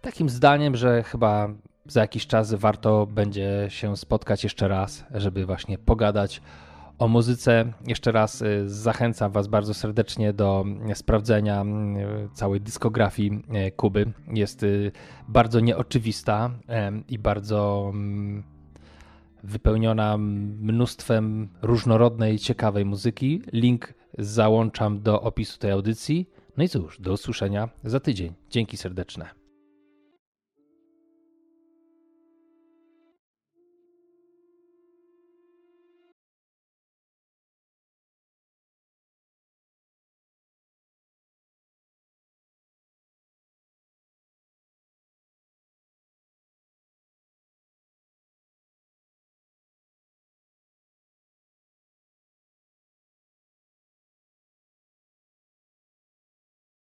takim 0.00 0.28
zdaniem, 0.28 0.76
że 0.76 1.02
chyba 1.02 1.48
za 1.86 2.00
jakiś 2.00 2.26
czas 2.26 2.54
warto 2.54 3.06
będzie 3.06 3.66
się 3.68 3.96
spotkać 3.96 4.44
jeszcze 4.44 4.68
raz, 4.68 5.04
żeby 5.14 5.46
właśnie 5.46 5.78
pogadać 5.78 6.42
o 6.98 7.08
muzyce. 7.08 7.72
Jeszcze 7.86 8.12
raz 8.12 8.42
y, 8.42 8.68
zachęcam 8.68 9.32
Was 9.32 9.48
bardzo 9.48 9.74
serdecznie 9.74 10.32
do 10.32 10.64
sprawdzenia 10.94 11.62
y, 11.62 12.28
całej 12.34 12.60
dyskografii 12.60 13.42
Kuby. 13.76 14.12
Jest 14.34 14.66
bardzo 15.28 15.60
nieoczywista 15.60 16.50
i 17.08 17.18
bardzo 17.18 17.90
mm, 17.94 18.59
wypełniona 19.42 20.18
mnóstwem 20.18 21.48
różnorodnej, 21.62 22.38
ciekawej 22.38 22.84
muzyki. 22.84 23.42
Link 23.52 23.94
załączam 24.18 25.02
do 25.02 25.22
opisu 25.22 25.58
tej 25.58 25.70
audycji. 25.70 26.28
No 26.56 26.64
i 26.64 26.68
cóż, 26.68 27.00
do 27.00 27.12
usłyszenia 27.12 27.68
za 27.84 28.00
tydzień. 28.00 28.32
Dzięki 28.50 28.76
serdeczne. 28.76 29.39